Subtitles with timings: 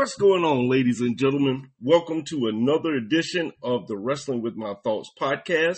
[0.00, 1.72] What's going on, ladies and gentlemen?
[1.78, 5.76] Welcome to another edition of the Wrestling with My Thoughts podcast.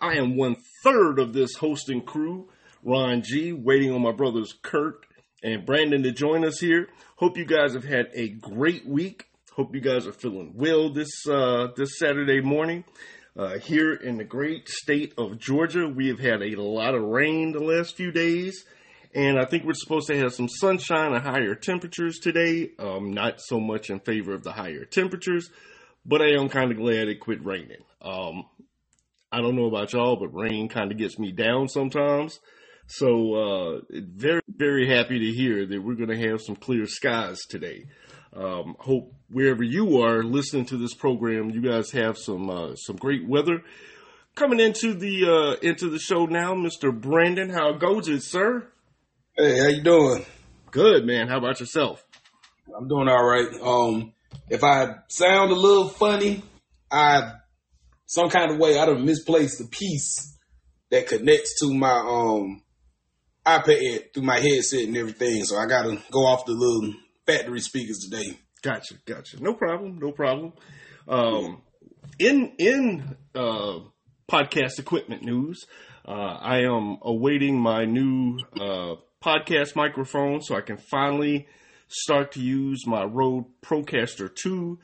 [0.00, 2.48] I am one third of this hosting crew,
[2.82, 5.06] Ron G, waiting on my brothers Kurt
[5.44, 6.88] and Brandon to join us here.
[7.14, 9.28] Hope you guys have had a great week.
[9.52, 12.82] Hope you guys are feeling well this uh, this Saturday morning.
[13.36, 17.52] Uh, here in the great state of Georgia, we have had a lot of rain
[17.52, 18.64] the last few days.
[19.14, 22.70] And I think we're supposed to have some sunshine and higher temperatures today.
[22.78, 25.50] Um, not so much in favor of the higher temperatures,
[26.06, 27.84] but I am kind of glad it quit raining.
[28.00, 28.44] Um,
[29.30, 32.38] I don't know about y'all, but rain kind of gets me down sometimes.
[32.86, 37.38] So, uh, very, very happy to hear that we're going to have some clear skies
[37.48, 37.86] today.
[38.34, 42.96] Um, hope wherever you are listening to this program, you guys have some, uh, some
[42.96, 43.62] great weather.
[44.34, 46.98] Coming into the, uh, into the show now, Mr.
[46.98, 48.68] Brandon, how goes it, sir?
[49.34, 50.26] Hey, how you doing?
[50.72, 51.26] Good, man.
[51.26, 52.04] How about yourself?
[52.76, 53.48] I'm doing all right.
[53.62, 54.12] Um,
[54.50, 56.42] if I sound a little funny,
[56.90, 57.32] I
[58.04, 60.36] some kind of way I don't misplace the piece
[60.90, 62.62] that connects to my um
[63.46, 65.44] iPad through my headset and everything.
[65.44, 66.92] So I gotta go off the little
[67.26, 68.38] factory speakers today.
[68.60, 69.42] Gotcha, gotcha.
[69.42, 70.52] No problem, no problem.
[71.08, 71.62] Um,
[72.18, 73.78] in in uh,
[74.30, 75.64] podcast equipment news,
[76.06, 81.46] uh, I am awaiting my new uh, podcast microphone so I can finally
[81.88, 84.78] start to use my Rode Procaster 2.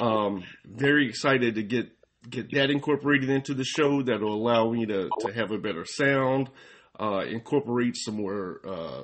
[0.00, 1.90] Um, very excited to get
[2.28, 4.02] get that incorporated into the show.
[4.02, 6.50] That'll allow me to, to have a better sound,
[6.98, 9.02] uh, incorporate some more uh,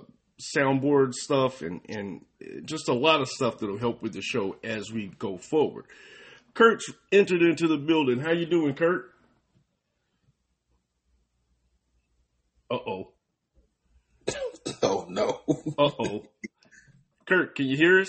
[0.56, 2.24] soundboard stuff, and, and
[2.64, 5.86] just a lot of stuff that'll help with the show as we go forward.
[6.54, 8.20] Kurt's entered into the building.
[8.20, 9.12] How you doing, Kurt?
[12.70, 13.12] Uh oh.
[15.48, 15.62] Oh.
[15.78, 16.22] Uh oh.
[17.26, 18.08] Kurt, can you hear us?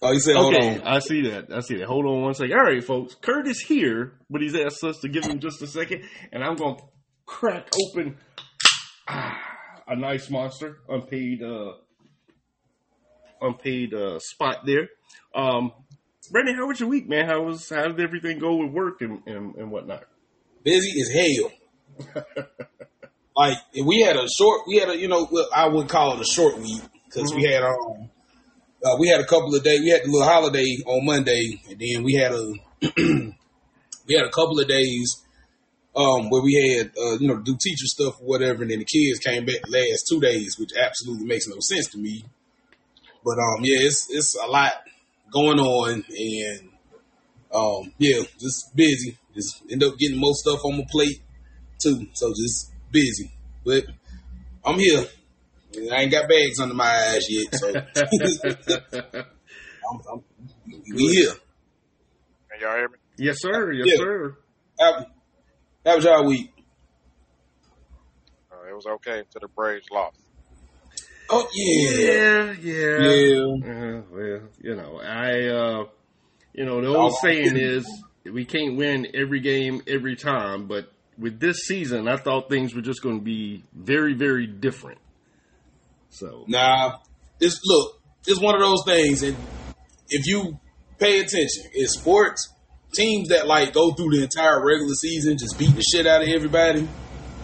[0.00, 0.80] Oh, you said hold Okay.
[0.84, 1.52] I see that.
[1.52, 1.86] I see that.
[1.86, 2.52] Hold on one second.
[2.52, 3.14] All right, folks.
[3.14, 6.54] Kurt is here, but he's asked us to give him just a second, and I'm
[6.54, 6.82] going to
[7.26, 8.16] crack open
[9.08, 9.36] ah,
[9.88, 11.72] a nice monster, unpaid, uh,
[13.40, 14.88] unpaid uh, spot there.
[15.34, 15.72] Um,
[16.30, 17.26] Brandon, how was your week, man?
[17.26, 20.04] How was how did everything go with work and, and, and whatnot?
[20.62, 22.44] Busy as hell.
[23.38, 26.20] like if we had a short, we had a you know I would call it
[26.20, 28.10] a short week because we had um
[28.84, 29.80] uh, we had a couple of days.
[29.80, 32.52] We had the little holiday on Monday, and then we had a
[34.06, 35.22] we had a couple of days
[35.94, 38.84] um where we had uh, you know do teacher stuff or whatever, and then the
[38.84, 42.24] kids came back the last two days, which absolutely makes no sense to me.
[43.24, 44.72] But um yeah, it's it's a lot
[45.32, 46.68] going on, and
[47.54, 49.16] um yeah, just busy.
[49.32, 51.20] Just end up getting more stuff on my plate
[51.78, 53.30] too, so just busy.
[53.64, 53.84] But
[54.64, 55.04] I'm here.
[55.92, 57.68] I ain't got bags under my eyes yet, so
[59.90, 60.24] I'm, I'm,
[60.94, 61.32] we here.
[62.50, 62.96] Can y'all hear me?
[63.18, 63.72] yes, sir.
[63.72, 63.96] Yes, Yeah.
[63.96, 64.36] sir.
[64.80, 65.06] How,
[65.84, 66.50] how was y'all week?
[68.50, 70.16] Uh, it was okay until the Braves lost.
[71.30, 72.98] Oh yeah, Yeah, yeah.
[73.02, 73.42] yeah.
[73.70, 75.84] Uh, well, you know, I, uh,
[76.54, 77.18] you know, the old Oh.
[77.22, 77.86] saying is
[78.24, 82.82] we can't win every game every time, but with this season, I thought things were
[82.82, 84.98] just going to be very, very different.
[86.10, 86.98] So, Nah,
[87.40, 89.36] it's look, it's one of those things, and
[90.08, 90.58] if you
[90.98, 92.52] pay attention, in sports,
[92.94, 96.28] teams that like go through the entire regular season just beating the shit out of
[96.28, 96.88] everybody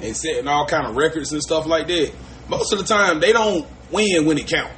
[0.00, 2.12] and setting all kind of records and stuff like that.
[2.48, 4.74] Most of the time, they don't win when it counts.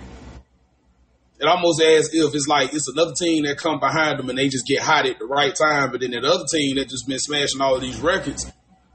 [1.39, 4.49] It almost as if it's like it's another team that come behind them and they
[4.49, 7.19] just get hot at the right time, but then that other team that just been
[7.19, 8.51] smashing all these records,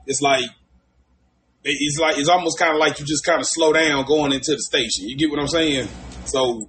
[0.07, 0.45] it's like
[1.63, 4.51] it's like it's almost kind of like you just kind of slow down going into
[4.51, 5.07] the station.
[5.09, 5.87] You get what I'm saying?
[6.25, 6.67] So,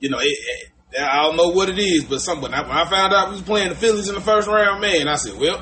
[0.00, 2.50] you know, it, it, I don't know what it is, but something.
[2.50, 4.80] When I, when I found out we was playing the Phillies in the first round,
[4.80, 5.58] man, I said, well,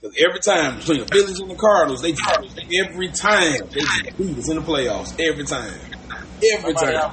[0.00, 4.16] 'cause every time between the Phillies and the Cardinals, they just, every time they just
[4.18, 5.18] beat us in the playoffs.
[5.18, 5.72] Every time,
[6.54, 7.10] every time.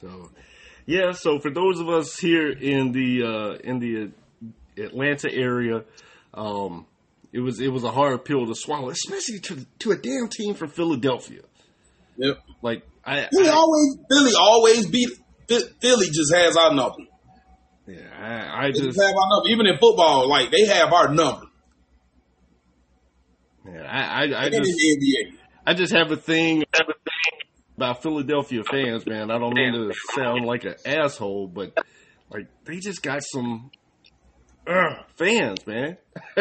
[0.00, 0.30] so
[0.86, 1.12] yeah.
[1.12, 4.10] So for those of us here in the uh, in the
[4.82, 5.84] Atlanta area,
[6.34, 6.86] um,
[7.32, 10.54] it was it was a hard pill to swallow, especially to to a damn team
[10.54, 11.42] from Philadelphia.
[12.16, 12.38] Yep.
[12.62, 15.08] Like I, Philly I always, Philly always beat.
[15.48, 17.02] Philly just has our number.
[17.86, 19.48] yeah, I, I just just have our number.
[19.48, 21.46] Even in football, like they have our number.
[23.66, 25.36] yeah, I, I, I And in just the NBA.
[25.66, 26.64] I just have a thing
[27.76, 29.30] about Philadelphia fans, man.
[29.30, 31.76] I don't mean to sound like an asshole, but
[32.30, 33.70] like they just got some
[34.70, 35.96] uh, fans, man.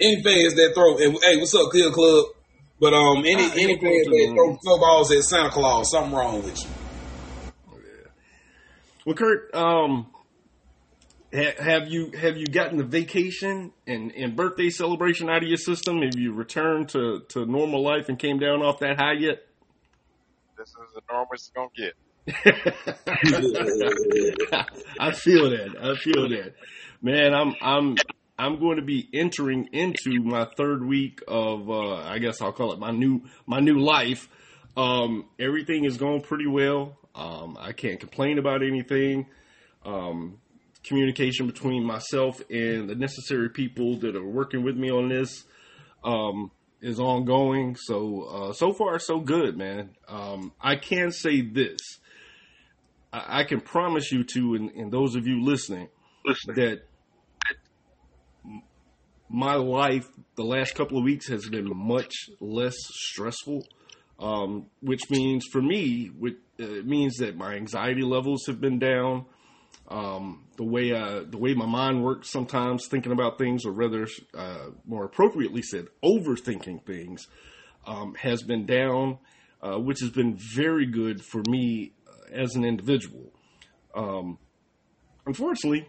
[0.00, 2.24] Any fans that throw, hey, what's up, Clear Club?
[2.80, 4.58] But um, any Ah, any yeah, fans that throw room.
[4.62, 6.70] snowballs at Santa Claus, something wrong with you.
[9.06, 10.10] Well, Kurt, um,
[11.32, 15.56] ha- have you have you gotten the vacation and, and birthday celebration out of your
[15.56, 16.02] system?
[16.02, 19.38] Have you returned to, to normal life and came down off that high yet?
[20.58, 21.92] This is the normal it's gonna get.
[24.98, 25.74] I feel that.
[25.80, 26.54] I feel that.
[27.02, 27.96] Man, I'm I'm
[28.38, 32.72] I'm going to be entering into my third week of uh I guess I'll call
[32.72, 34.28] it my new my new life.
[34.74, 36.96] Um everything is going pretty well.
[37.14, 39.26] Um I can't complain about anything.
[39.84, 40.38] Um
[40.82, 45.44] communication between myself and the necessary people that are working with me on this
[46.02, 46.50] um
[46.80, 47.76] is ongoing.
[47.78, 49.90] So uh so far so good, man.
[50.08, 51.80] Um I can say this.
[53.14, 55.88] I, I can promise you to, and, and those of you listening,
[56.54, 56.82] that
[59.28, 60.06] my life
[60.36, 63.66] the last couple of weeks has been much less stressful.
[64.16, 68.78] Um, which means for me, which, uh, it means that my anxiety levels have been
[68.78, 69.26] down.
[69.88, 74.06] Um, the way uh, the way my mind works sometimes, thinking about things, or rather,
[74.32, 77.26] uh, more appropriately said, overthinking things,
[77.88, 79.18] um, has been down,
[79.60, 81.93] uh, which has been very good for me
[82.34, 83.32] as an individual.
[83.94, 84.38] Um,
[85.26, 85.88] unfortunately,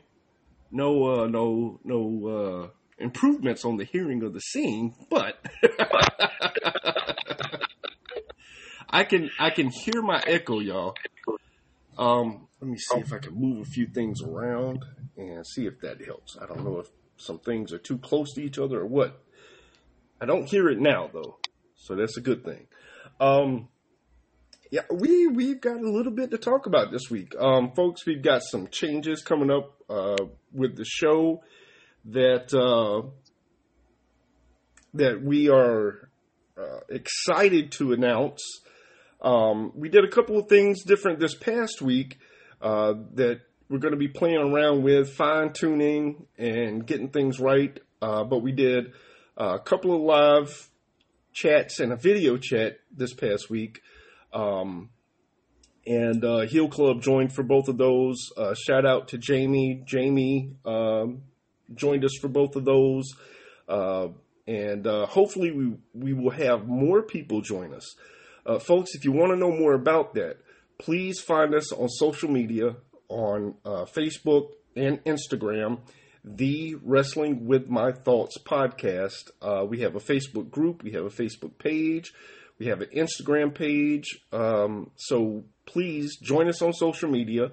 [0.71, 2.67] no, uh, no, no uh,
[3.03, 5.39] improvements on the hearing of the seeing, but
[8.89, 10.95] I can I can hear my echo, y'all.
[11.97, 14.83] Um, let me see if I can move a few things around
[15.17, 16.37] and see if that helps.
[16.41, 16.87] I don't know if
[17.17, 19.21] some things are too close to each other or what.
[20.19, 21.37] I don't hear it now though,
[21.75, 22.67] so that's a good thing.
[23.19, 23.69] Um,
[24.75, 28.05] yeah, we we've got a little bit to talk about this week, um, folks.
[28.05, 30.17] We've got some changes coming up uh,
[30.51, 31.43] with the show
[32.03, 33.07] that uh,
[34.93, 36.09] that we are
[36.57, 38.43] uh, excited to announce.
[39.21, 42.19] Um, we did a couple of things different this past week
[42.61, 47.79] uh, that we're going to be playing around with, fine tuning and getting things right.
[48.01, 48.91] Uh, but we did
[49.37, 50.69] a couple of live
[51.31, 53.81] chats and a video chat this past week.
[54.35, 54.89] Um,
[55.87, 58.17] and uh, Heel Club joined for both of those.
[58.35, 59.81] Uh, shout out to Jamie.
[59.85, 61.21] Jamie um,
[61.73, 63.05] joined us for both of those.
[63.67, 64.09] Uh,
[64.47, 67.95] and uh, hopefully we, we will have more people join us.
[68.45, 70.37] Uh, folks, if you want to know more about that,
[70.77, 72.75] please find us on social media
[73.07, 75.79] on uh, Facebook and Instagram,
[76.23, 79.29] the Wrestling with My Thoughts podcast.
[79.67, 82.13] We have a Facebook group, we have a Facebook page,
[82.59, 84.19] we have an Instagram page.
[84.31, 87.51] Um, so please join us on social media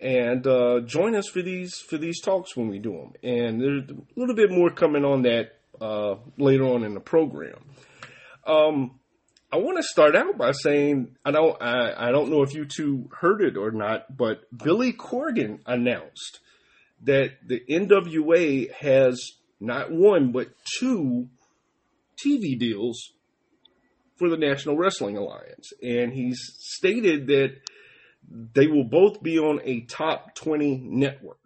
[0.00, 3.12] and uh, join us for these for these talks when we do them.
[3.22, 7.64] And there's a little bit more coming on that uh, later on in the program.
[8.46, 8.98] Um,
[9.52, 12.64] I want to start out by saying I don't I, I don't know if you
[12.64, 16.40] two heard it or not, but Billy Corgan announced
[17.02, 20.48] that the NWA has not one but
[20.78, 21.28] two
[22.22, 23.13] TV deals
[24.16, 27.56] for the National Wrestling Alliance, and he's stated that
[28.28, 31.38] they will both be on a top twenty network.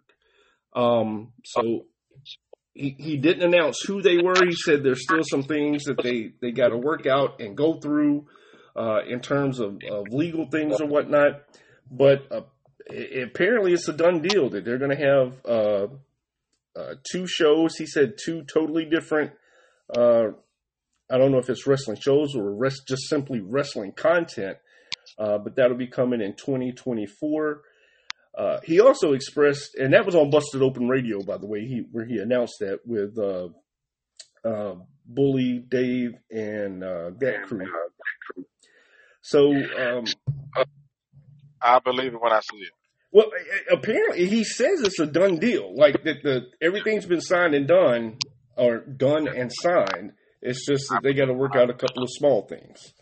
[0.73, 1.85] Um, so
[2.73, 4.35] he, he didn't announce who they were.
[4.45, 7.79] He said there's still some things that they, they got to work out and go
[7.79, 8.27] through
[8.75, 11.41] uh, in terms of, of legal things or whatnot.
[11.91, 12.41] But uh,
[13.21, 15.87] apparently, it's a done deal that they're going to have uh,
[16.79, 17.75] uh, two shows.
[17.75, 19.31] He said two totally different.
[19.93, 20.33] Uh,
[21.09, 24.57] I don't know if it's wrestling shows or rest, just simply wrestling content,
[25.17, 27.61] uh, but that'll be coming in 2024.
[28.37, 31.83] Uh, he also expressed, and that was on Busted Open Radio, by the way, he
[31.91, 33.49] where he announced that with uh,
[34.47, 34.75] uh,
[35.05, 37.65] Bully, Dave, and uh, that crew.
[39.21, 40.05] So, um,
[41.61, 42.71] I believe it when I see it.
[43.11, 43.29] well,
[43.71, 48.17] apparently he says it's a done deal, like that the everything's been signed and done,
[48.55, 50.13] or done and signed.
[50.41, 52.93] It's just that they got to work out a couple of small things.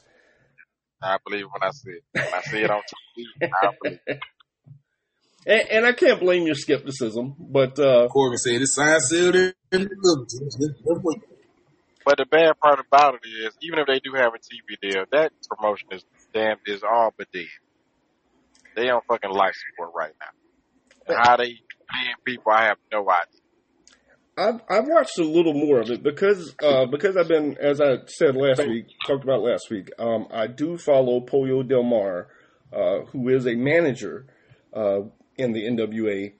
[1.01, 2.03] I believe it when I see it.
[2.13, 3.99] When I see it on TV, I believe.
[5.47, 9.89] And, and I can't blame your skepticism, but uh, Corgan said it's signed, sealed, and.
[12.03, 15.05] But the bad part about it is, even if they do have a TV deal,
[15.13, 16.03] that promotion is
[16.33, 17.45] damn is all but dead.
[18.75, 21.15] They on fucking life support right now.
[21.15, 21.45] And how they
[21.93, 23.36] paying people, I have no idea.
[24.37, 27.97] I've I've watched a little more of it because uh, because I've been as I
[28.05, 29.89] said last week talked about last week.
[29.97, 32.27] Um, I do follow Pollo Del Mar,
[32.71, 34.27] uh, who is a manager
[34.73, 35.01] uh,
[35.37, 36.33] in the NWA.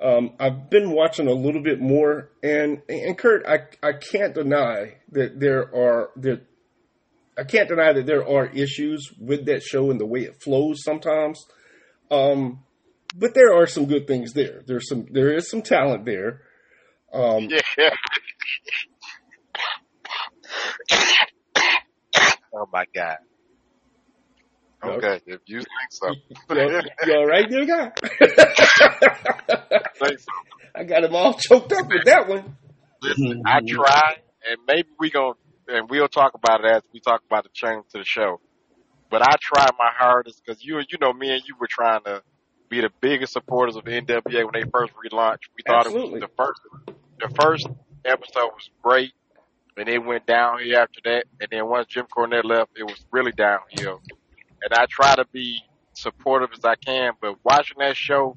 [0.00, 4.98] Um, I've been watching a little bit more, and and Kurt, I I can't deny
[5.12, 6.42] that there are that
[7.38, 10.84] I can't deny that there are issues with that show and the way it flows
[10.84, 11.42] sometimes.
[12.10, 12.64] Um,
[13.16, 14.62] but there are some good things there.
[14.66, 16.42] There's some there is some talent there.
[17.12, 17.90] Um, Yeah.
[22.54, 23.16] oh my god.
[24.84, 26.08] Okay, if you think so.
[26.54, 27.90] you, you all right, there, guy?
[29.98, 30.32] think so.
[30.74, 32.56] I got him all choked up with that one.
[33.02, 34.16] Listen, I try,
[34.48, 35.34] and maybe we going
[35.68, 38.40] and we'll talk about it as we talk about the change to the show.
[39.10, 42.22] But I try my hardest because you, you know, me and you were trying to
[42.68, 45.48] be the biggest supporters of NWA when they first relaunched.
[45.56, 46.20] We thought Absolutely.
[46.20, 46.60] it was the first,
[47.20, 47.66] the first
[48.04, 49.12] episode was great,
[49.76, 51.24] and it went downhill after that.
[51.40, 54.00] And then once Jim Cornette left, it was really downhill.
[54.62, 55.60] And I try to be
[55.94, 58.36] supportive as I can, but watching that show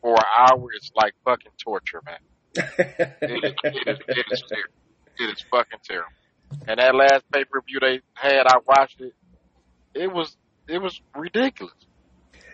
[0.00, 2.18] for an hour is like fucking torture, man.
[3.20, 4.74] It is, it is, it is terrible.
[5.18, 6.12] It is fucking terrible.
[6.68, 9.14] And that last pay per view they had, I watched it.
[9.94, 10.36] It was
[10.68, 11.74] it was ridiculous.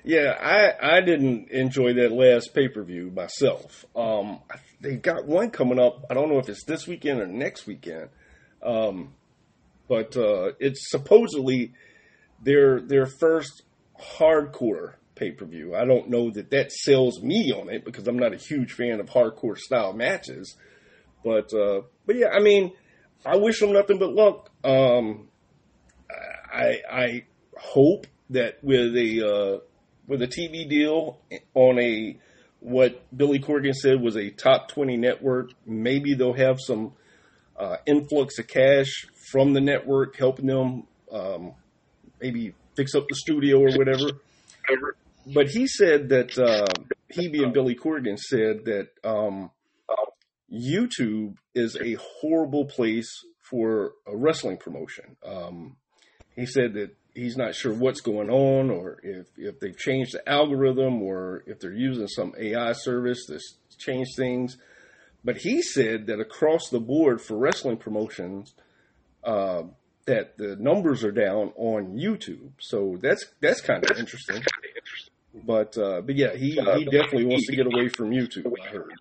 [0.04, 3.84] Yeah, I I didn't enjoy that last pay per view myself.
[3.94, 4.40] Um,
[4.80, 6.06] they got one coming up.
[6.10, 8.08] I don't know if it's this weekend or next weekend,
[8.62, 9.12] um,
[9.88, 11.72] but uh, it's supposedly
[12.42, 13.62] their their first
[14.18, 15.74] hardcore pay per view.
[15.74, 19.00] I don't know that that sells me on it because I'm not a huge fan
[19.00, 20.56] of hardcore style matches.
[21.22, 22.72] But uh, but yeah, I mean,
[23.26, 24.50] I wish them nothing but luck.
[24.64, 25.28] Um,
[26.50, 27.24] I I
[27.58, 29.69] hope that with a uh,
[30.10, 31.20] with a TV deal
[31.54, 32.18] on a
[32.58, 36.92] what Billy Corgan said was a top twenty network, maybe they'll have some
[37.56, 41.54] uh, influx of cash from the network helping them um,
[42.20, 44.10] maybe fix up the studio or whatever.
[45.32, 46.66] But he said that uh,
[47.08, 49.52] he being Billy Corgan said that um,
[50.52, 55.16] YouTube is a horrible place for a wrestling promotion.
[55.24, 55.76] Um,
[56.34, 60.28] he said that he's not sure what's going on or if, if they've changed the
[60.28, 64.56] algorithm or if they're using some AI service that's changed things.
[65.24, 68.54] But he said that across the board for wrestling promotions,
[69.22, 69.64] uh,
[70.06, 72.52] that the numbers are down on YouTube.
[72.58, 74.42] So that's that's kind of interesting.
[75.34, 78.52] But uh, but yeah, he, he definitely wants to get away from YouTube.
[78.64, 78.92] I heard.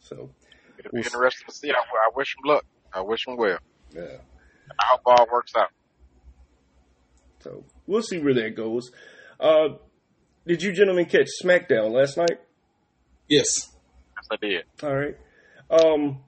[0.00, 0.30] So
[0.78, 1.70] It'll be interesting to see.
[1.70, 2.64] I, I wish him luck.
[2.92, 3.58] I wish him well.
[3.94, 4.16] yeah.
[4.78, 5.70] I hope all works out.
[7.42, 8.90] So we'll see where that goes.
[9.40, 9.70] Uh,
[10.46, 12.38] did you gentlemen catch SmackDown last night?
[13.28, 13.68] Yes.
[14.16, 14.64] Yes, I did.
[14.82, 15.16] All right.
[15.70, 16.20] Um,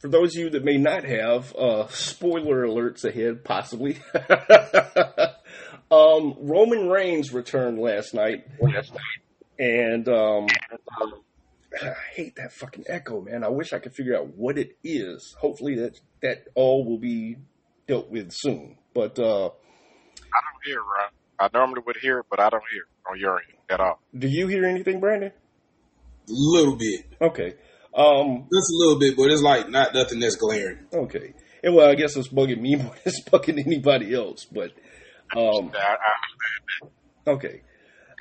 [0.00, 3.98] for those of you that may not have, uh, spoiler alerts ahead, possibly.
[5.90, 8.90] um, Roman Reigns returned last night, Yes.
[9.58, 10.46] and um,
[11.82, 13.42] I hate that fucking echo, man.
[13.44, 15.34] I wish I could figure out what it is.
[15.40, 17.36] Hopefully that that all will be
[17.88, 18.76] dealt with soon.
[18.94, 19.54] But uh, I don't
[20.64, 21.10] hear, Ron.
[21.38, 24.00] I normally would hear it, but I don't hear it on your end at all.
[24.16, 25.30] do you hear anything, Brandon?
[25.30, 27.06] A little bit.
[27.20, 27.54] Okay.
[27.94, 30.86] Um, Just a little bit, but it's like not nothing that's glaring.
[30.92, 31.34] okay.
[31.62, 34.44] And well, I guess it's bugging me more than it's bugging anybody else.
[34.50, 34.72] But
[35.36, 37.62] um, I, I, Okay.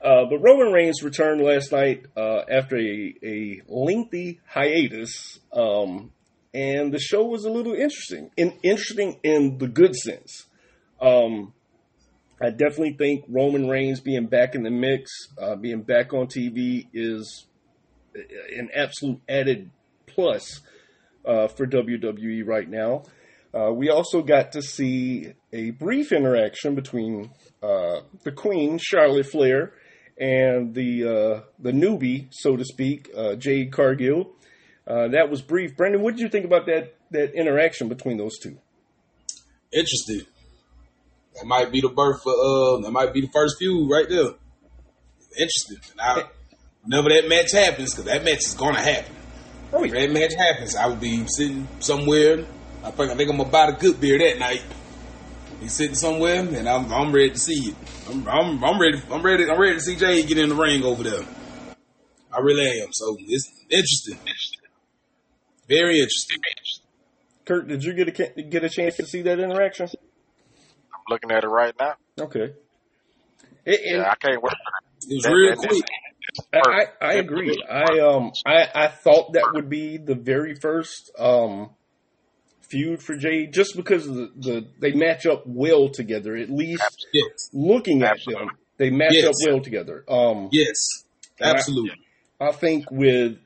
[0.03, 6.11] Uh, but Roman Reigns returned last night uh, after a, a lengthy hiatus, um,
[6.53, 8.29] and the show was a little interesting.
[8.35, 10.45] In, interesting in the good sense.
[11.01, 11.53] Um,
[12.43, 16.87] I definitely think Roman Reigns being back in the mix, uh, being back on TV,
[16.93, 17.45] is
[18.57, 19.71] an absolute added
[20.07, 20.59] plus
[21.25, 23.03] uh, for WWE right now.
[23.53, 27.31] Uh, we also got to see a brief interaction between
[27.61, 29.73] uh, the Queen, Charlotte Flair,
[30.19, 34.31] and the uh, the newbie, so to speak, uh, Jade Cargill.
[34.85, 35.77] That was brief.
[35.77, 38.57] Brandon, what did you think about that that interaction between those two?
[39.71, 40.32] Interesting.
[41.35, 44.31] That might be the birth for uh that might be the first feud right there.
[45.37, 45.77] Interesting.
[45.97, 46.29] Now
[46.83, 49.15] whenever that match happens, because that match is gonna happen.
[49.71, 52.45] Oh, If that match happens, I will be sitting somewhere.
[52.83, 54.61] I think I think I'm gonna buy the good beer that night.
[55.59, 57.75] Be sitting somewhere, and I'm I'm ready to see it.
[58.09, 59.01] I'm I'm, I'm ready.
[59.09, 59.49] I'm ready.
[59.49, 61.23] I'm ready to see Jay get in the ring over there.
[62.31, 62.89] I really am.
[62.91, 64.17] So it's interesting.
[65.67, 66.37] Very interesting.
[67.45, 69.87] Kurt, did you get a get a chance to see that interaction?
[71.09, 71.95] Looking at it right now.
[72.19, 72.53] Okay.
[73.65, 74.51] It, Yeah, I can't wait.
[74.51, 75.31] for It was that.
[75.33, 75.83] real That- quick.
[76.53, 77.61] I, I, agree.
[77.69, 81.71] I um I, I thought that would be the very first um
[82.61, 86.35] feud for Jade just because of the, the they match up well together.
[86.35, 87.07] At least
[87.51, 88.45] looking at Absolutely.
[88.47, 89.25] them, they match Yes.
[89.27, 90.03] up well together.
[90.07, 91.03] Um Yes.
[91.39, 91.97] And I- Absolutely.
[92.39, 93.37] I think with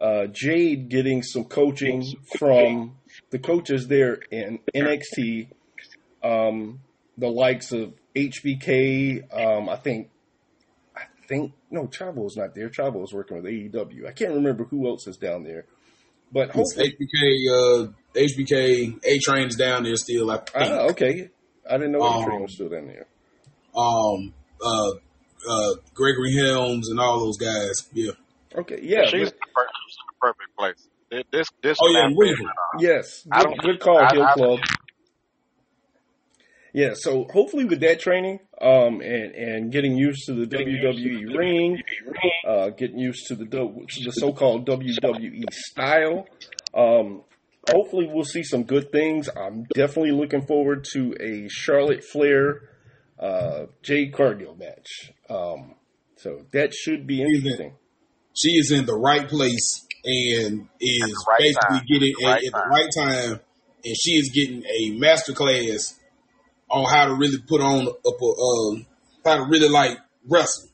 [0.00, 2.04] uh, Jade getting some coaching
[2.38, 2.96] from
[3.30, 5.48] the coaches there in NXT,
[6.26, 6.80] um,
[7.18, 9.22] the likes of HBK.
[9.32, 10.10] Um, I think,
[10.96, 12.68] I think no, Chavo is not there.
[12.68, 14.06] Chavo is working with AEW.
[14.08, 15.64] I can't remember who else is down there,
[16.32, 20.30] but hopefully, HBK, uh, HBK, A Train is down there still.
[20.30, 20.50] I think.
[20.56, 21.30] ah, okay.
[21.68, 23.06] I didn't know Um, A Train was still down there.
[23.76, 24.32] Um,
[24.64, 24.90] uh,
[25.48, 27.88] uh, Gregory Helms and all those guys.
[27.92, 28.12] Yeah.
[28.54, 30.88] Okay, yeah, she's, but- the per- she's in the perfect place.
[31.10, 32.36] This, this, this Oh, yeah, not Winfrey.
[32.38, 32.48] fair.
[32.80, 34.58] Yes, I good, don't- good call, I- Hill I- Club.
[36.76, 41.82] Yeah, so hopefully with that training, um, and and getting used to the WWE ring,
[42.46, 46.26] uh, getting used to the to the so-called WWE style,
[46.74, 47.22] um,
[47.66, 49.30] hopefully we'll see some good things.
[49.34, 52.68] I'm definitely looking forward to a Charlotte Flair,
[53.18, 55.14] uh, Jade Cargill match.
[55.30, 55.76] Um,
[56.16, 57.72] so that should be interesting.
[58.34, 61.86] She is in the right place and is right basically time.
[61.88, 63.40] getting The right at the right time,
[63.82, 65.98] and she is getting a master class
[66.70, 68.82] on how to really put on up a, uh,
[69.24, 70.68] how to really like wrestle.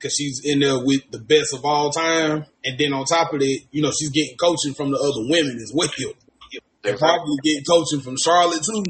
[0.00, 3.40] Cause she's in there with the best of all time, and then on top of
[3.40, 6.98] it, you know, she's getting coaching from the other women as well, and Exactly.
[6.98, 8.84] probably getting coaching from Charlotte too.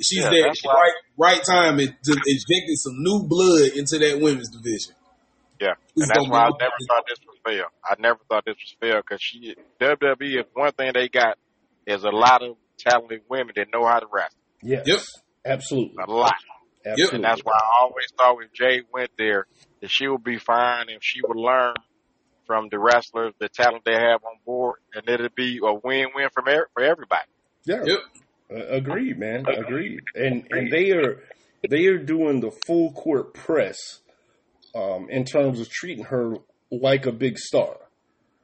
[0.00, 3.98] She's Yeah, there at the right right time and to injecting some new blood into
[3.98, 4.94] that women's division.
[5.60, 7.64] Yeah, It's and that's why I be- never thought this was fair.
[7.84, 11.36] I never thought this was fair because she WWE is one thing they got
[11.86, 14.38] is a lot of talented women that know how to wrestle.
[14.62, 15.00] Yes, Yep.
[15.44, 16.32] Absolutely, A lot.
[16.86, 17.16] absolutely.
[17.16, 19.46] And that's why I always thought if Jay went there
[19.80, 21.74] that she would be fine and she would learn
[22.46, 26.48] from the wrestlers, the talent they have on board, and it'd be a win-win from
[26.48, 27.28] er- for everybody.
[27.64, 27.84] Yeah.
[27.84, 27.98] Yep.
[28.52, 29.44] Uh, agreed, man.
[29.46, 30.00] Agreed.
[30.14, 31.22] And and they are
[31.68, 33.76] they are doing the full court press
[34.74, 36.34] um, in terms of treating her
[36.72, 37.76] like a big star.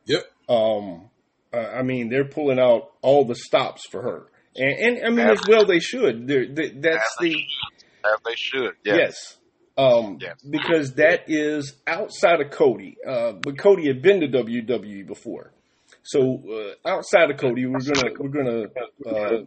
[0.04, 0.24] Yep.
[0.48, 1.10] Um,
[1.52, 5.26] I I mean, they're pulling out all the stops for her, and, and I mean,
[5.30, 6.26] as well they should.
[6.26, 7.34] They're, they, that's the
[8.04, 8.72] As they should.
[8.84, 8.96] Yeah.
[8.96, 9.36] yes.
[9.78, 10.36] Um, Yes.
[10.48, 12.96] because that is outside of Cody.
[13.06, 15.52] Uh, but Cody had been to WWE before,
[16.02, 16.42] so
[16.84, 18.66] uh, outside of Cody, we're gonna we're gonna
[19.06, 19.44] uh,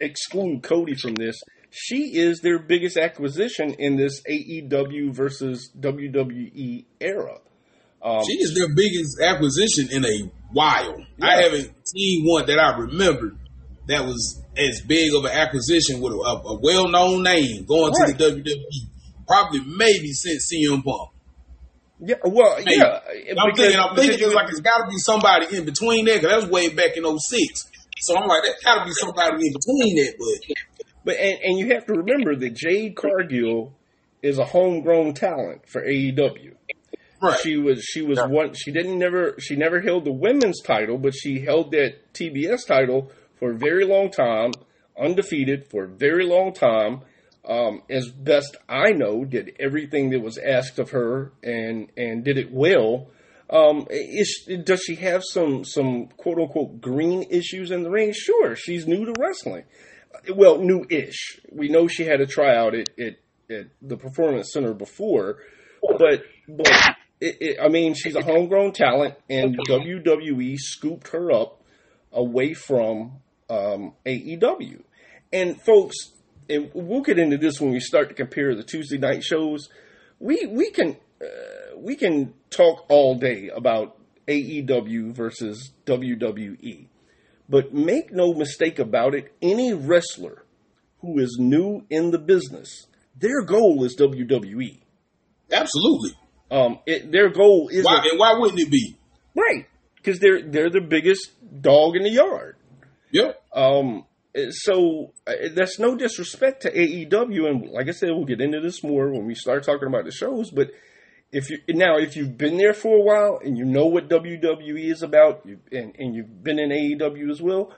[0.00, 1.36] exclude Cody from this.
[1.70, 7.38] She is their biggest acquisition in this AEW versus WWE era.
[8.02, 10.96] Um, She is their biggest acquisition in a while.
[11.18, 11.26] Yeah.
[11.26, 13.36] I haven't seen one that I remember
[13.90, 18.08] that was as big of an acquisition with a, a well-known name going Right.
[18.08, 18.86] to the WWE.
[19.26, 21.10] Probably maybe since CM Punk.
[22.00, 23.00] yeah, well, Hey, yeah.
[23.38, 26.16] I'm because- thinking, I'm thinking it's like it's got to be somebody in between there
[26.18, 27.66] because that was way back in 06.
[28.00, 30.14] So I'm like, that got to be somebody in between that.
[30.18, 30.56] But
[31.04, 33.72] But and, and you have to remember that Jade Cargill
[34.22, 36.54] is a homegrown talent for AEW.
[37.22, 40.98] right, She was she was one she didn't never she never held the women's title,
[40.98, 44.52] but she held that TBS title for a very long time,
[44.96, 47.00] undefeated for a very long time.
[47.42, 52.36] Um, as best I know, did everything that was asked of her and and did
[52.36, 53.08] it well.
[53.48, 58.12] Um, is, does she have some some quote unquote green issues in the ring?
[58.12, 59.64] Sure, she's new to wrestling.
[60.34, 61.40] Well, new-ish.
[61.50, 63.16] We know she had a tryout at, at,
[63.48, 65.38] at the Performance Center before,
[65.82, 71.62] but but it, it, I mean, she's a homegrown talent, and WWE scooped her up
[72.12, 74.82] away from um, AEW.
[75.32, 75.96] And folks,
[76.48, 79.68] and we'll get into this when we start to compare the Tuesday night shows.
[80.18, 83.96] We we can uh, we can talk all day about
[84.28, 86.86] AEW versus WWE,
[87.48, 89.32] but make no mistake about it.
[89.42, 90.44] Any wrestler
[91.00, 92.86] who is new in the business,
[93.16, 94.80] their goal is WWE.
[95.52, 96.12] absolutely.
[96.50, 98.96] Um, it, their goal is Why and why wouldn't it be?
[99.36, 101.30] right because they're they're the biggest
[101.62, 102.56] dog in the yard.
[103.12, 103.42] Yep.
[103.54, 104.04] Um,
[104.50, 108.82] so uh, that's no disrespect to AEW, and like I said, we'll get into this
[108.82, 110.50] more when we start talking about the shows.
[110.50, 110.70] But
[111.32, 114.90] if you now, if you've been there for a while and you know what WWE
[114.90, 117.72] is about, and and you've been in AEW as well,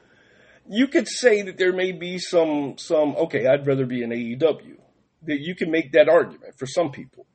[0.69, 4.77] you could say that there may be some some okay, I'd rather be in AEW.
[5.25, 7.27] That you can make that argument for some people,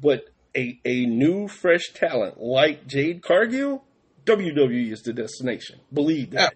[0.00, 0.26] but
[0.56, 3.84] a a new fresh talent like Jade Cargill,
[4.24, 5.80] WWE is the destination.
[5.92, 6.54] Believe that.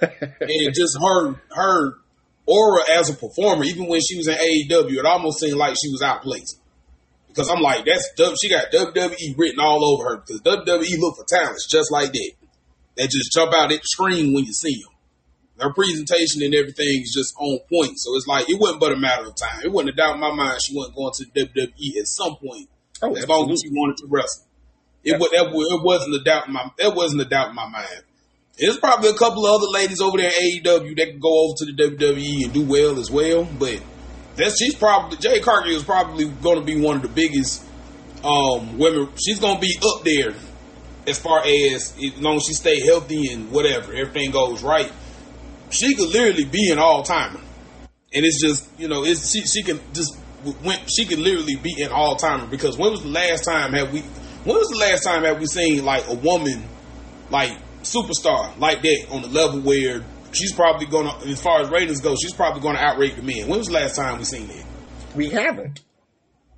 [0.00, 1.94] And just her her
[2.46, 5.90] aura as a performer, even when she was in AEW, it almost seemed like she
[5.90, 6.58] was outplaced.
[7.28, 8.10] Because I'm like, that's
[8.42, 10.16] she got WWE written all over her.
[10.18, 12.32] Because WWE look for talents just like that.
[12.96, 14.90] That just jump out at the screen when you see them.
[15.58, 17.92] Her presentation and everything is just on point.
[17.98, 19.62] So it's like it wasn't but a matter of time.
[19.64, 22.68] It wasn't a doubt in my mind she wasn't going to WWE at some point
[23.00, 24.44] Oh, as long as she wanted to wrestle.
[25.04, 28.02] It, wa- it wasn't a doubt in my that wasn't a doubt in my mind.
[28.62, 31.54] There's probably a couple of other ladies over there at AEW that can go over
[31.56, 33.82] to the WWE and do well as well, but
[34.36, 37.64] that's she's probably Jade Cargill is probably going to be one of the biggest
[38.22, 39.08] um, women.
[39.16, 40.34] She's going to be up there
[41.08, 44.92] as far as as long as she stay healthy and whatever, everything goes right.
[45.70, 47.40] She could literally be an all timer,
[48.14, 50.16] and it's just you know it's she she can just
[50.62, 53.92] when she could literally be an all timer because when was the last time have
[53.92, 54.02] we
[54.44, 56.62] when was the last time have we seen like a woman
[57.28, 62.00] like superstar like that on the level where she's probably gonna as far as ratings
[62.00, 64.64] go she's probably gonna outrate the men when was the last time we seen that
[65.14, 65.80] We haven't,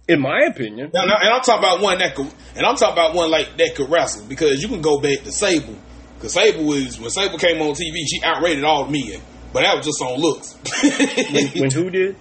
[0.09, 0.91] in my opinion.
[0.95, 3.91] and I'm talking about one that could and I'm talking about one like that could
[3.91, 5.77] wrestle because you can go back to Sable
[6.17, 9.21] because Sable was when Sable came on TV she outrated all the men
[9.53, 10.57] but that was just on looks
[11.33, 12.17] When, when who did?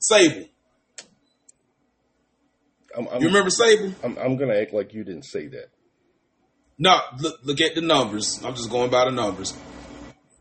[0.00, 0.46] Sable
[2.96, 5.68] I'm, I'm, you remember Sable I'm, I'm gonna act like you didn't say that.
[6.78, 8.40] No, look, look at the numbers.
[8.44, 9.52] I'm just going by the numbers.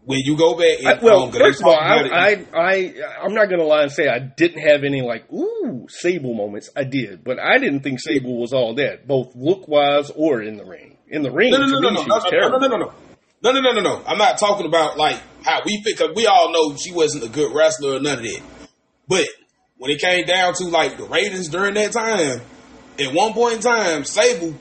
[0.06, 3.34] When you go back, and, I, well, um, first of all, I, I, I, I'm
[3.34, 6.70] not gonna lie and say I didn't have any like ooh Sable moments.
[6.76, 10.56] I did, but I didn't think Sable was all that, both look wise or in
[10.56, 10.98] the ring.
[11.10, 12.60] In the ring, no, no, no, no, no, she no, was no, no, terrible.
[12.60, 12.94] no, no, no,
[13.42, 14.04] no, no, no, no, no.
[14.06, 17.30] I'm not talking about like how we fit because we all know she wasn't a
[17.30, 18.42] good wrestler or none of that.
[19.10, 19.28] But
[19.78, 22.42] when it came down to like the ratings during that time,
[23.00, 24.56] at one point in time, Sable,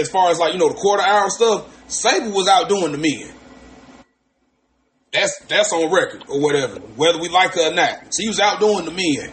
[0.00, 3.32] as far as like you know the quarter hour stuff, Sable was outdoing the men.
[5.12, 8.12] That's that's on record or whatever, whether we like her or not.
[8.18, 9.32] She was outdoing the men,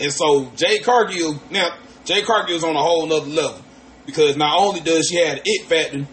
[0.00, 3.62] and so Jay Cargill now Jay Cargill Cargill's on a whole nother level
[4.06, 6.06] because not only does she have it factor,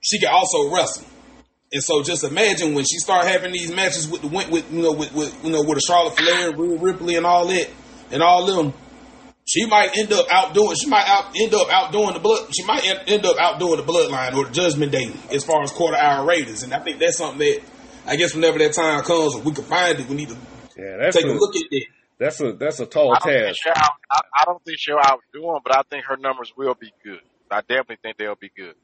[0.00, 1.06] she can also wrestle.
[1.72, 4.92] And so just imagine when she start having these matches with the with you know
[4.92, 7.68] with, with you know with a Charlotte Flair, Rhea Ripley, and all that,
[8.10, 8.72] and all them,
[9.46, 10.76] she might end up outdoing.
[10.76, 12.48] She might out end up outdoing the blood.
[12.54, 15.70] She might end, end up outdoing the Bloodline or the Judgment Day as far as
[15.70, 16.62] quarter hour ratings.
[16.64, 17.60] And I think that's something that
[18.06, 20.36] I guess whenever that time comes, if we can find it, we need to
[20.76, 21.84] Yeah, that's take a, a look at that.
[22.18, 23.58] that's a that's a tall I task.
[23.68, 26.92] out, I, I don't think she'll outdo him, but I think her numbers will be
[27.04, 27.20] good.
[27.50, 28.74] I definitely think they'll be good.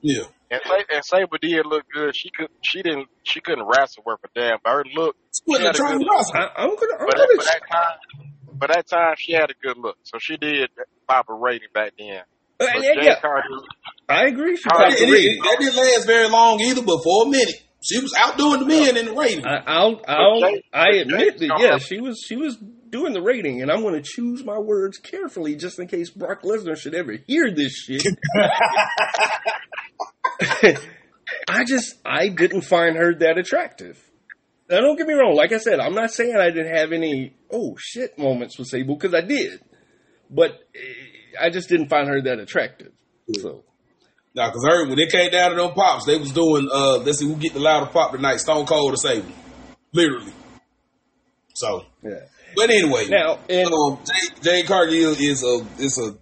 [0.00, 2.14] Yeah, And, Sa- and Sable did look good.
[2.14, 4.58] She could, she didn't, she couldn't wrestle worth a damn.
[4.62, 6.36] But her look, she wasn't had a trying good to wrestle.
[6.36, 8.27] I, I'm gonna I'm but gonna at, but that time,
[8.58, 10.70] but that time she had a good look, so she did
[11.08, 12.18] pop a rating back then.
[12.18, 12.22] uh,
[12.58, 13.62] But yeah, Jay yeah, Cargill,
[14.08, 14.56] I agree.
[14.56, 17.26] She All right, popped It- the it- that didn't last very long either, but for
[17.26, 19.46] a minute, she was outdoing the men in the rating.
[19.46, 22.36] I, I'll, I'll, Jay- I but admit Jay's that gonna yeah, have- she was, she
[22.36, 22.56] was
[22.90, 26.42] doing the rating, and I'm going to choose my words carefully just in case Brock
[26.42, 28.02] Lesnar should ever hear this shit.
[31.48, 34.02] I just, I didn't find her that attractive.
[34.70, 35.34] Now, don't get me wrong.
[35.34, 38.96] Like I said, I'm not saying I didn't have any oh shit moments with Sable
[38.96, 39.60] because I did,
[40.30, 42.92] but eh, I just didn't find her that attractive.
[43.40, 43.64] So
[44.34, 47.18] Now, because her when it came down to them pops, they was doing uh let's
[47.18, 49.32] see who get the louder pop tonight, Stone Cold or Sable.
[49.92, 50.32] Literally.
[51.54, 52.20] So yeah.
[52.56, 53.06] but anyway.
[53.08, 56.16] Now, and um Jay, Jay Cargill is a is a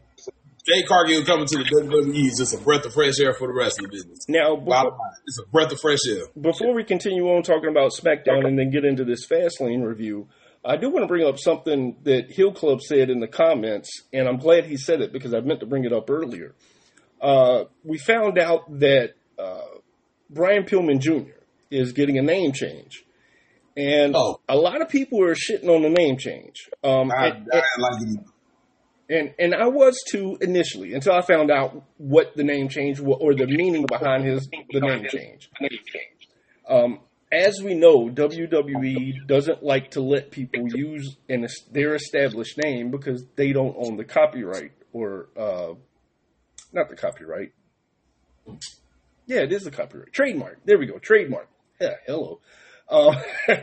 [0.67, 3.55] Jay Cargill coming to the WWE is just a breath of fresh air for the
[3.55, 4.27] wrestling business.
[4.29, 6.25] now Bottom before, line, it's a breath of fresh air.
[6.41, 10.27] before we continue on talking about SmackDown and then get into this Fastlane review,
[10.67, 14.29] I do want to bring up something that Hill Club said in the comments, and
[14.29, 16.55] I'm glad he said it because I meant to bring it up earlier.
[17.21, 19.61] Uh, we found out that uh,
[20.29, 21.31] Brian Pillman Jr.
[21.71, 23.05] is getting a name change.
[23.77, 24.41] And Oh.
[24.49, 26.69] a lot of people are shitting on the name change.
[26.83, 28.21] Um, I, and, I like it.
[29.11, 33.35] and and I was too initially until I found out what the name change or
[33.35, 35.51] the meaning behind his the name change.
[36.69, 37.01] Um,
[37.37, 43.25] as we know, WWE doesn't like to let people use an, their established name because
[43.37, 45.75] they don't own the copyright or uh,
[46.73, 47.53] not the copyright.
[49.27, 50.61] Yeah, it is the copyright trademark.
[50.65, 51.49] There we go, trademark.
[51.81, 52.41] Yeah, hello.
[52.89, 53.21] Uh,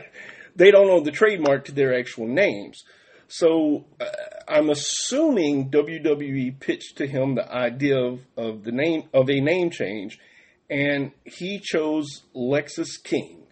[0.56, 2.84] they don't own the trademark to their actual names.
[3.26, 4.04] So uh,
[4.46, 9.70] I'm assuming WWE pitched to him the idea of, of the name of a name
[9.70, 10.20] change,
[10.70, 13.43] and he chose Lexis King.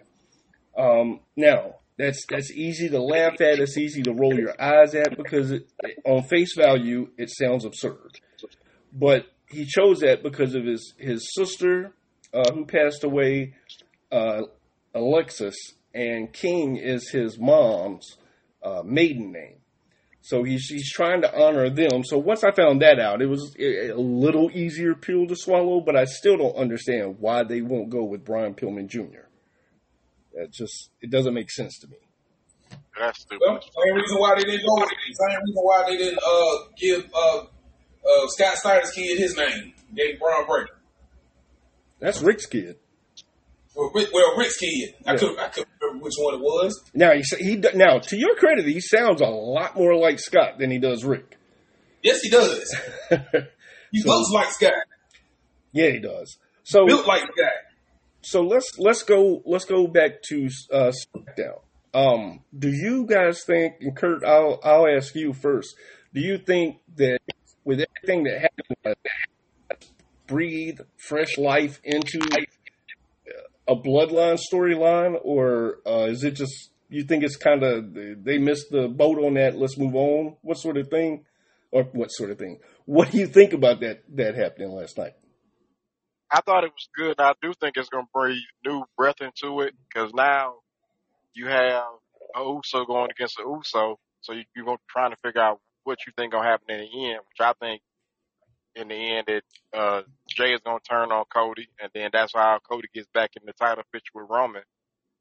[0.77, 3.59] Um, now that's that's easy to laugh at.
[3.59, 5.69] It's easy to roll your eyes at because it,
[6.05, 8.19] on face value it sounds absurd.
[8.93, 11.93] But he chose that because of his his sister
[12.33, 13.55] uh, who passed away,
[14.11, 14.43] uh,
[14.95, 15.57] Alexis,
[15.95, 18.17] and King is his mom's
[18.63, 19.57] uh, maiden name.
[20.23, 22.05] So he's he's trying to honor them.
[22.05, 25.81] So once I found that out, it was a a little easier pill to swallow.
[25.81, 29.27] But I still don't understand why they won't go with Brian Pillman Jr.
[30.35, 31.97] That just it doesn't make sense to me.
[32.99, 33.41] that's stupid.
[33.47, 35.17] Well, same reason why they didn't go with it.
[35.17, 39.75] Same reason why they didn't uh, give uh, uh, Scott Steiner's kid his name.
[39.95, 40.79] Gave Bron Breakker.
[42.01, 42.77] That's Rick's kid.
[43.75, 44.95] Well, Rick, well, Rick's kid.
[45.07, 45.19] I Yeah.
[45.19, 46.83] could I couldn't remember which one it was.
[46.95, 50.71] Now he he now to your credit, he sounds a lot more like Scott than
[50.71, 51.37] he does Rick.
[52.03, 52.75] Yes, he does.
[53.93, 54.73] He So- looks like Scott.
[55.73, 56.39] yeah, he does.
[56.65, 57.53] So Built like Scott.
[58.23, 61.61] So let's let's go let's go back to uh, SmackDown.
[61.95, 63.75] Um, do you guys think?
[63.81, 65.75] And Kurt, I'll I'll ask you first.
[66.15, 67.21] Do you think that
[67.65, 68.97] with everything that happened,
[70.27, 72.21] breathe fresh life into
[73.69, 78.71] a bloodline storyline, or uh, is it just you think it's kind of they missed
[78.71, 79.57] the boat on that?
[79.57, 80.37] Let's move on.
[80.43, 81.25] What sort of thing,
[81.71, 82.61] or what sort of thing?
[82.85, 85.15] What do you think about that that happening last night?
[86.33, 87.17] I thought it was good.
[87.19, 90.55] And I do think it's going to breathe new breath into it because now
[91.35, 91.85] you have
[92.35, 95.61] a Uso going against a Uso, so you, you're going to trying to figure out
[95.85, 97.21] what you think going to happen in the end.
[97.29, 97.83] Which I think
[98.75, 102.33] in the end that uh, Jay is going to turn on Cody, and then that's
[102.35, 104.63] how Cody gets back in the title picture with Roman.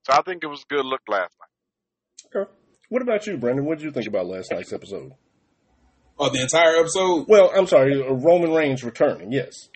[0.05, 2.41] So I think it was a good look last night.
[2.41, 2.51] Okay.
[2.89, 3.65] What about you, Brandon?
[3.65, 5.13] What did you think about last night's episode?
[6.17, 7.25] Oh, the entire episode.
[7.27, 9.31] Well, I'm sorry, uh, Roman Reigns returning.
[9.31, 9.69] Yes.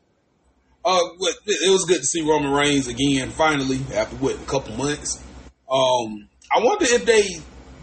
[0.85, 0.99] Uh,
[1.47, 5.19] it was good to see Roman Reigns again, finally, after what, a couple months.
[5.67, 7.23] Um, I wonder if they,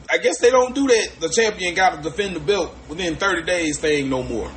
[0.09, 1.17] I guess they don't do that.
[1.19, 4.53] The champion got to defend the belt within 30 days thing no more.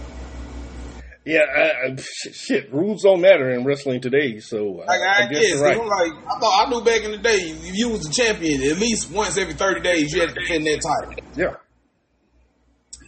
[1.26, 5.42] Yeah, I, I, shit, rules don't matter in wrestling today, so I, I, I guess
[5.42, 5.78] guess, right.
[5.78, 8.78] like, I thought, I knew back in the day, if you was a champion, at
[8.78, 11.26] least once every 30 days, you had to defend that title.
[11.36, 11.56] Yeah.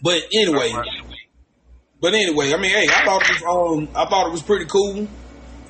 [0.02, 0.72] But anyway,
[2.00, 4.66] but anyway, I mean, hey, I thought it was, um, I thought it was pretty
[4.66, 5.06] cool.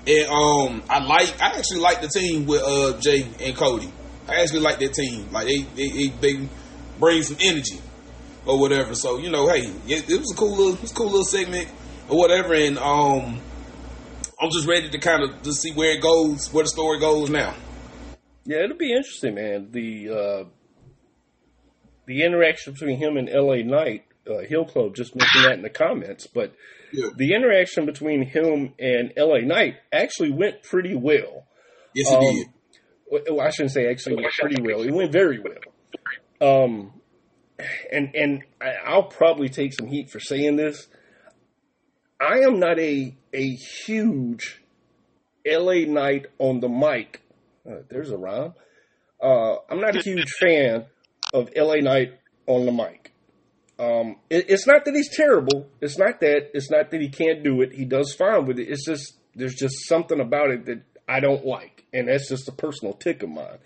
[0.08, 3.92] And, um, I like, I actually like the team with, uh, Jay and Cody.
[4.26, 5.30] I actually like that team.
[5.30, 6.48] Like, they, they, they,
[6.98, 7.80] bring some energy
[8.44, 8.94] or whatever.
[8.94, 11.24] So, you know, hey, it, it was a cool little, it was a cool little
[11.24, 11.68] segment
[12.08, 12.54] or whatever.
[12.54, 13.40] And, um,
[14.40, 17.28] I'm just ready to kind of just see where it goes, where the story goes
[17.28, 17.54] now.
[18.44, 19.68] Yeah, it'll be interesting, man.
[19.72, 20.44] The uh,
[22.06, 23.62] the interaction between him and L.A.
[23.62, 26.54] Knight, uh, Hill Club just mentioned that in the comments, but
[26.92, 27.09] Yeah.
[27.16, 29.42] the interaction between him and L.A.
[29.42, 31.46] Knight actually went pretty well.
[31.94, 33.27] Yes, it Um, did.
[33.31, 34.83] well, I shouldn't say actually went pretty well.
[34.83, 35.59] It went very well.
[36.40, 36.92] Um,
[37.90, 38.42] and and
[38.87, 40.88] I'll probably take some heat for saying this.
[42.20, 43.48] I am not a a
[43.85, 44.62] huge
[45.46, 47.22] LA Knight on the mic.
[47.68, 48.55] Uh, there's a rhyme.
[49.22, 50.87] Uh, I'm not a huge fan
[51.35, 52.14] of LA Knight
[52.46, 53.12] on the mic.
[53.78, 55.68] Um, it, it's not that he's terrible.
[55.80, 56.50] It's not that.
[56.54, 57.72] It's not that he can't do it.
[57.72, 58.68] He does fine with it.
[58.68, 62.52] It's just there's just something about it that I don't like, and that's just a
[62.52, 63.58] personal tick of mine.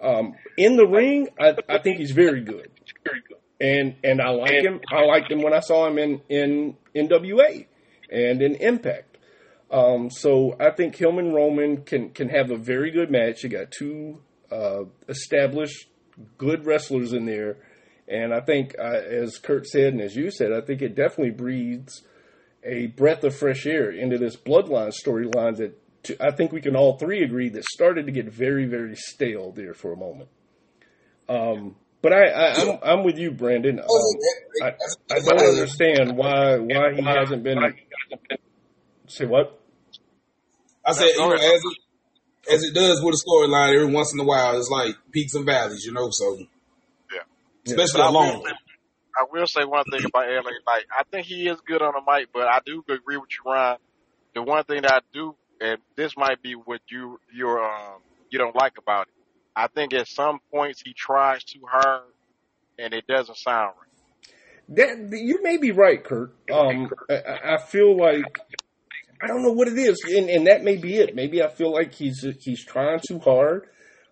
[0.00, 2.70] Um, in the ring, I, I think he's very good,
[3.60, 4.80] and and I like him.
[4.90, 7.66] I liked him when I saw him in in NWA
[8.10, 9.16] and in Impact.
[9.70, 13.44] Um, so I think him and Roman can can have a very good match.
[13.44, 14.20] You got two
[14.50, 15.88] uh, established
[16.36, 17.56] good wrestlers in there,
[18.08, 21.30] and I think, uh, as Kurt said and as you said, I think it definitely
[21.30, 22.02] breathes
[22.64, 25.78] a breath of fresh air into this bloodline storyline that
[26.20, 29.74] I think we can all three agree that started to get very very stale there
[29.74, 30.28] for a moment.
[31.28, 33.78] Um, but I, I I'm, I'm with you, Brandon.
[33.78, 33.86] Um,
[34.62, 34.74] I,
[35.10, 37.58] I don't understand why why he hasn't been.
[39.06, 39.60] Say what?
[40.84, 41.78] I said, you know, as it
[42.50, 45.46] as it does with a storyline, every once in a while, it's like peaks and
[45.46, 46.08] valleys, you know.
[46.10, 46.38] So,
[47.66, 48.38] especially But I alone.
[48.38, 48.44] will,
[49.20, 50.84] I will say one thing about LA Knight.
[50.98, 53.76] I think he is good on the mic, but I do agree with you, Ron.
[54.34, 58.38] The one thing that I do, and this might be what you you're um, you
[58.38, 59.14] don't like about it.
[59.54, 62.04] I think at some points he tries too hard,
[62.78, 63.88] and it doesn't sound right.
[64.76, 66.34] That you may be right, Kurt.
[66.50, 68.24] Um, I- I, I feel like
[69.22, 71.14] I don't know what it is, and, and that may be it.
[71.14, 73.66] Maybe I feel like he's he's trying too hard.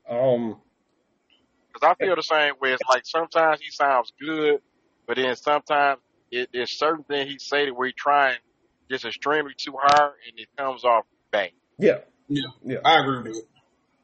[0.08, 0.60] Um,
[1.72, 2.72] Because I feel the same way.
[2.72, 4.60] It's like sometimes he sounds good,
[5.06, 8.38] but then sometimes it, it's certain things he say that where he trying
[8.90, 11.50] just extremely too hard, and it comes off bang.
[11.78, 12.78] yeah, Yeah, yeah.
[12.84, 13.48] I agree with it.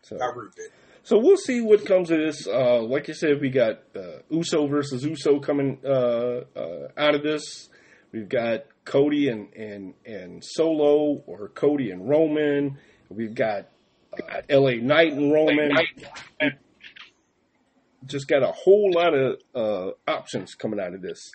[0.03, 0.69] So, I agree with that.
[1.03, 2.47] so we'll see what comes of this.
[2.47, 7.23] Uh, like you said, we got uh, Uso versus Uso coming uh, uh, out of
[7.23, 7.69] this.
[8.13, 12.79] We've got Cody and, and and Solo, or Cody and Roman.
[13.09, 13.69] We've got
[14.13, 14.77] uh, L.A.
[14.77, 15.73] Knight and Roman.
[18.07, 21.31] Just got a whole lot of uh, options coming out of this.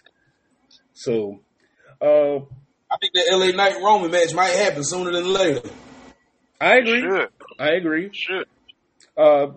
[0.93, 1.39] So,
[2.01, 5.61] uh, I think the LA Knight Roman match might happen sooner than later.
[6.59, 7.01] I agree.
[7.01, 7.29] Should
[7.59, 8.09] I agree.
[8.13, 8.43] Sure.
[9.17, 9.47] Uh,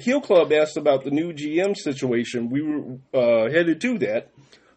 [0.00, 2.50] Heel Club asked about the new GM situation.
[2.50, 4.30] We were uh, headed to that.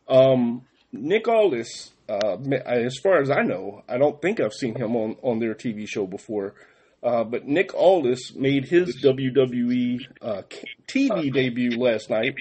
[0.07, 4.95] Um, Nick Aldis, uh, as far as I know, I don't think I've seen him
[4.95, 6.53] on, on their TV show before.
[7.03, 10.41] Uh, but Nick Aldis made his WWE uh,
[10.87, 12.35] TV debut last night.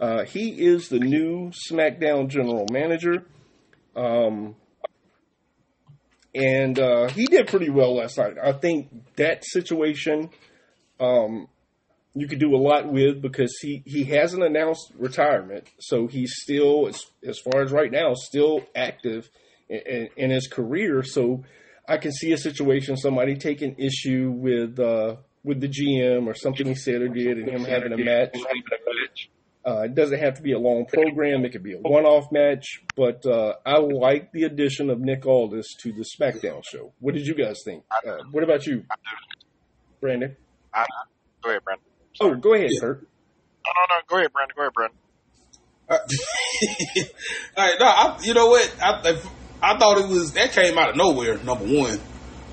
[0.00, 3.24] Uh, he is the new SmackDown general manager.
[3.94, 4.56] Um,
[6.34, 8.36] and uh, he did pretty well last night.
[8.42, 10.30] I think that situation
[10.98, 11.48] um,
[12.14, 16.88] you could do a lot with because he, he hasn't announced retirement, so he's still,
[16.88, 19.28] as, as far as right now, still active
[19.68, 21.02] in, in, in his career.
[21.02, 21.44] So
[21.88, 26.66] I can see a situation somebody taking issue with uh, with the GM or something
[26.66, 28.36] he said or did, and him having a match.
[29.64, 31.44] Uh, it doesn't have to be a long program.
[31.44, 32.82] It could be a one-off match.
[32.96, 36.92] But uh, I like the addition of Nick Aldis to the SmackDown show.
[36.98, 37.84] What did you guys think?
[38.06, 38.84] Uh, what about you,
[40.00, 40.36] Brandon?
[41.42, 41.84] Go ahead, Brandon.
[42.20, 43.02] Oh, go ahead, Kurt.
[43.64, 44.00] No, no, no.
[44.08, 44.54] Go ahead, Brandon.
[44.56, 44.98] Go ahead, Brandon.
[45.90, 45.98] All
[47.58, 48.74] right, no, I, you know what?
[48.80, 49.20] I,
[49.62, 51.38] I thought it was that came out of nowhere.
[51.38, 52.00] Number one,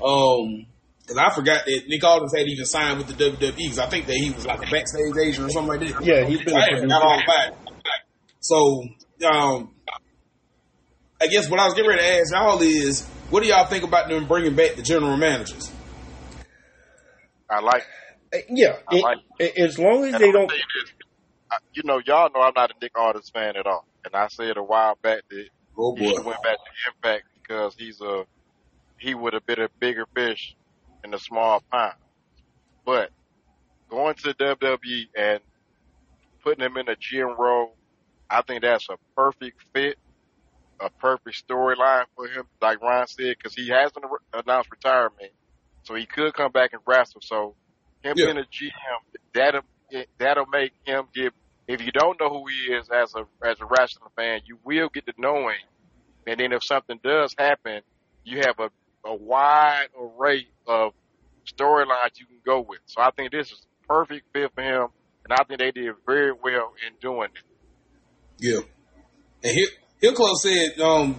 [0.04, 0.66] um,
[1.02, 3.56] because I forgot that Nick Aldis had even signed with the WWE.
[3.56, 6.04] Because I think that he was like a backstage agent or something like that.
[6.04, 6.54] Yeah, he's been.
[6.56, 7.54] I a had got all back.
[8.40, 8.84] So,
[9.28, 9.74] um,
[11.20, 13.84] I guess what I was getting ready to ask y'all is, what do y'all think
[13.84, 15.70] about them bringing back the general managers?
[17.50, 17.84] I like.
[18.32, 20.48] Uh, Yeah, I like it- as long as And they I'm don't.
[20.48, 20.92] tell you this.
[21.50, 24.28] I, you know, y'all know I'm not a Nick Aldis fan at all, and I
[24.28, 25.48] said a while back that
[25.82, 28.24] Oh he should went back to Impact because he's a
[28.98, 30.54] he would have been a bigger fish
[31.04, 31.94] in a small pond.
[32.84, 33.10] But
[33.88, 35.40] going to WWE and
[36.42, 37.76] putting him in a GM role,
[38.28, 39.96] I think that's a perfect fit,
[40.80, 42.44] a perfect storyline for him.
[42.60, 45.32] Like Ron said, because he hasn't announced retirement,
[45.82, 47.20] so he could come back and wrestle.
[47.22, 47.56] So
[48.02, 48.26] him Yeah.
[48.26, 49.62] being a GM, that'll
[50.18, 51.32] that'll make him give.
[51.70, 54.88] If you don't know who he is as a as a wrestling fan, you will
[54.88, 55.54] get to know him.
[56.26, 57.82] And then if something does happen,
[58.24, 58.70] you have a,
[59.08, 60.94] a wide array of
[61.46, 62.80] storylines you can go with.
[62.86, 64.88] So I think this is perfect fit for him,
[65.24, 67.44] and I think they did very well in doing it.
[68.40, 68.60] Yeah.
[69.44, 71.14] And Hill, Hill said um,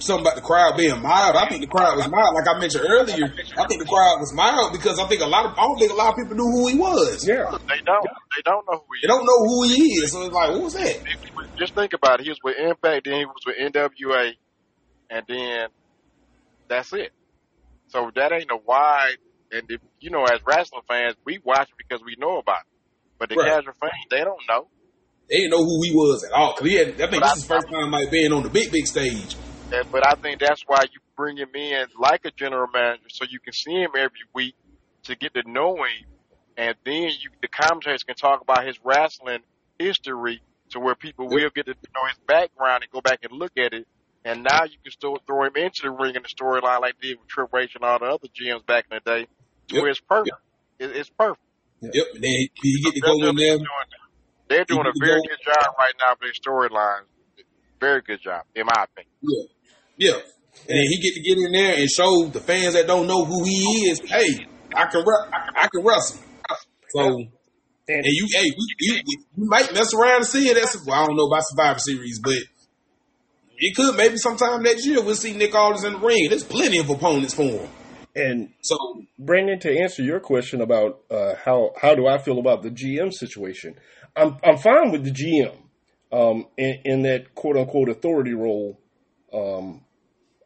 [0.00, 1.36] something about the crowd being mild.
[1.36, 2.34] I think the crowd was mild.
[2.34, 5.46] Like I mentioned earlier, I think the crowd was mild because I think a lot
[5.46, 7.26] of I don't think a lot of people knew who he was.
[7.26, 8.06] Yeah, They don't.
[8.36, 9.10] They don't know who he They is.
[9.10, 10.12] don't know who he is.
[10.12, 10.96] So it's like, what was that?
[11.58, 12.24] Just think about it.
[12.24, 14.32] He was with Impact, then he was with NWA,
[15.10, 15.68] and then
[16.68, 17.12] that's it.
[17.88, 19.16] So that ain't a wide.
[19.50, 22.66] And if, you know, as wrestling fans, we watch it because we know about it.
[23.18, 23.48] But the Right.
[23.48, 24.68] casual fans, they don't know.
[25.30, 26.52] They didn't know who he was at all.
[26.54, 28.42] Cause he had, I think But this I- is his first time like being on
[28.42, 29.36] the big big stage.
[29.72, 33.24] And, but I think that's why you bring him in like a general manager, so
[33.28, 34.54] you can see him every week
[35.04, 36.06] to get to know him,
[36.56, 39.40] and then you the commentators can talk about his wrestling
[39.78, 41.32] history to where people Yep.
[41.32, 43.86] will get to know his background and go back and look at it.
[44.24, 47.08] And now you can still throw him into the ring in the storyline like they
[47.08, 49.26] did with Triple H and all the other GMs back in the day,
[49.68, 49.82] to Yep.
[49.82, 50.36] where it's perfect.
[50.78, 51.40] It, it's perfect.
[51.80, 52.06] Yep.
[52.14, 53.56] And then he, he get to go in there.
[53.56, 53.68] doing-
[54.48, 57.04] They're doing a very go- good job right now with their storylines.
[57.80, 59.12] Very good job, in my opinion.
[59.22, 59.44] Yeah.
[59.98, 60.14] Yeah.
[60.68, 63.24] And then he get to get in there and show the fans that don't know
[63.24, 65.04] who he is, hey, I can
[65.56, 66.20] I can wrestle.
[66.90, 67.06] So
[67.88, 70.54] and, and you hey, you, you, you might mess around and see it.
[70.54, 72.36] That's well, I don't know about Survivor Series, but
[73.56, 76.28] it could maybe sometime next year we'll see Nick Aldis in the ring.
[76.28, 77.68] There's plenty of opponents for him.
[78.14, 78.76] and So
[79.18, 83.12] Brandon, to answer your question about uh, how how do I feel about the GM
[83.12, 83.74] situation,
[84.14, 85.56] I'm I'm fine with the GM
[86.12, 88.78] um, in, in that quote unquote authority role.
[89.32, 89.84] Um,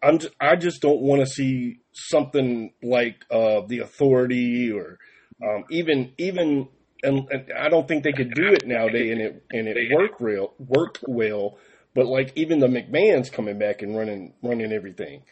[0.03, 4.99] I'm just, I just don't want to see something like uh, the authority or
[5.43, 6.69] um, even even
[7.03, 10.21] and, and I don't think they could do it nowadays and it and it work
[10.21, 11.59] real work well.
[11.95, 15.23] But like even the McMahon's coming back and running running everything.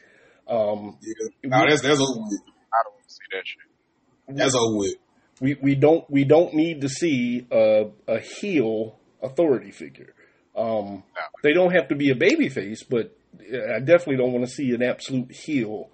[0.49, 2.41] Um, yeah, nah, that's that's over with.
[2.73, 4.37] I don't see that shit.
[4.37, 4.95] That's with.
[5.41, 10.15] we, we don't we don't need to see a, a heel authority figure.
[10.57, 11.05] Um,
[11.43, 14.71] they don't have to be a baby face, but I definitely don't want to see
[14.73, 15.91] an absolute heel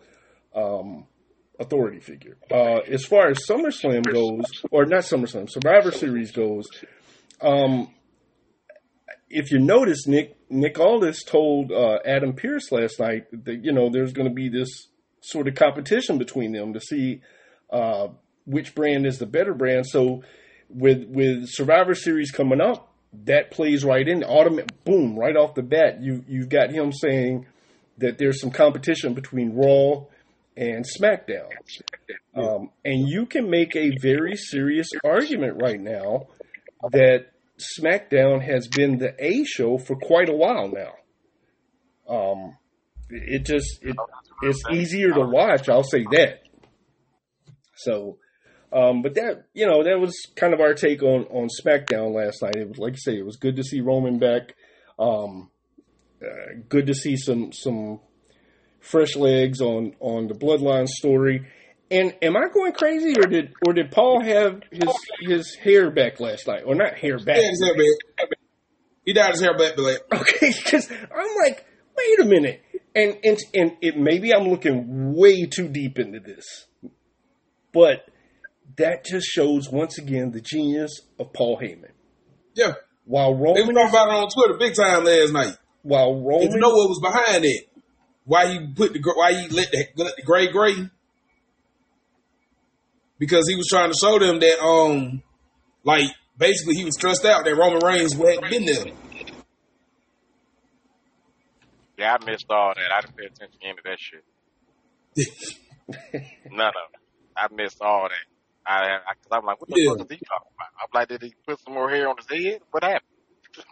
[0.55, 1.07] um,
[1.59, 2.37] authority figure.
[2.51, 6.66] Uh, as far as SummerSlam goes, or not SummerSlam, Survivor Series goes,
[7.41, 7.93] um,
[9.28, 13.91] if you notice, Nick Nick Aldis told uh, Adam Pearce last night that you know
[13.91, 14.89] there's going to be this
[15.20, 17.20] sort of competition between them to see
[17.70, 18.09] uh,
[18.45, 19.87] which brand is the better brand.
[19.87, 20.22] So
[20.68, 22.93] with with Survivor Series coming up,
[23.24, 24.22] that plays right in.
[24.24, 27.46] Automatic, boom, right off the bat, you you've got him saying
[27.98, 30.04] that there's some competition between Raw
[30.56, 31.50] and SmackDown,
[32.34, 36.28] um, and you can make a very serious argument right now
[36.90, 37.26] that
[37.58, 40.92] SmackDown has been the A show for quite a while now.
[42.08, 42.56] Um,
[43.08, 43.96] it just it,
[44.42, 45.68] it's easier to watch.
[45.68, 46.42] I'll say that.
[47.76, 48.18] So,
[48.72, 52.42] um, but that you know that was kind of our take on on SmackDown last
[52.42, 52.56] night.
[52.56, 54.54] It was like I say, it was good to see Roman back.
[54.98, 55.50] Um,
[56.22, 58.00] uh, good to see some some
[58.80, 61.46] fresh legs on on the Bloodline story.
[61.90, 66.18] And am I going crazy, or did or did Paul have his his hair back
[66.18, 67.36] last night, or not hair back?
[67.36, 68.28] He hair back.
[69.04, 70.00] He dyed his hair back, black.
[70.12, 71.64] Okay, because I'm like,
[71.96, 72.62] wait a minute,
[72.94, 76.66] and and and it maybe I'm looking way too deep into this,
[77.72, 78.08] but
[78.76, 81.90] that just shows once again the genius of Paul Heyman.
[82.54, 82.72] Yeah,
[83.04, 85.56] While Roman they was Roman, talking about it on Twitter big time last night.
[85.82, 87.68] while If Roman, you know what was behind it,
[88.24, 90.74] why he put the why he let the, let the gray gray?
[93.18, 95.22] Because he was trying to show them that um,
[95.84, 96.04] like
[96.36, 98.84] basically he was stressed out that Roman Reigns hadn't been there.
[101.98, 102.92] Yeah, I missed all that.
[102.92, 104.22] I didn't pay attention to any of that shit.
[106.52, 107.00] None of it.
[107.36, 108.36] I missed all that.
[108.66, 109.90] I, I, cause I'm like, what the Yeah.
[109.90, 110.72] fuck is he talking about?
[110.82, 112.60] I'm like, did he put some more hair on his head?
[112.70, 113.02] What happened?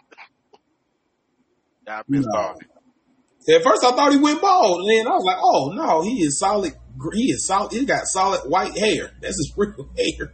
[1.87, 2.39] yeah, I missed No.
[2.41, 3.55] that.
[3.57, 6.23] At first, I thought he went bald, and then I was like, "Oh no, he
[6.23, 6.73] is solid.
[7.13, 7.71] He is solid.
[7.71, 9.11] He got solid white hair.
[9.21, 10.33] That's his real hair."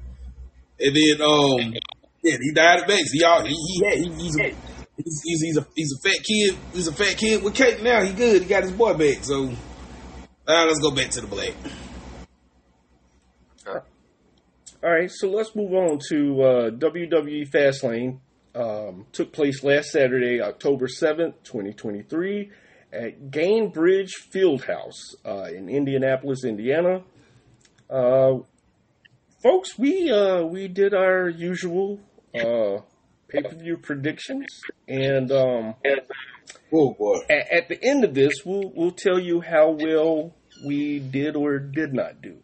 [0.80, 1.74] And then, um,
[2.24, 3.00] yeah, he died back.
[3.00, 4.44] So he, all, he, he, had, he he's, a,
[4.96, 6.58] he's, he's, he's a he's a fat kid.
[6.74, 8.02] He's a fat kid with cake now.
[8.02, 8.44] He good.
[8.44, 9.26] He got his boy back.
[9.26, 9.52] So
[10.48, 11.54] now let's go back to the black.
[14.84, 18.20] All right, so let's move on to uh, WWE Fastlane.
[18.56, 22.50] Um, took place last Saturday, October 7th, 2023,
[22.92, 27.04] at Gainbridge Fieldhouse uh, in Indianapolis, Indiana.
[27.92, 28.40] Uh,
[29.44, 32.00] folks, we uh, we did our usual
[32.34, 32.82] uh,
[33.28, 35.76] pay per view predictions, and um,
[36.74, 40.34] Oh boy, at, at the end of this, we'll we'll tell you how well
[40.66, 42.38] we did or did not do.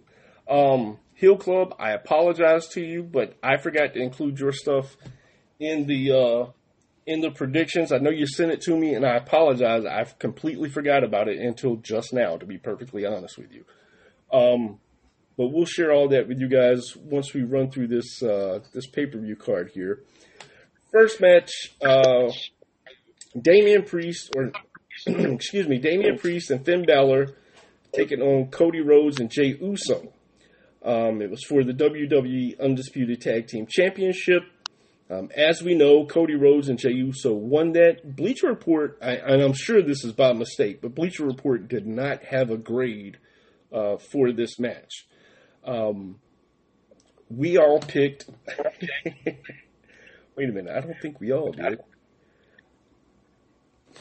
[0.47, 4.95] Um, Hill Club, I apologize to you, but I forgot to include your stuff
[5.59, 6.51] in the uh,
[7.07, 7.91] in the predictions.
[7.91, 9.83] I know you sent it to me, and I apologize.
[9.83, 12.37] I completely forgot about it until just now.
[12.37, 13.65] To be perfectly honest with you,
[14.31, 14.79] um,
[15.37, 18.85] but we'll share all that with you guys once we run through this uh, this
[18.85, 20.03] pay per view card here.
[20.91, 21.51] First match.
[21.83, 22.31] Uh,
[23.39, 24.51] Damian Priest, or
[25.07, 27.35] excuse me, Damian Priest and Finn Balor
[27.91, 30.13] taking on Cody Rhodes and Jey Uso.
[30.83, 34.43] Um, it was for the WWE Undisputed Tag Team Championship.
[35.09, 38.15] Um, as we know, Cody Rhodes and Jey Uso won that.
[38.15, 42.23] Bleacher Report, I, and I'm sure this is by mistake, but Bleacher Report did not
[42.25, 43.17] have a grade
[43.71, 45.07] uh, for this match.
[45.63, 46.19] Um,
[47.29, 48.29] we all picked.
[50.35, 51.79] Wait a minute, I don't think we all did.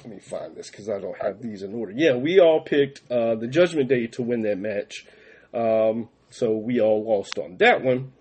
[0.05, 1.93] Let me find this because I don't have these in order.
[1.97, 5.07] Yeah, we all picked uh, the Judgment Day to win that match.
[5.55, 8.13] Um, so we all lost on that one.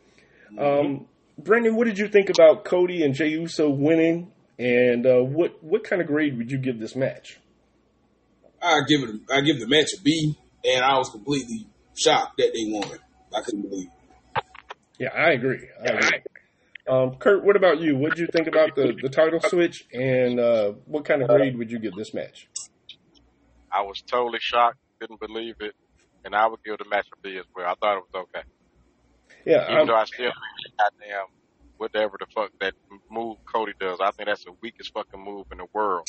[0.57, 4.31] Um, Brandon, what did you think about Cody and Jey Uso winning?
[4.57, 7.39] And uh, what what kind of grade would you give this match?
[8.61, 9.15] I give it.
[9.29, 12.99] I give the match a B, and I was completely shocked that they won.
[13.35, 13.87] I couldn't believe.
[13.87, 14.43] It.
[14.97, 15.67] Yeah, I agree.
[15.81, 16.19] I agree.
[16.87, 17.97] Um, Kurt, what about you?
[17.97, 19.85] What did you think about the, the title switch?
[19.91, 22.47] And uh, what kind of grade would you give this match?
[23.71, 25.75] I was totally shocked, Didn't believe it,
[26.25, 27.67] and I would give the match a B as well.
[27.67, 28.45] I thought it was okay.
[29.45, 31.27] Yeah, Even I'm, though I still think goddamn
[31.77, 32.73] whatever the fuck that
[33.11, 36.07] move Cody does, I think that's the weakest fucking move in the world.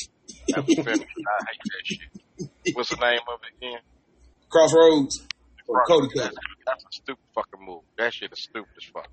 [0.49, 0.89] That was finished.
[0.89, 2.75] I hate that shit.
[2.75, 3.79] What's the name of it again?
[4.49, 5.27] Cross Rhodes.
[5.67, 7.81] Or Cody That's, that's a stupid fucking move.
[7.97, 9.09] That shit is stupid as fuck.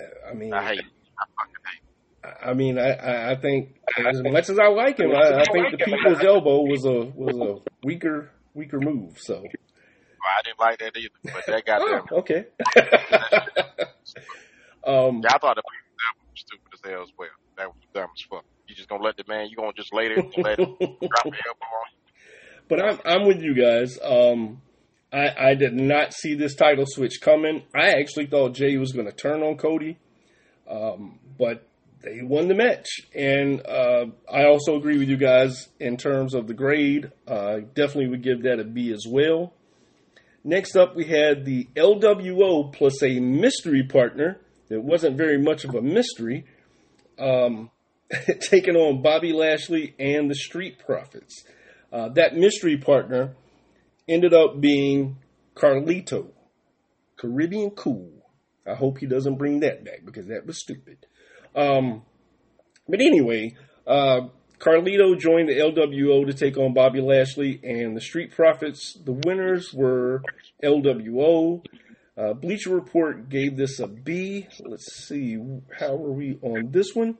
[0.00, 0.84] Uh, I mean, I hate it.
[1.18, 2.48] I fucking hate it.
[2.48, 5.72] I mean, I, I, I think as much as I like him, I, I think
[5.72, 9.18] the people's elbow was a was a weaker weaker move.
[9.18, 9.44] So,
[10.22, 12.06] Well, I didn't like that either, but that goddamn.
[12.12, 12.46] oh, okay.
[14.86, 17.28] um, Yeah, I thought the that was stupid as hell as well.
[17.56, 18.44] That was dumb as fuck.
[18.68, 19.48] You just gonna let the man?
[19.48, 21.98] You gonna just lay there and let him drop the elbow on you?
[22.68, 23.98] but I'm I'm with you guys.
[24.02, 24.62] Um,
[25.12, 27.64] I I did not see this title switch coming.
[27.74, 29.98] I actually thought Jey was going to turn on Cody,
[30.70, 31.66] um, but
[32.02, 36.46] they won the match, and uh, I also agree with you guys in terms of
[36.46, 37.10] the grade.
[37.26, 39.52] Uh, definitely would give that a B as well.
[40.44, 44.40] Next up, we had the LWO plus a mystery partner.
[44.68, 46.46] It wasn't very much of a mystery.
[47.18, 47.70] Um,
[48.40, 51.44] taking on Bobby Lashley and the Street Profits.
[51.92, 53.34] Uh, that mystery partner
[54.08, 55.16] ended up being
[55.54, 56.28] Carlito,
[57.16, 58.10] Caribbean Cool.
[58.66, 61.06] I hope he doesn't bring that back because that was stupid.
[61.54, 62.02] Um,
[62.88, 64.28] but anyway, uh,
[64.62, 68.96] Carlito joined the LWO to take on Bobby Lashley and the Street Profits.
[69.04, 70.22] The winners were
[70.62, 71.64] LWO.
[72.16, 74.46] Uh, Bleacher Report gave this a B.
[74.60, 75.36] Let's see,
[75.80, 77.18] how are we on this one?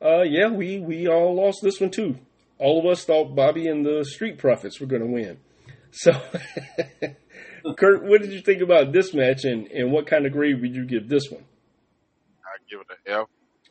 [0.00, 2.16] Uh, yeah, we we all lost this one too.
[2.58, 5.38] All of us thought Bobby and the Street Profits were going to win.
[5.90, 6.12] So,
[7.76, 10.74] Kurt, what did you think about this match, and, and what kind of grade would
[10.74, 11.44] you give this one?
[12.44, 13.26] I give it an F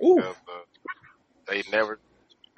[0.05, 0.91] Ooh, because uh,
[1.47, 1.99] they never.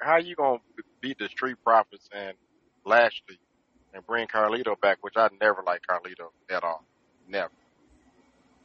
[0.00, 0.58] How you gonna
[1.00, 2.36] beat the Street Profits and
[2.84, 3.38] Lashley
[3.94, 6.84] and bring Carlito back, which I never liked Carlito at all,
[7.28, 7.50] never.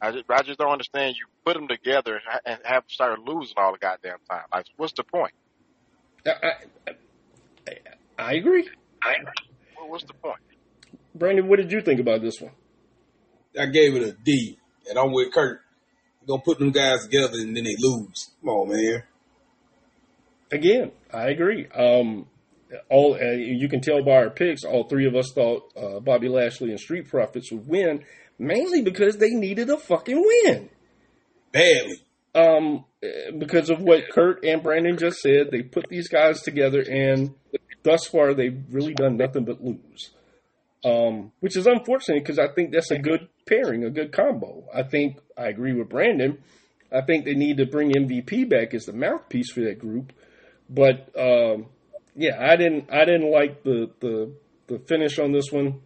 [0.00, 1.16] I just, I just don't understand.
[1.16, 4.42] You put them together and ha- and have started losing all the goddamn time.
[4.52, 5.32] Like, what's the point?
[6.26, 6.52] I, I,
[6.88, 7.72] I,
[8.18, 8.68] I agree.
[9.76, 10.38] What- What's the point?
[11.14, 12.52] Brandon, what did you think about this one?
[13.58, 14.58] I gave it a D,
[14.88, 15.60] and I'm with Kurt.
[16.20, 18.30] You're gonna put them guys together and then they lose.
[18.40, 19.02] Come on, man.
[20.52, 21.66] Again, I agree.
[21.68, 22.26] Um,
[22.90, 26.28] all uh, you can tell by our picks, all three of us thought uh, Bobby
[26.28, 28.04] Lashley and Street Profits would win,
[28.38, 30.68] mainly because they needed a fucking win.
[31.52, 32.04] Badly.
[32.34, 36.80] Um, uh, because of what Kurt and Brandon just said, they put these guys together,
[36.80, 37.34] and
[37.84, 40.10] thus far they've really done nothing but lose.
[40.84, 44.64] Um, which is unfortunate because I think that's a good pairing, a good combo.
[44.74, 46.38] I think I agree with Brandon.
[46.92, 50.12] I think they need to bring MVP back as the mouthpiece for that group.
[50.68, 51.66] But um,
[52.16, 54.32] yeah, I didn't I didn't like the the,
[54.66, 55.80] the finish on this one.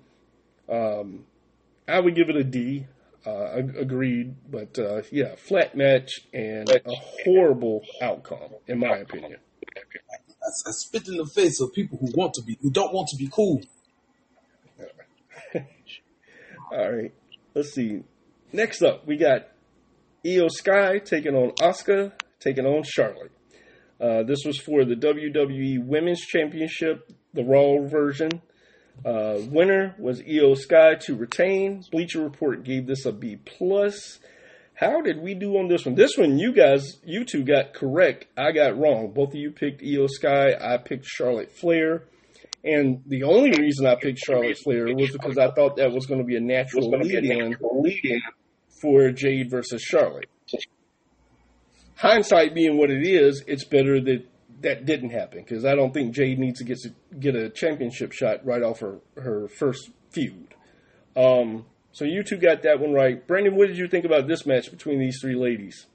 [0.68, 1.24] Um,
[1.86, 2.86] I would give it a D.
[3.26, 6.80] Uh, agreed, but uh, yeah, flat match and a
[7.24, 9.36] horrible outcome, in my opinion.
[9.76, 13.08] I, I spit in the face of people who want to be, who don't want
[13.08, 13.60] to be cool.
[16.72, 17.12] All right,
[17.54, 18.02] let's see.
[18.52, 19.48] Next up, we got
[20.24, 23.32] Iyo Sky taking on Asuka, taking on Charlotte.
[24.01, 28.42] Uh, this was for the WWE Women's Championship, the Raw version.
[29.05, 31.82] Uh, winner was Iyo Sky to retain.
[31.90, 34.18] Bleacher Report gave this a B plus.
[34.74, 35.96] How did we do on this one?
[35.96, 38.26] This one, you guys, you two got correct.
[38.36, 39.12] I got wrong.
[39.12, 40.55] Both of you picked Iyo Sky.
[40.61, 42.05] I picked Charlotte Flair.
[42.64, 46.20] And the only reason I picked Charlotte Flair was because I thought that was going
[46.20, 47.57] to be a natural lead-in
[48.80, 50.28] for Jade versus Charlotte.
[51.99, 54.24] Hindsight being what it is, it's better that
[54.61, 58.12] that didn't happen because I don't think Jade needs to get to get a championship
[58.12, 60.55] shot right off her her first feud.
[61.16, 63.26] Um, so you two got that one right.
[63.26, 65.86] Brandon, what did you think about this match between these three ladies?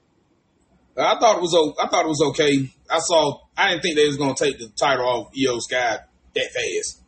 [0.94, 2.70] I thought it was I thought it was okay.
[2.90, 6.00] I saw I didn't think they was gonna take the title off Iyo Sky
[6.34, 7.02] that fast.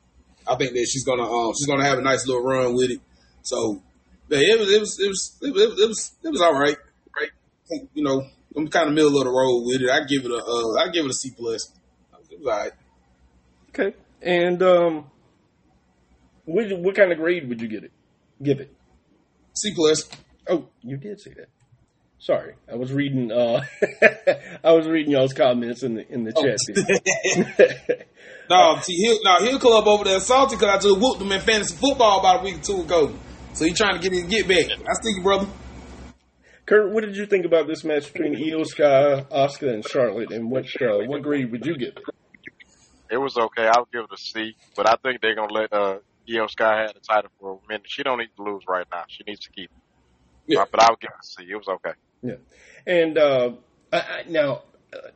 [0.47, 3.01] I think that she's gonna um she's gonna have a nice little run with it.
[3.43, 3.83] So
[4.31, 6.79] yeah, it was it was it was it was it was, it was all right.
[7.15, 7.31] Right,
[7.95, 8.27] you know
[8.57, 9.91] I'm kind of middle of the road with it.
[9.91, 11.73] I give it a uh, I give it a C plus.
[12.31, 12.73] It was all right.
[13.71, 15.11] Okay, and um,
[16.45, 17.93] what what kind of grade would you get it?
[18.43, 18.75] Give it?
[19.55, 20.09] C plus.
[20.49, 21.49] Oh, you did say that.
[22.19, 23.31] Sorry, I was reading.
[23.31, 23.63] Uh,
[24.65, 26.59] I was reading y'all's comments in the in the chat.
[27.57, 28.07] there.
[28.49, 31.41] No, see, Hill, no, Hill Club over there salty because I just whooped him in
[31.41, 33.13] fantasy football about a week or two ago.
[33.55, 34.67] So he trying to get his get back.
[34.71, 35.49] I stick you, brother.
[36.67, 40.33] Kurt, what did you think about this match between Iyo Sky, Asuka, and Charlotte?
[40.33, 42.03] And what uh, what grade would you give it?
[43.09, 43.69] It was okay.
[43.69, 45.99] I'll give it a C, but I think they're gonna let uh
[46.29, 47.87] Iyo Sky have the title for a minute.
[47.87, 49.05] She don't need to lose right now.
[49.07, 50.55] She needs to keep it.
[50.55, 50.65] Yeah.
[50.71, 51.47] But I'll give it a C.
[51.49, 51.93] It was okay.
[52.23, 52.35] Yeah,
[52.85, 53.53] and uh,
[53.93, 54.63] I, I, now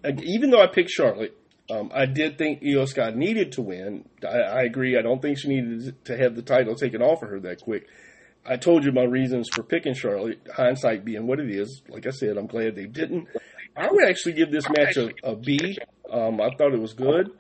[0.05, 1.37] uh, even though I picked Charlotte,
[1.69, 4.09] um, I did think Iyo Sky needed to win.
[4.23, 4.97] I, I agree.
[4.97, 7.89] I don't think she needed to have the title taken off of her that quick.
[8.45, 10.41] I told you my reasons for picking Charlotte.
[10.55, 11.83] Hindsight being what it is.
[11.89, 13.29] Like I said, I'm glad they didn't.
[13.77, 15.79] I would actually give this match a, a B.
[16.11, 17.31] Um, I thought it was good,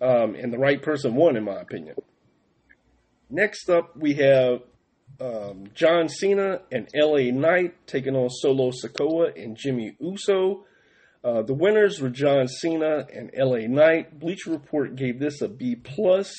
[0.00, 1.96] um, and the right person won, in my opinion.
[3.28, 4.62] Next up, we have
[5.20, 10.64] um, John Cena and LA Knight taking on Solo Sikoa and Jimmy Uso.
[11.22, 14.18] Uh, the winners were John Cena and LA Knight.
[14.18, 16.32] Bleacher Report gave this a B plus,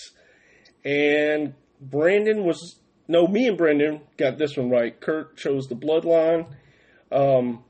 [0.84, 2.80] and Brandon was
[3.10, 4.98] no me and Brandon got this one right.
[4.98, 6.48] Kurt chose the Bloodline.
[7.12, 7.64] Um,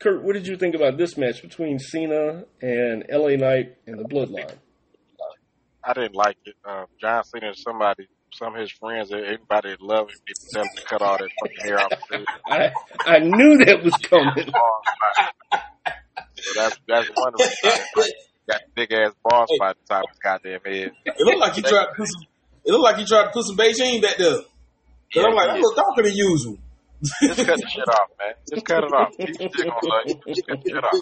[0.00, 4.04] Kurt, what did you think about this match between Cena and LA Knight and the
[4.04, 4.56] Bloodline?
[5.84, 6.56] I didn't like it.
[6.64, 10.46] Um, John Cena is somebody, some of his friends, everybody that love him, need to
[10.52, 11.92] tell him to cut all that fucking hair off.
[12.46, 12.72] I
[13.06, 14.50] I knew that was coming.
[16.36, 18.06] So that's that's one of them.
[18.48, 20.92] Got big ass balls by the top of his goddamn head.
[21.04, 22.22] It looked like he tried to put some.
[22.64, 24.38] It looked like he tried to put some Beijing back there.
[25.14, 26.58] But I'm like, I'm look darker than usual.
[27.22, 28.34] Just cut the shit off, man.
[28.48, 29.16] Just cut it off.
[29.18, 30.34] People still gonna love you.
[30.34, 31.00] Just cut the shit off.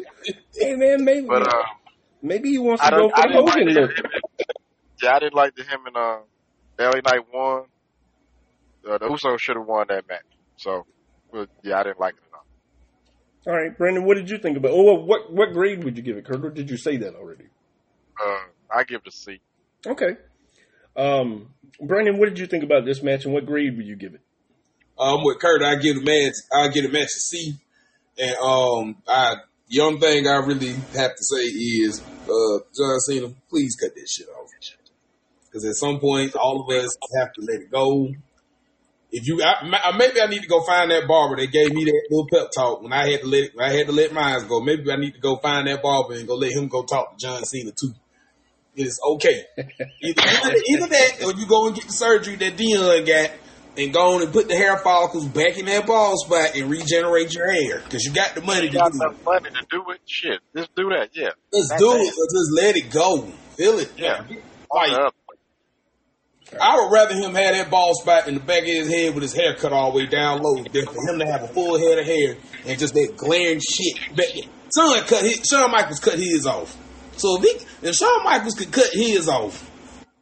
[0.55, 1.62] Hey man, maybe But uh,
[2.22, 3.90] maybe he wants I to go for I the didn't like Hogan look.
[5.02, 6.18] yeah, I didn't like that him and uh,
[6.78, 7.64] LA Knight won.
[8.88, 10.24] Uh, the Usos should have won that match.
[10.57, 10.84] So
[11.32, 13.55] But yeah, I didn't like it at all.
[13.55, 14.72] All right, Brandon, what did you think about?
[14.72, 16.44] Oh, what what grade would you give it, Kurt?
[16.44, 17.44] Or did you say that already?
[18.22, 18.38] Uh,
[18.70, 19.40] I give it a C.
[19.86, 20.16] Okay.
[20.96, 21.48] Um,
[21.81, 24.20] Brandon, what did you think about this match, and what grade would you give it?
[24.99, 26.35] I'm um, with Kurt, I give a match.
[26.53, 27.55] I give a match a C.
[28.16, 29.35] And um, I
[29.68, 34.12] the only thing I really have to say is, uh, John Cena, please cut this
[34.12, 34.51] shit off.
[35.47, 38.09] Because at some point, all of us have to let it go.
[39.11, 42.09] If you, I, maybe I need to go find that barber that gave me that
[42.11, 44.61] little pep talk when I had to let, I had to let mine go.
[44.61, 47.25] Maybe I need to go find that barber and go let him go talk to
[47.25, 47.95] John Cena too.
[48.77, 49.45] It is okay.
[49.57, 53.31] Either, either, either that, or you go and get the surgery that Dion got,
[53.77, 57.35] and go on and put the hair follicles back in that bald spot and regenerate
[57.35, 59.05] your hair because you got the money You to got do it.
[59.07, 60.01] enough money to do it.
[60.07, 61.11] Shit, just do that.
[61.12, 61.31] Yeah.
[61.53, 62.01] Let's That's do it.
[62.03, 62.14] it.
[62.14, 63.22] Or just let it go.
[63.57, 63.91] Feel it.
[63.97, 64.25] Yeah.
[64.72, 65.12] Like,
[66.61, 69.22] I would rather him have that bald spot in the back of his head with
[69.22, 71.79] his hair cut all the way down low than for him to have a full
[71.79, 74.16] head of hair and just that glaring shit.
[74.16, 74.45] back there.
[74.70, 76.77] Son cut his, Shawn Michaels cut his off.
[77.17, 79.71] So if, he, if Shawn Michaels could cut his off,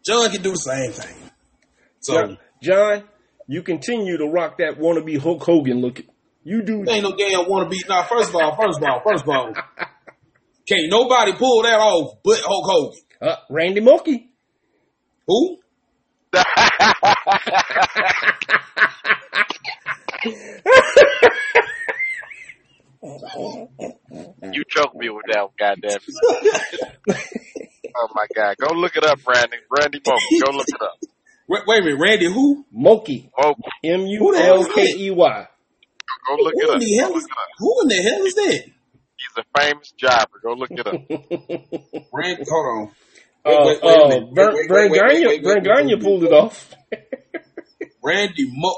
[0.05, 1.15] John can do the same thing.
[2.01, 3.05] So John, John,
[3.47, 6.01] you continue to rock that wannabe Hulk Hogan look.
[6.45, 6.85] You do.
[6.89, 7.83] ain't no damn wanna be.
[7.89, 9.53] Now, first of all, first of all, first of all,
[10.69, 12.99] can't nobody pull that off but Hulk Hogan.
[13.21, 14.27] Uh, Randy Mulkey.
[15.29, 15.59] Who?
[24.53, 25.99] you choke me with that, goddamn.
[27.97, 29.57] oh my god, go look it up, Randy.
[29.71, 30.99] Randy Mulkey, go look it up.
[31.49, 32.27] Wait, wait a minute, Randy.
[32.27, 32.65] Who?
[32.73, 33.29] Mulkey.
[33.85, 35.47] M U L K E Y.
[36.29, 36.81] go look Who it in up.
[36.81, 37.25] the Go hell look is?
[37.25, 37.49] it up.
[37.59, 38.65] Who in the hell is that?
[39.17, 40.41] He's a famous jobber.
[40.43, 40.95] Go look it up.
[42.13, 42.91] Randy, hold on.
[43.45, 46.73] Uh, Wait, wait, wait a uh, wait, pulled it off.
[48.05, 48.73] Randy Mo.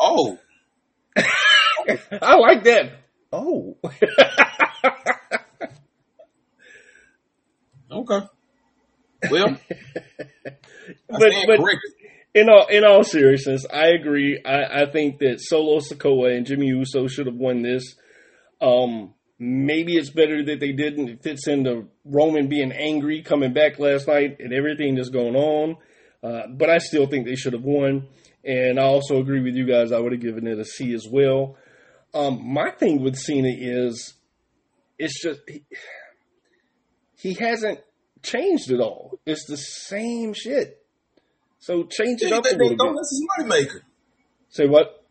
[0.00, 0.38] Oh,
[1.16, 3.03] I like that.
[3.34, 3.76] Oh.
[7.90, 8.20] okay.
[9.30, 9.56] Well,
[11.08, 11.90] but but corrected.
[12.34, 14.40] in all in all seriousness, I agree.
[14.44, 17.96] I, I think that Solo Sikoa and Jimmy Uso should have won this.
[18.60, 21.08] Um, maybe it's better that they didn't.
[21.08, 25.76] It fits into Roman being angry coming back last night and everything that's going on.
[26.22, 28.06] Uh, but I still think they should have won.
[28.44, 29.90] And I also agree with you guys.
[29.90, 31.56] I would have given it a C as well.
[32.14, 34.14] Um, my thing with Cena is,
[34.98, 35.62] it's just he,
[37.18, 37.80] he hasn't
[38.22, 39.18] changed at all.
[39.26, 40.80] It's the same shit.
[41.58, 42.88] So change it He up a little letting that go.
[42.90, 42.96] bit.
[42.96, 43.26] That's his
[43.72, 43.80] moneymaker.
[44.50, 45.04] Say what?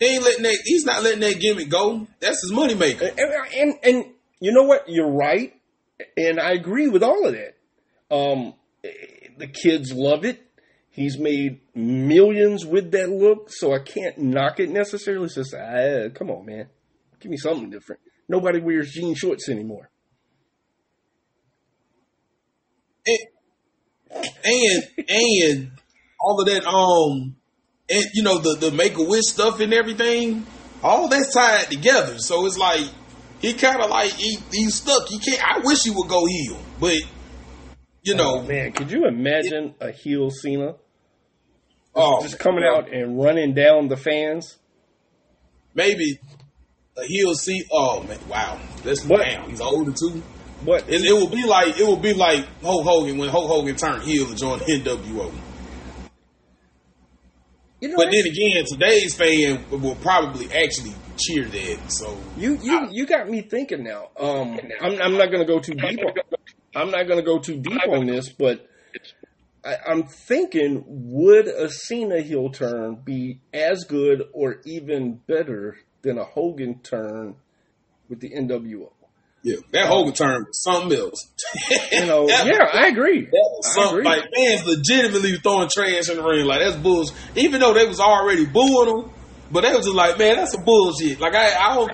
[0.00, 0.58] He ain't letting that.
[0.64, 2.06] He's not letting that gimmick go.
[2.20, 3.10] That's his moneymaker.
[3.16, 3.20] And,
[3.54, 4.04] and and
[4.40, 4.88] you know what?
[4.88, 5.54] You're right,
[6.16, 7.54] and I agree with all of that.
[8.10, 8.54] Um,
[9.38, 10.42] the kids love it.
[10.94, 15.24] He's made millions with that look, so I can't knock it necessarily.
[15.24, 16.68] It's just, ah, come on, man,
[17.18, 18.00] give me something different.
[18.28, 19.90] Nobody wears jean shorts anymore.
[23.04, 23.18] And
[24.44, 25.70] and, and
[26.20, 26.64] all of that.
[26.64, 27.34] Um,
[27.90, 30.46] and you know the the Make a Wish stuff and everything.
[30.80, 32.18] All that's tied together.
[32.18, 32.86] So it's like
[33.40, 35.08] he kind of like he he's stuck.
[35.08, 35.42] He can't.
[35.42, 36.98] I wish he would go heel, but
[38.04, 40.76] you know, Oh, man, could you imagine a heel Cena
[41.94, 44.58] oh, just coming out and running down the fans?
[45.76, 46.18] maybe
[46.96, 47.64] a heel see.
[47.72, 49.20] Oh man, wow, that's What?
[49.24, 49.48] damn.
[49.50, 50.22] He's older too.
[50.64, 50.88] What?
[50.88, 54.02] It, it will be like it will be like Hulk Hogan when Hulk Hogan turned
[54.04, 55.32] heel and joined NWO.
[57.80, 61.78] You know, But that's- then again, today's fan will probably actually cheer that.
[61.92, 64.08] So You you you got me thinking now.
[64.18, 65.98] Um, I'm I'm not gonna go too deep.
[66.00, 66.12] On,
[66.74, 68.66] I'm not gonna go too deep on this, but
[69.64, 76.18] I, I'm thinking, would a Cena heel turn be as good or even better than
[76.18, 77.36] a Hogan turn
[78.08, 78.90] with the NWO?
[79.42, 81.30] yeah, that Hogan turn was something else.
[81.92, 83.24] You know, That- yeah, I agree.
[83.26, 84.04] That was something agree.
[84.04, 86.46] like fans legitimately throwing trash in the ring.
[86.46, 87.14] Like that's bullshit.
[87.36, 89.10] Even though they was already booing them,
[89.52, 91.20] but they was just like, man, that's some bullshit.
[91.20, 91.92] Like I, I don't,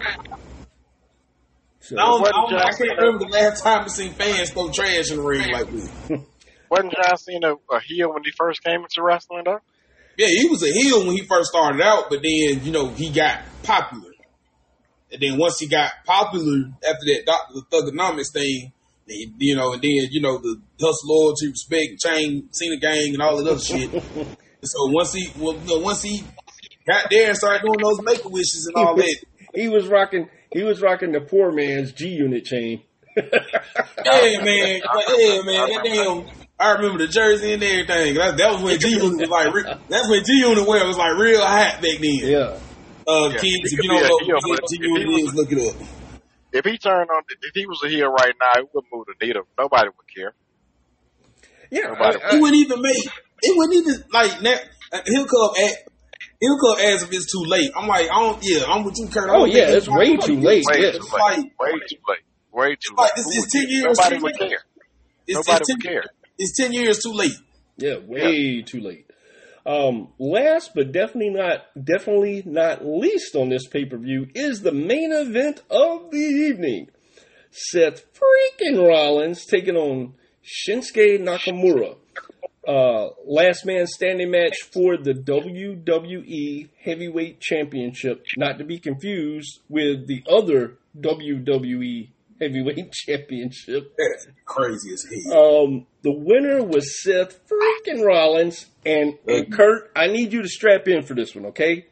[1.80, 4.70] So, I, don't, I, don't, I can't remember the last time I seen fans throw
[4.70, 5.90] trash in the ring like this.
[6.70, 9.60] Wasn't John Cena a heel when he first came into wrestling, though?
[10.16, 13.10] Yeah, he was a heel when he first started out, but then you know he
[13.10, 14.10] got popular,
[15.12, 18.72] and then once he got popular after that Doctor the Thuganomics thing,
[19.06, 23.36] you know, and then you know the hustle, loyalty, respect, chain, Cena gang, and all
[23.42, 23.90] that other shit.
[24.62, 26.22] So once he, well, you know, once he
[26.86, 29.16] got there and started doing those make a wishes and all that,
[29.54, 30.28] he was rocking.
[30.52, 32.82] He was rocking the poor man's G Unit chain.
[33.16, 33.24] yeah,
[34.44, 34.80] man,
[35.16, 36.26] yeah, man, that damn.
[36.60, 38.14] I remember the jersey and everything.
[38.14, 40.98] That, that was when G Unit was like, re- that's when G Unit wear was
[40.98, 42.20] like real hot back then.
[42.20, 42.58] yeah.
[43.08, 45.50] Uh, Yeah, kids, if you don't know, heel, what but TV if he is, look
[45.50, 45.74] it up.
[46.52, 49.26] If he turned on, if he was a heel right now, it wouldn't move the
[49.26, 49.42] needle.
[49.58, 50.34] Nobody would care.
[51.70, 53.06] Yeah, Nobody- I- I- It wouldn't even make.
[53.42, 54.42] It wouldn't even like.
[54.42, 54.56] Now,
[55.06, 55.72] he'll come at.
[56.40, 57.70] He'll come as if it's too late.
[57.76, 58.38] I'm like, I don't.
[58.42, 59.30] Yeah, I'm with you, Kurt.
[59.30, 60.64] Oh, yeah, think it's way too late.
[60.66, 60.90] Way Yeah.
[60.92, 61.12] too late.
[61.12, 62.18] like Way too late.
[62.52, 63.12] Way too like late.
[63.16, 63.70] this Who is would 10 care?
[63.70, 64.50] years Nobody too would late.
[64.50, 64.64] care.
[65.28, 66.04] Nobody would care.
[66.42, 67.36] It's ten years too late.
[67.76, 69.10] Yeah, way too late.
[69.66, 74.72] Um, last but definitely not definitely not least on this pay per view is the
[74.72, 76.88] main event of the evening.
[77.50, 81.96] Seth freaking Rollins taking on Shinsuke Nakamura.
[82.66, 90.06] Uh, last man standing match for the WWE Heavyweight Championship, not to be confused with
[90.06, 92.08] the other WWE
[92.40, 93.96] Heavyweight Championship.
[93.96, 95.64] That's crazy as hell.
[95.64, 100.88] Um, the winner was Seth freaking Rollins, and, and Kurt, I need you to strap
[100.88, 101.86] in for this one, okay?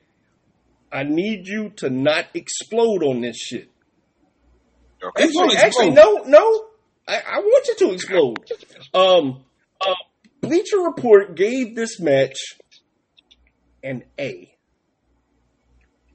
[0.91, 3.71] I need you to not explode on this shit.
[5.03, 5.25] Okay.
[5.25, 6.67] He's gonna Actually, no, no,
[7.07, 8.39] I, I want you to explode.
[8.95, 9.45] Um,
[9.81, 9.95] uh,
[10.41, 12.37] Bleacher Report gave this match
[13.83, 14.55] an A.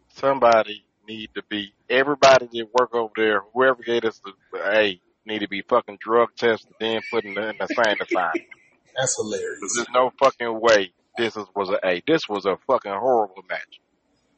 [0.10, 1.74] Somebody need to be.
[1.94, 6.30] Everybody that work over there, whoever gave us the A, need to be fucking drug
[6.36, 8.32] tested, then put in the, in the sanitizer.
[8.98, 9.60] That's hilarious.
[9.76, 12.02] There's no fucking way this is, was a, A.
[12.08, 13.80] This was a fucking horrible match.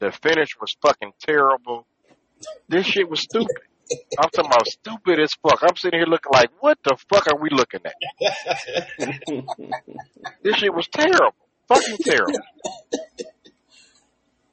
[0.00, 1.86] The finish was fucking terrible.
[2.68, 3.56] This shit was stupid.
[4.18, 5.62] I'm talking about stupid as fuck.
[5.62, 7.94] I'm sitting here looking like, what the fuck are we looking at?
[10.42, 11.34] This shit was terrible.
[11.68, 12.38] Fucking terrible.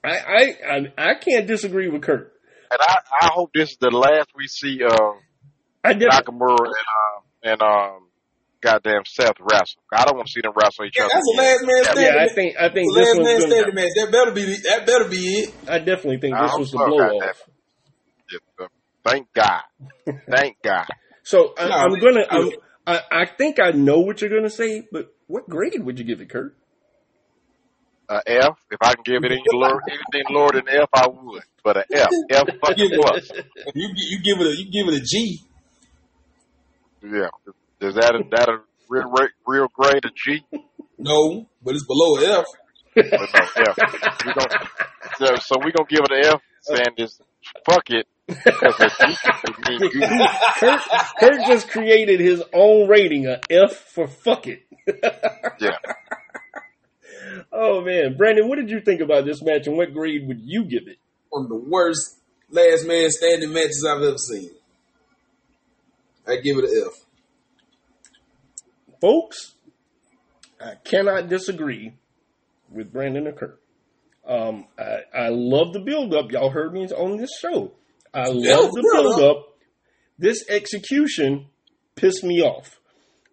[0.04, 2.34] I, I, I, I can't disagree with Kurt.
[2.74, 4.92] And I, I hope this is the last we see of
[5.84, 6.10] I did.
[6.10, 8.08] Nakamura and um and um
[8.62, 9.84] goddamn Seth wrestle.
[9.94, 11.14] I don't want to see them wrestle each Yeah, other.
[11.14, 12.04] that's a last man standing.
[12.04, 13.90] Yeah, I think I think The this last man standing match.
[13.96, 14.56] That better be.
[14.64, 15.54] That better be it.
[15.68, 17.44] I definitely think I this was the so, blow off.
[18.32, 18.68] Yeah, uh,
[19.06, 19.62] Thank God.
[20.32, 20.86] Thank God.
[21.24, 22.26] So I, No, I'm gonna.
[22.30, 22.50] I'm,
[22.88, 26.22] I I think I know what you're gonna say, but what grade would you give
[26.22, 26.58] it, Kurt?
[28.14, 28.58] Uh, F.
[28.70, 31.42] If I can give it any lower, anything lower than F, I would.
[31.64, 32.10] But an F.
[32.30, 33.32] F fucking plus.
[33.74, 35.42] You you give it a you give it a G.
[37.02, 37.30] Yeah.
[37.82, 40.46] Is that a, that a real, real, real grade, a G?
[41.00, 42.46] No, but it's below a F.
[42.96, 43.78] But no, F.
[44.26, 44.70] We gonna,
[45.18, 47.20] so, so we gonna give it an F, saying this,
[47.66, 48.08] fuck it.
[48.28, 50.28] Because a G, it means G.
[50.60, 50.82] Kurt,
[51.20, 54.64] Kurt just created his own rating, a F for fuck it.
[55.60, 55.78] Yeah.
[57.52, 60.64] Oh man, Brandon, what did you think about this match, and what grade would you
[60.64, 60.98] give it?
[61.30, 62.18] One of the worst
[62.50, 64.52] last man standing matches I've ever seen.
[66.28, 67.06] I give it an F.
[69.02, 69.56] folks,
[70.62, 71.96] I cannot disagree
[72.72, 73.60] with Brandon and Kurt.
[74.26, 76.32] Um, I, I love the build up.
[76.32, 77.74] Y'all heard me on this show.
[78.14, 79.18] I love the build-up.
[79.18, 79.58] build up.
[80.18, 81.48] This execution
[81.96, 82.80] pissed me off.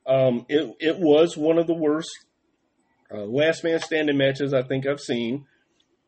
[0.07, 2.11] Um, it, it was one of the worst
[3.13, 5.47] uh, last man standing matches I think I've seen,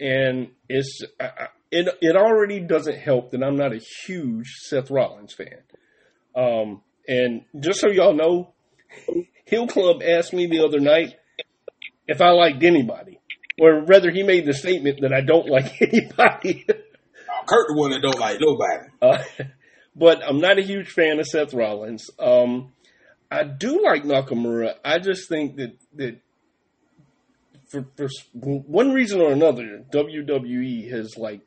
[0.00, 5.34] and it's I, it it already doesn't help that I'm not a huge Seth Rollins
[5.34, 5.62] fan.
[6.36, 8.52] Um, and just so y'all know,
[9.44, 11.16] Hill Club asked me the other night
[12.06, 13.20] if I liked anybody,
[13.60, 16.66] or rather, he made the statement that I don't like anybody.
[17.46, 18.88] Kurt the one that don't like nobody.
[19.00, 19.22] uh,
[19.96, 22.10] but I'm not a huge fan of Seth Rollins.
[22.18, 22.72] Um,
[23.30, 24.74] I do like Nakamura.
[24.84, 26.18] I just think that that
[27.72, 31.40] for, for one reason or another, WWE has like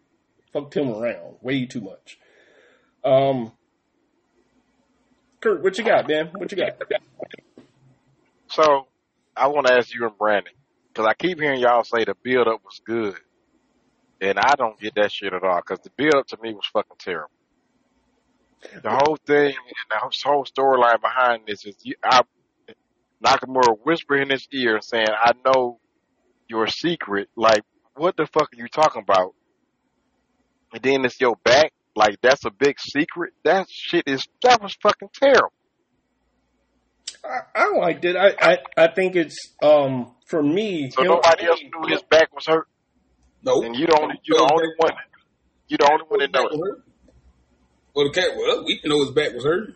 [0.51, 2.17] fucked him around way too much.
[3.03, 3.51] Um,
[5.39, 6.31] Kurt, what you got, man?
[6.33, 6.81] What you got?
[8.49, 8.87] So
[9.35, 10.53] I want to ask you and Brandon
[10.87, 13.15] because I keep hearing y'all say the build up was good,
[14.19, 16.65] and I don't get that shit at all because the build up to me was
[16.73, 17.29] fucking terrible.
[18.81, 22.21] The whole thing, and the whole storyline behind this is I,
[23.23, 25.79] Nakamura whispering in his ear saying, "I know
[26.47, 27.63] your secret." Like,
[27.95, 29.33] what the fuck are you talking about?
[30.73, 31.73] And then it's your back.
[31.95, 33.33] Like, that's a big secret.
[33.43, 35.53] That shit is that was fucking terrible.
[37.23, 38.15] I, I liked it.
[38.15, 40.89] I, I I think it's um for me.
[40.91, 42.67] So nobody else knew his back was hurt.
[43.43, 43.61] No.
[43.61, 44.93] And you don't, you're the only one
[45.67, 46.59] you're the only one that knows.
[46.59, 46.83] hurt.
[47.95, 48.35] Well, the cat.
[48.35, 49.73] Well, we know his back was hurt.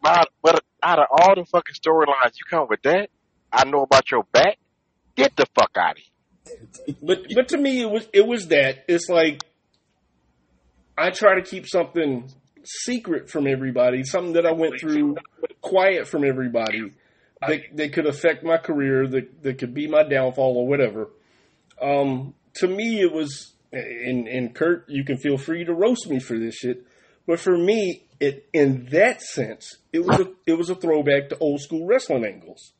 [0.00, 3.10] But but out of all the fucking storylines you come with that,
[3.52, 4.58] I know about your back.
[5.18, 6.96] Get the fuck out of here.
[7.02, 8.84] But but to me, it was it was that.
[8.86, 9.42] It's like
[10.96, 12.32] I try to keep something
[12.64, 15.16] secret from everybody, something that I went through
[15.60, 16.92] quiet from everybody
[17.40, 21.10] that that could affect my career, that that could be my downfall or whatever.
[21.82, 26.20] Um, to me, it was and and Kurt, you can feel free to roast me
[26.20, 26.86] for this shit,
[27.26, 31.38] but for me, it in that sense, it was a it was a throwback to
[31.38, 32.72] old school wrestling angles.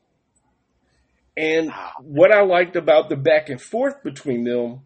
[1.38, 4.80] And what I liked about the back and forth between them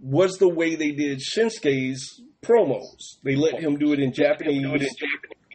[0.00, 3.18] was the way they did Shinsuke's promos.
[3.22, 4.88] They let him do it in Japanese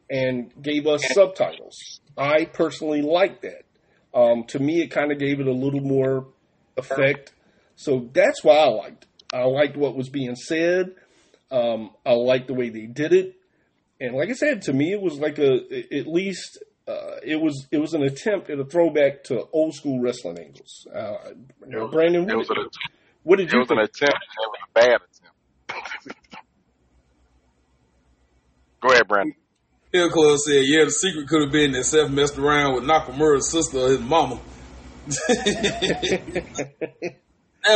[0.09, 1.99] and gave us subtitles.
[2.17, 3.63] I personally liked that.
[4.13, 6.27] Um, to me, it kind of gave it a little more
[6.77, 7.33] effect.
[7.75, 9.03] So that's why I liked.
[9.03, 9.35] It.
[9.35, 10.95] I liked what was being said.
[11.51, 13.35] Um, I liked the way they did it,
[13.99, 15.59] and like I said, to me, it was like a
[15.91, 19.99] at least uh, it was it was an attempt at a throwback to old school
[20.01, 20.87] wrestling angles.
[20.93, 21.15] Uh,
[21.91, 22.55] Brandon, It what, was an,
[23.23, 23.89] what did it you was an think?
[23.89, 24.15] attempt.
[24.15, 25.15] It was a bad attempt.
[28.81, 29.35] Go ahead, Brandon.
[29.91, 33.51] Hill Club said, "Yeah, the secret could have been that Seth messed around with Nakamura's
[33.51, 34.39] sister or his mama."
[35.09, 35.17] that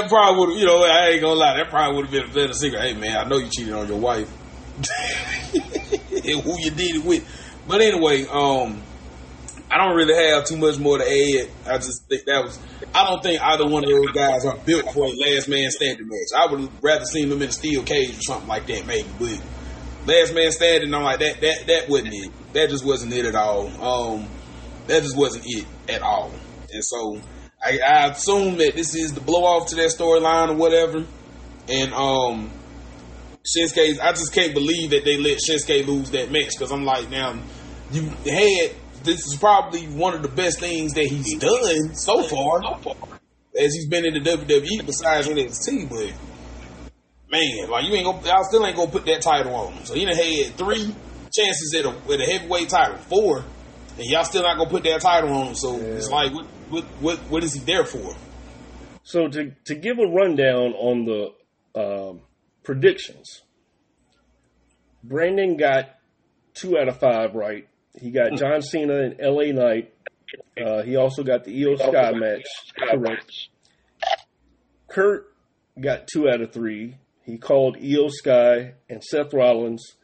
[0.08, 2.34] probably would, have you know, I ain't gonna lie, that probably would have been a
[2.34, 2.82] better secret.
[2.82, 4.30] Hey, man, I know you cheated on your wife,
[5.54, 7.26] and who you did it with.
[7.68, 8.82] But anyway, um,
[9.74, 11.50] I don't really have too much more to add.
[11.66, 12.60] I just think that was.
[12.94, 16.08] I don't think either one of those guys are built for a last man standing
[16.08, 16.28] match.
[16.38, 19.10] I would rather seen them in a steel cage or something like that, maybe.
[19.18, 19.42] But
[20.06, 21.42] last man standing, I'm like that.
[21.42, 22.32] That that wasn't it.
[22.54, 23.68] That just wasn't it at all.
[23.82, 24.28] Um,
[24.86, 26.32] that just wasn't it at all.
[26.72, 27.20] And so
[27.64, 31.04] I, I assume that this is the blow off to that storyline or whatever.
[31.68, 32.52] And um,
[33.44, 37.10] Shinsuke, I just can't believe that they let Shinsuke lose that match because I'm like,
[37.10, 37.40] now
[37.92, 42.62] you had this is probably one of the best things that he's done so far
[43.60, 45.90] as he's been in the WWE besides NXT.
[45.90, 46.14] But
[47.30, 49.86] man, like you ain't gonna, I still ain't gonna put that title on him.
[49.86, 50.96] So he done had three
[51.32, 53.40] chances at a, at a heavyweight title, four,
[53.98, 55.56] and y'all still not gonna put that title on him.
[55.56, 58.16] So it's like, what, what, what, what is he there for?
[59.04, 62.22] So to to give a rundown on the um,
[62.64, 63.42] predictions,
[65.04, 65.90] Brandon got
[66.54, 67.68] two out of five right.
[68.00, 69.52] He got John Cena and L.A.
[69.52, 69.94] Knight.
[70.60, 72.46] Uh, he also got the Iyo Sky match
[72.78, 73.32] correct.
[74.88, 75.34] Kurt
[75.80, 76.98] got two out of three.
[77.24, 79.96] He called Iyo Sky and Seth Rollins,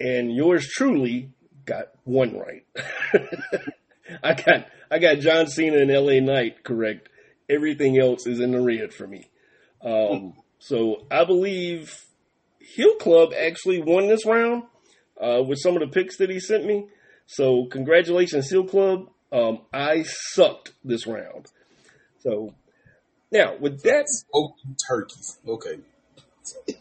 [0.00, 1.30] and yours truly
[1.64, 2.64] got one right.
[4.22, 6.20] I got I got John Cena and L.A.
[6.20, 7.08] Knight correct.
[7.48, 9.28] Everything else is in the red for me.
[9.84, 11.94] Um, so I believe
[12.60, 14.64] Hill Club actually won this round
[15.20, 16.86] uh, with some of the picks that he sent me.
[17.26, 19.10] So congratulations, Hill Club.
[19.32, 21.46] Um, I sucked this round.
[22.20, 22.54] So
[23.32, 24.54] now with that, Oh,
[24.88, 25.38] turkeys.
[25.46, 25.78] Okay.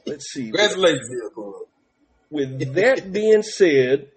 [0.05, 0.51] let's see.
[0.51, 1.53] Congratulations, Hill Club.
[2.29, 4.09] with that being said,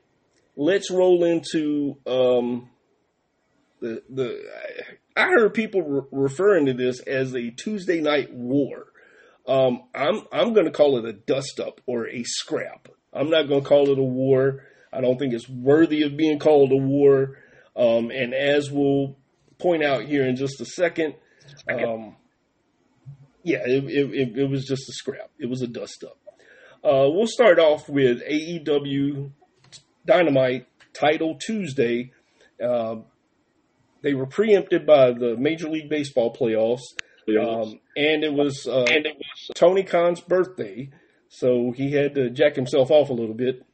[0.57, 2.69] let's roll into um,
[3.81, 4.45] the the.
[5.17, 8.87] I heard people re- referring to this as a Tuesday night war.
[9.47, 12.89] Um, I'm I'm going to call it a dust up or a scrap.
[13.13, 14.65] I'm not going to call it a war.
[14.93, 17.39] I don't think it's worthy of being called a war.
[17.77, 19.17] Um, and as we'll
[19.59, 21.15] point out here in just a second,
[21.69, 22.17] um,
[23.43, 25.31] yeah, it, it, it, it was just a scrap.
[25.39, 26.19] It was a dust up.
[26.85, 29.33] Uh, we'll start off with AEW
[30.07, 32.13] Dynamite Title Tuesday.
[32.63, 32.97] Uh,
[34.03, 36.83] they were preempted by the Major League Baseball playoffs,
[37.29, 38.87] um, and it was uh,
[39.55, 40.91] Tony Khan's birthday,
[41.29, 43.65] so he had to jack himself off a little bit.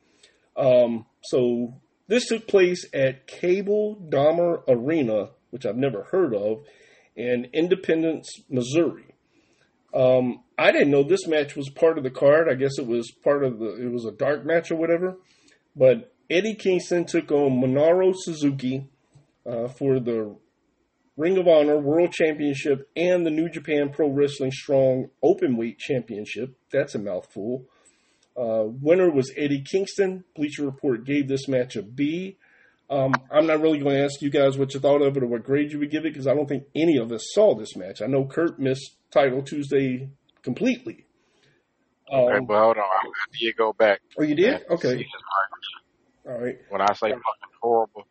[0.56, 6.64] Um, so this took place at Cable Dahmer Arena, which I've never heard of,
[7.16, 9.14] in Independence, Missouri.
[9.94, 12.48] Um, I didn't know this match was part of the card.
[12.48, 13.76] I guess it was part of the.
[13.76, 15.18] It was a dark match or whatever.
[15.76, 18.88] But Eddie Kingston took on Minoru Suzuki
[19.46, 20.36] uh, for the
[21.16, 26.56] Ring of Honor World Championship and the New Japan Pro Wrestling Strong Openweight Championship.
[26.72, 27.66] That's a mouthful.
[28.36, 30.24] Uh, winner was Eddie Kingston.
[30.34, 32.36] Bleacher Report gave this match a B.
[32.90, 35.26] Um, I'm not really going to ask you guys what you thought of it or
[35.26, 37.76] what grade you would give it because I don't think any of us saw this
[37.76, 38.02] match.
[38.02, 40.08] I know Kurt missed Title Tuesday
[40.42, 41.06] completely.
[42.12, 42.82] Okay, Um, but hold on.
[42.82, 44.00] I did go back.
[44.18, 44.62] oh, you did?
[44.68, 45.06] Okay.
[46.26, 46.58] All right.
[46.68, 48.06] When I say fucking horrible,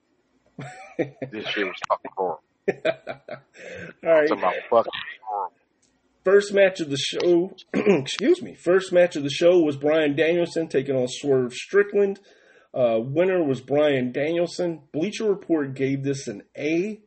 [1.32, 2.42] this shit was fucking horrible.
[2.70, 2.76] All
[4.04, 4.28] right.
[4.28, 4.92] Talking about fucking
[5.22, 5.56] horrible.
[6.24, 10.70] First match of the show, excuse me, first match of the show was Bryan Danielson
[10.70, 12.20] taking on Swerve Strickland.
[12.74, 14.82] Uh, winner was Bryan Danielson.
[14.94, 17.02] Bleacher Report gave this an A.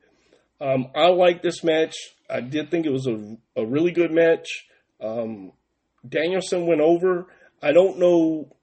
[0.60, 1.94] Um, I like this match.
[2.28, 4.46] I did think it was a, a really good match.
[5.00, 5.52] Um,
[6.06, 7.26] Danielson went over.
[7.62, 8.55] I don't know.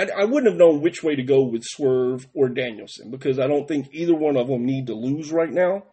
[0.00, 3.46] I, I wouldn't have known which way to go with Swerve or Danielson because I
[3.46, 5.84] don't think either one of them need to lose right now.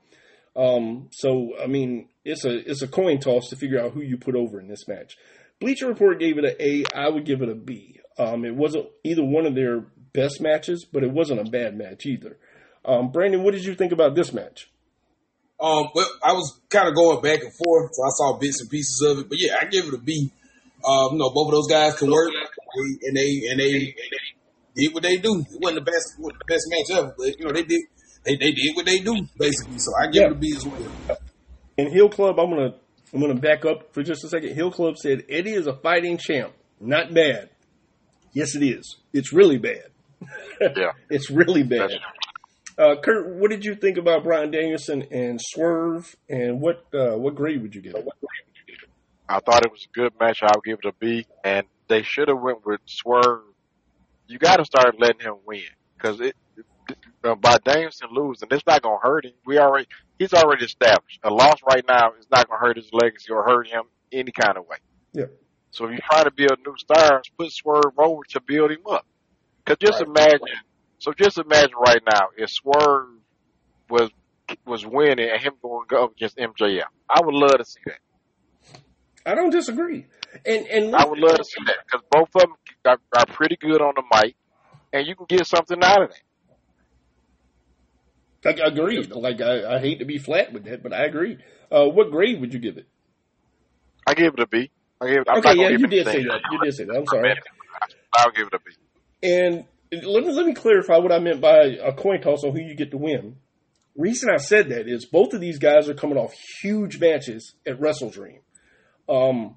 [0.56, 4.18] Um, so, I mean, it's a it's a coin toss to figure out who you
[4.18, 5.16] put over in this match.
[5.60, 6.84] Bleacher Report gave it an A.
[6.96, 8.00] I would give it a B.
[8.18, 9.82] Um, it wasn't either one of their
[10.14, 12.38] best matches, but it wasn't a bad match either.
[12.86, 14.72] Um, Brandon, what did you think about this match?
[15.60, 18.70] Um, well, I was kind of going back and forth, so I saw bits and
[18.70, 19.30] pieces of it.
[19.30, 20.32] But yeah, I give it a B.
[20.88, 22.32] Um, you know, both of those guys can work,
[23.04, 25.40] and they and they, and they did what they do.
[25.52, 27.82] It wasn't the best, wasn't the best match ever, but you know they did
[28.26, 29.80] they, they did what they do basically.
[29.80, 30.28] So I give Yeah.
[30.28, 31.18] it a B as well.
[31.78, 32.76] In Hill Club, I'm gonna
[33.14, 34.54] I'm gonna back up for just a second.
[34.56, 37.50] Hill Club said Eddie is a fighting champ, not bad.
[38.34, 38.98] Yes, it is.
[39.14, 39.86] It's really bad.
[40.62, 40.92] Yeah.
[41.10, 41.92] it's really bad.
[42.78, 47.34] Uh, Kurt, what did you think about Bryan Danielson and Swerve, and what uh, what
[47.36, 48.08] grade would you give it?
[49.30, 50.40] I thought it was a good match.
[50.44, 51.26] I'll give it a B.
[51.44, 53.42] And they should have went with Swerve.
[54.28, 55.62] You got to start letting him win
[55.98, 56.36] because it,
[57.42, 59.34] by Danielson losing, it's not gonna hurt him.
[59.46, 59.88] We already
[60.20, 61.20] he's already established.
[61.24, 64.58] A loss right now is not gonna hurt his legacy or hurt him any kind
[64.58, 64.78] of way.
[65.14, 65.26] Yeah.
[65.72, 69.06] So if you try to build new stars, put Swerve over to build him up.
[69.66, 70.08] Cause just Right.
[70.08, 70.58] imagine,
[71.00, 73.10] so just imagine right now if Swerve
[73.90, 74.10] was
[74.66, 76.86] was winning and him going up against MJF.
[77.10, 78.00] I would love to see that.
[79.26, 80.06] I don't disagree,
[80.46, 82.54] and and I would love to see that because both of them
[82.86, 84.36] are, are pretty good on the mic,
[84.94, 86.22] and you can get something out of that.
[88.46, 89.04] Like, I agree.
[89.04, 91.38] Like I, I hate to be flat with that, but I agree.
[91.72, 92.88] Uh, what grade would you give it?
[94.08, 94.72] I give it a B.
[95.02, 95.28] I give it.
[95.30, 96.42] I'm okay, not yeah, give you it did say that.
[96.52, 96.96] You did say that.
[96.96, 97.34] I'm sorry.
[98.16, 98.72] I'll give it a B.
[99.22, 102.60] And let me let me clarify what I meant by a coin toss on who
[102.62, 103.38] you get to win.
[103.96, 107.80] Reason I said that is both of these guys are coming off huge matches at
[107.80, 108.40] Wrestle Dream.
[109.10, 109.56] Um,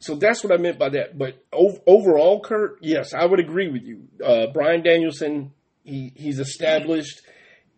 [0.00, 1.18] so that's what I meant by that.
[1.18, 4.08] But ov- overall, Kurt, yes, I would agree with you.
[4.24, 5.52] Uh, Bryan Danielson,
[5.84, 7.20] he, he's established.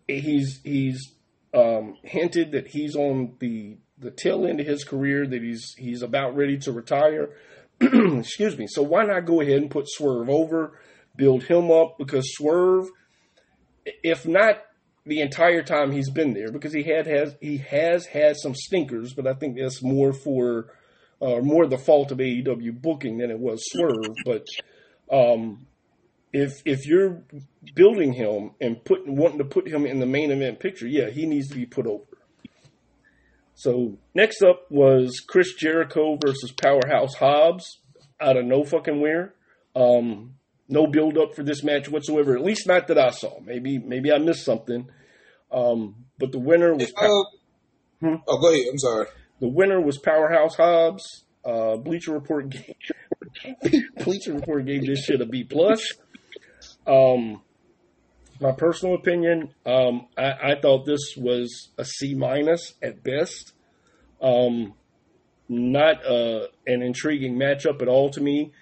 [0.06, 1.14] He's he's
[1.54, 5.26] um, hinted that he's on the the tail end of his career.
[5.26, 7.30] That he's he's about ready to retire.
[7.80, 8.66] Excuse me.
[8.68, 10.78] So why not go ahead and put Swerve over,
[11.16, 12.88] build him up because Swerve,
[14.02, 14.62] if not
[15.06, 19.14] the entire time he's been there, because he had has he has had some stinkers,
[19.14, 20.66] but I think that's more for
[21.20, 24.16] uh, more the fault of AEW booking than it was Swerve.
[24.24, 24.46] But
[25.10, 25.66] um,
[26.32, 27.22] if if you're
[27.74, 31.26] building him and putting wanting to put him in the main event picture, yeah, he
[31.26, 32.04] needs to be put over.
[33.54, 37.78] So next up was Chris Jericho versus Powerhouse Hobbs
[38.20, 39.34] out of no fucking where.
[39.76, 40.34] Um,
[40.68, 42.36] no build up for this match whatsoever.
[42.36, 43.40] At least not that I saw.
[43.40, 44.88] Maybe maybe I missed something.
[45.52, 47.24] Um, but the winner was Uh,
[48.00, 48.14] Hmm?
[48.26, 48.64] Oh, go ahead.
[48.70, 49.06] I'm sorry.
[49.40, 51.24] The winner was Powerhouse Hobbs.
[51.44, 52.74] Uh, Bleacher Report gave,
[54.04, 55.94] Bleacher Report gave this shit a B plus.
[56.86, 57.42] Um,
[58.40, 63.52] my personal opinion, um, I, I thought this was a C minus at best.
[64.20, 64.74] Um,
[65.48, 68.52] not uh, an intriguing matchup at all to me.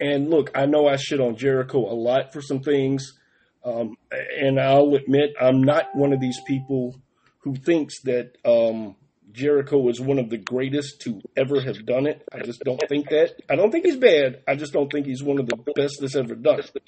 [0.00, 3.18] And look, I know I shit on Jericho a lot for some things,
[3.64, 7.00] um, and I'll admit I'm not one of these people
[7.38, 8.96] who thinks that um,
[9.32, 12.26] Jericho is one of the greatest to ever have done it.
[12.32, 13.34] I just don't think that.
[13.50, 14.42] I don't think he's bad.
[14.46, 16.82] I just don't think he's one of the best that's ever done it.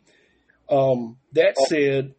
[0.71, 2.15] Um, that said,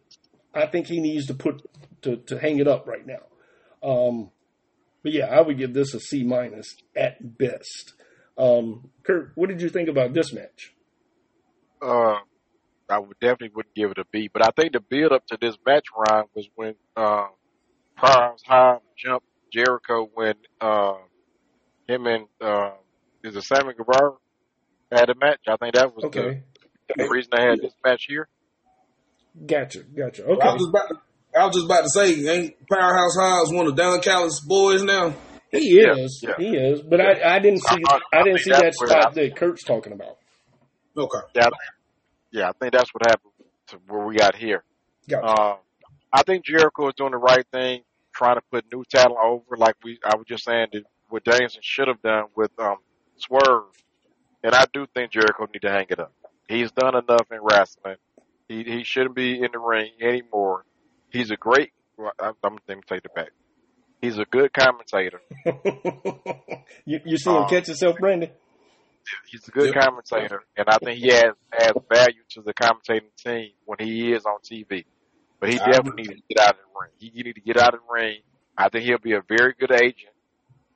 [0.54, 1.62] I think he needs to put
[2.02, 3.22] to, to hang it up right now.
[3.82, 4.30] Um,
[5.02, 6.66] but yeah, I would give this a C minus
[6.96, 7.94] at best.
[8.38, 10.74] Um, Kurt, what did you think about this match?
[11.80, 12.16] Uh,
[12.88, 15.38] I would definitely wouldn't give it a B, but I think the build up to
[15.40, 17.26] this match run was when uh,
[17.96, 20.94] Powerhouse Hobbs jumped Jericho when uh,
[21.88, 22.72] him and uh,
[23.24, 24.12] is it Sammy Guevara
[24.92, 25.40] had a match.
[25.48, 26.42] I think that was Okay,
[26.88, 28.28] the, the reason they had this match here.
[29.46, 30.24] gotcha, gotcha.
[30.24, 33.52] I Okay, was just about to, I was just about to say, ain't Powerhouse Hobbs
[33.52, 35.14] one of Don Callis' boys now?
[35.50, 36.34] he is, yeah.
[36.38, 39.10] he is, but I, I didn't see, I- I I didn't see that that's spot
[39.10, 40.18] I- that Kurt's talking about.
[40.96, 41.18] Okay.
[41.34, 41.50] Yeah, I-
[42.32, 43.32] yeah, I think that's what happened
[43.68, 44.64] to where we got here.
[45.08, 45.26] Gotcha.
[45.26, 45.56] Uh,
[46.12, 47.82] I think Jericho is doing the right thing,
[48.16, 51.60] trying to put new talent over, like we I was just saying that what Danielson
[51.62, 52.76] should have done with um,
[53.16, 53.64] Swerve.
[54.42, 56.12] And I do think Jericho need to hang it up.
[56.48, 57.96] He's done enough in wrestling.
[58.48, 60.64] He he shouldn't be in the ring anymore.
[61.10, 61.72] He's a great.
[61.98, 63.30] I'm, I'm let me take it back.
[64.00, 65.20] He's a good commentator.
[66.84, 68.30] you, you see him uh, catch yourself, Brandon?
[69.30, 73.50] He's a good commentator, and I think he has adds value to the commentating team
[73.64, 74.84] when he is on TV.
[75.40, 76.90] But he I definitely needs to get out of the ring.
[76.98, 78.20] He, he need to get out of the ring.
[78.56, 80.14] I think he'll be a very good agent,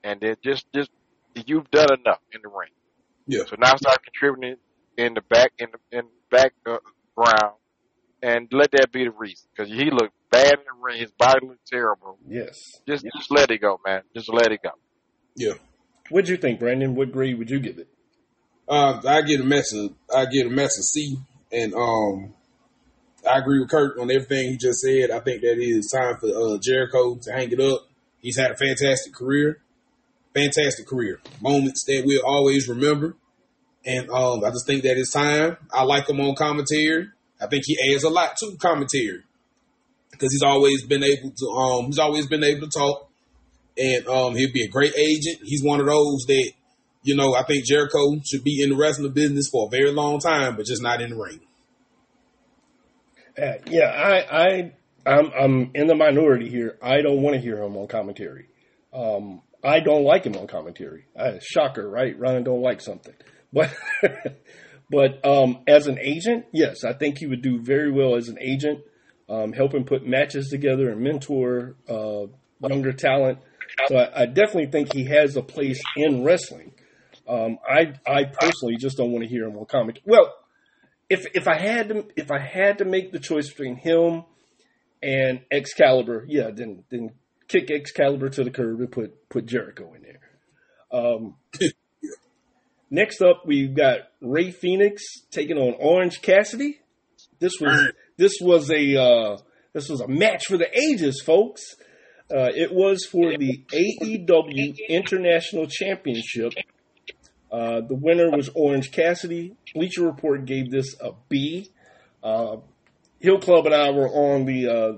[0.05, 0.91] and then just just
[1.47, 2.71] you've done enough in the ring.
[3.27, 3.45] Yeah.
[3.47, 4.57] So now start contributing
[4.97, 6.79] in the back in the in the back uh,
[7.17, 7.55] ground,
[8.23, 11.01] and let that be the reason because he looked bad in the ring.
[11.01, 12.19] His body looked terrible.
[12.29, 12.81] Yes.
[12.87, 14.03] Just just let it go, man.
[14.15, 14.71] Just let it go.
[15.37, 15.55] Yeah.
[16.11, 16.95] What'd you think, Brandon?
[16.95, 17.89] What grade would you give it?
[18.69, 21.19] Uh, I get a mess of I get a mess of C,
[21.51, 22.35] and um,
[23.29, 25.11] I agree with Kurt on everything he just said.
[25.11, 27.87] I think that it is time for uh, Jericho to hang it up.
[28.21, 29.61] He's had a fantastic career,
[30.35, 33.17] fantastic career, moments that we'll always remember,
[33.85, 35.57] and um, I just think that it's time.
[35.73, 37.09] I like him on commentary.
[37.41, 39.23] I think he adds a lot to commentary
[40.11, 43.09] because he's always been able to um he's always been able to talk,
[43.79, 45.39] and um he'll be a great agent.
[45.43, 46.53] He's one of those that
[47.03, 50.21] you know I think Jericho should be in the wrestling business for a very long
[50.21, 51.41] time, but just not in the ring.
[53.39, 54.73] Uh, yeah, I, I,
[55.07, 56.79] I'm, I'm in the minority here.
[56.83, 58.49] I don't want to hear him on commentary.
[58.93, 61.07] Um, I don't like him on commentary.
[61.17, 62.19] Uh, shocker, right?
[62.19, 63.15] Ryan don't like something,
[63.53, 63.75] but,
[64.91, 68.39] but um, as an agent, yes, I think he would do very well as an
[68.41, 68.81] agent,
[69.29, 72.27] um, helping put matches together and mentor uh,
[72.69, 73.39] younger talent.
[73.89, 76.73] So I, I definitely think he has a place in wrestling.
[77.29, 80.03] Um, I, I personally just don't want to hear him on commentary.
[80.05, 80.35] Well,
[81.11, 84.25] if if I had to if I had to make the choice between him
[85.03, 87.11] and Excalibur, yeah, then then
[87.49, 90.21] kick Excalibur to the curb and put put Jericho in there.
[90.93, 91.35] Um,
[92.91, 96.79] next up, we've got Rey Fenix taking on Orange Cassidy.
[97.41, 99.39] This was this was a uh,
[99.73, 101.63] this was a match for the ages, folks.
[102.31, 106.53] Uh, it was for the AEW International Championship.
[107.51, 109.57] Uh, the winner was Orange Cassidy.
[109.75, 111.69] Bleacher Report gave this a B.
[112.23, 112.59] Uh,
[113.19, 114.93] Hill Club and I were on the uh,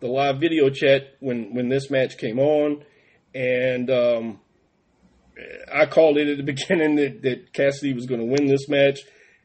[0.00, 2.84] the live video chat when when this match came on,
[3.34, 4.40] and um,
[5.72, 9.00] I called it at the beginning that, that Cassidy was going to win this match.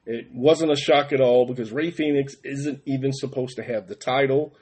[0.06, 3.95] It wasn't a shock at all because Rey Fenix isn't even supposed to have the
[3.95, 4.56] title.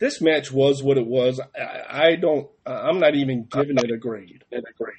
[0.00, 1.40] This match was what it was.
[1.56, 2.48] I, I don't.
[2.66, 4.44] I'm not even giving it a grade.
[4.52, 4.96] A grade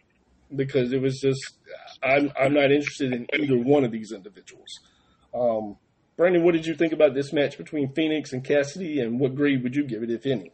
[0.56, 1.56] because it was just
[2.04, 4.80] I'm I'm not interested in either one of these individuals.
[5.34, 5.78] Um,
[6.18, 9.64] Brandon, what did you think about this match between Fenix and Cassidy, and what grade
[9.64, 10.52] would you give it, if any?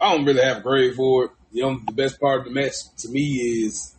[0.00, 1.30] I don't really have a grade for it.
[1.50, 3.96] You know, the best part of the match to me is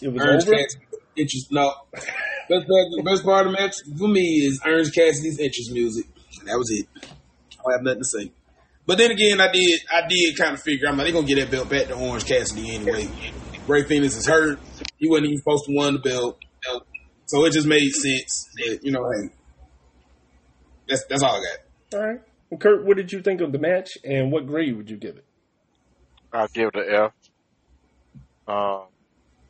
[0.00, 0.52] It was Orange over.
[0.52, 1.52] Cassidy's interest.
[1.52, 2.08] No, best
[2.48, 6.06] part, the best part of the match for me is Orange Cassidy's interest music.
[6.44, 6.86] That was it.
[7.02, 8.32] I don't have nothing to say.
[8.84, 11.36] But then again, I did I did kind of figure I'm like they're gonna get
[11.36, 13.08] that belt back to Orange Cassidy anyway.
[13.68, 14.58] Rey Fenix is hurt.
[15.02, 16.38] He wasn't even supposed to win the belt.
[17.26, 19.30] So it just made sense that, you know, hey.
[20.88, 21.40] That's that's all I
[21.90, 21.98] got.
[22.00, 22.20] All right.
[22.48, 25.16] Well, Kurt, what did you think of the match, and what grade would you give
[25.16, 25.24] it?
[26.32, 27.12] I'll give it an F.
[28.46, 28.82] Um,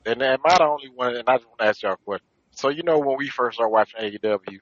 [0.06, 1.16] and am I the only one?
[1.16, 2.24] And I just want to ask y'all a question.
[2.52, 4.58] So you know when we first started watching AEW,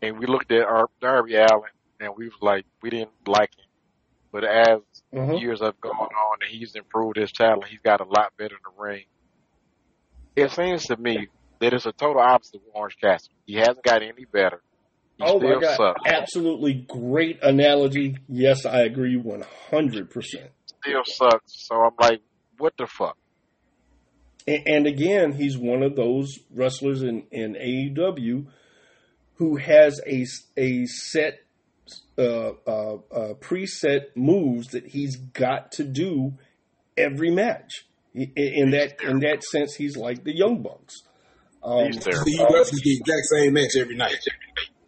[0.00, 1.68] and we looked at our Darby Allin,
[2.00, 3.66] and we was like, we didn't like him.
[4.32, 4.80] But as
[5.12, 5.38] Mhm.
[5.38, 8.60] years have gone on, and he's improved his talent, he's got a lot better in
[8.64, 9.04] the ring.
[10.36, 11.28] It seems to me
[11.60, 13.34] that it's a total opposite of Orange Cassidy.
[13.46, 14.60] He hasn't got any better.
[15.18, 15.76] He Oh my God!
[15.76, 16.00] sucks.
[16.06, 18.16] Absolutely great analogy.
[18.28, 20.50] Yes, I agree one hundred percent.
[20.66, 21.66] Still sucks.
[21.68, 22.20] So I'm like,
[22.58, 23.16] what the fuck?
[24.46, 28.46] And, and again, he's one of those wrestlers in, in AEW
[29.36, 31.40] who has a, a set,
[32.18, 36.34] uh, uh, uh, preset moves that he's got to do
[36.96, 37.86] every match.
[38.14, 41.02] In, in that in that sense, he's like the Young Bucks.
[41.62, 42.24] Um, He's terrible.
[42.26, 44.16] He wrestles the exact same match every night.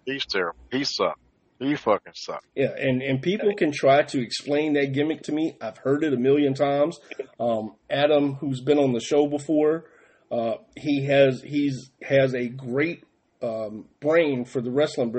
[0.04, 0.58] He's terrible.
[0.70, 1.18] He sucks.
[1.58, 2.46] He fucking sucks.
[2.54, 5.56] Yeah, and, and people can try to explain that gimmick to me.
[5.60, 6.98] I've heard it a million times.
[7.40, 9.86] Um, Adam, who's been on the show before,
[10.30, 13.04] uh, he has he's has a great
[13.42, 15.14] um, brain for the wrestling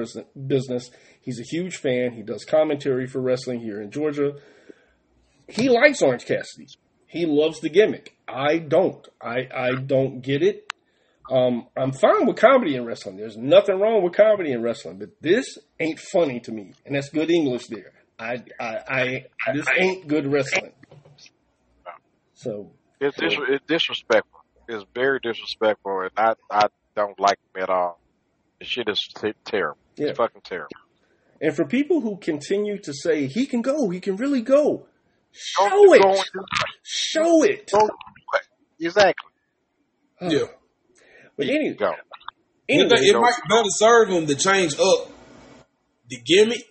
[0.46, 0.92] business.
[1.22, 2.14] He's a huge fan.
[2.14, 4.34] He does commentary for wrestling here in Georgia.
[5.48, 6.68] He likes Orange Cassidy.
[7.08, 8.16] He loves the gimmick.
[8.28, 9.08] I don't.
[9.22, 10.72] I I don't get it.
[11.32, 13.18] Um, I'm fine with comedy in wrestling.
[13.18, 17.10] There's nothing wrong with comedy in wrestling, but this ain't funny to me, and that's
[17.10, 17.94] good English there.
[18.20, 20.72] I, I, I this ain't good wrestling.
[22.34, 24.40] So It's, dis- it's disrespectful.
[24.70, 28.00] It's very disrespectful, and I I don't like him at all.
[28.60, 29.78] The shit is t- terrible.
[29.98, 30.08] Yeah.
[30.10, 30.70] It's fucking terrible.
[31.42, 34.88] And for people who continue to say he can go, he can really go,
[35.38, 36.46] show it, go and do
[36.84, 37.70] show it.
[37.72, 38.86] Go do it.
[38.86, 39.32] Exactly.
[40.20, 40.30] Hmm.
[40.30, 40.44] Yeah.
[41.38, 41.94] But any, Go.
[42.68, 45.12] It, anyway, it might better serve him to change up
[46.10, 46.64] the gimmick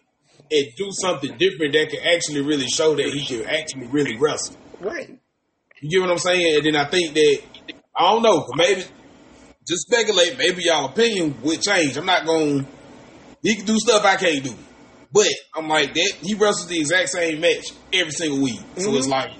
[0.51, 4.57] and do something different that can actually really show that he can actually really wrestle.
[4.81, 5.19] right?
[5.81, 6.57] You get what I'm saying?
[6.57, 7.39] And then I think that
[7.95, 8.85] I don't know, maybe
[9.67, 10.39] just speculate.
[10.39, 11.97] Maybe y'all opinion would change.
[11.97, 12.67] I'm not going.
[13.43, 14.55] He can do stuff I can't do,
[15.17, 16.13] but I'm like that.
[16.23, 19.31] He wrestles the exact same match every single week, so it's like,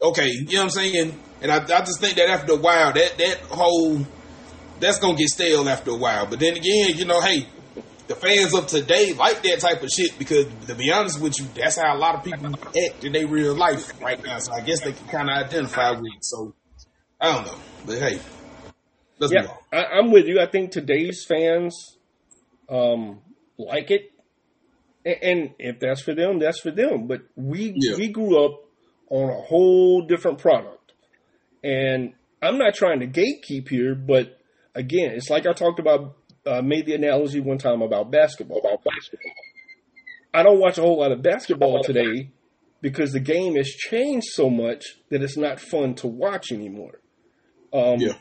[0.00, 1.20] okay, you know what I'm saying?
[1.42, 4.06] And I, I just think that after a while, that that whole
[4.80, 6.26] that's gonna get stale after a while.
[6.26, 7.46] But then again, you know, hey,
[8.06, 11.46] the fans of today like that type of shit because to be honest with you,
[11.54, 14.38] that's how a lot of people act in their real life right now.
[14.38, 16.24] So I guess they can kind of identify with it.
[16.24, 16.54] So
[17.20, 18.20] I don't know, but hey,
[19.18, 19.56] let's Yeah, move on.
[19.72, 20.40] I, I'm with you.
[20.40, 21.98] I think today's fans
[22.68, 23.20] um,
[23.58, 24.10] like it,
[25.04, 27.06] and if that's for them, that's for them.
[27.06, 27.96] But we Yeah.
[27.96, 28.60] we grew up
[29.10, 30.92] on a whole different product,
[31.62, 34.38] and I'm not trying to gatekeep here, but
[34.74, 36.16] again, it's like I talked about.
[36.46, 38.58] Uh, made the analogy one time about basketball.
[38.58, 39.32] About basketball,
[40.34, 42.32] I don't watch a whole lot of basketball today
[42.82, 47.00] because the game has changed so much that it's not fun to watch anymore.
[47.72, 48.18] Um, Yeah.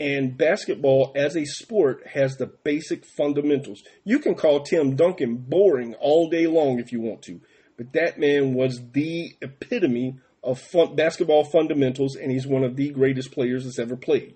[0.00, 3.82] And basketball as a sport has the basic fundamentals.
[4.04, 7.40] You can call Tim Duncan boring all day long if you want to,
[7.76, 12.90] but that man was the epitome of fun, basketball fundamentals, and he's one of the
[12.90, 14.34] greatest players that's ever played.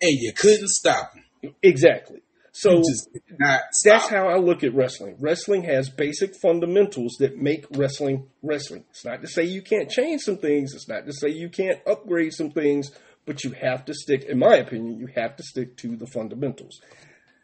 [0.00, 1.54] And you couldn't stop him.
[1.62, 2.20] Exactly.
[2.52, 5.16] So You just could not that's how I look at wrestling.
[5.20, 8.84] Wrestling has basic fundamentals that make wrestling wrestling.
[8.90, 10.74] It's not to say you can't change some things.
[10.74, 12.90] It's not to say you can't upgrade some things,
[13.26, 16.80] but you have to stick, in my opinion, you have to stick to the fundamentals.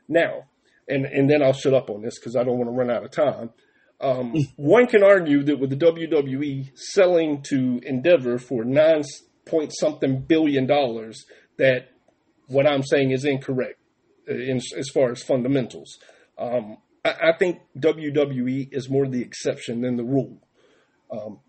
[0.09, 0.44] Now,
[0.89, 3.05] and and then I'll shut up on this because I don't want to run out
[3.05, 3.51] of time.
[4.01, 9.05] Um, one can argue that with the WWE selling to Endeavor for nine
[9.47, 11.24] point something billion dollars,
[11.59, 11.89] that
[12.48, 13.81] what I'm saying is incorrect
[14.28, 15.98] uh, in, as far as fundamentals.
[16.39, 20.39] Um, I, I think WWE is more the exception than the rule.
[21.11, 21.40] Um,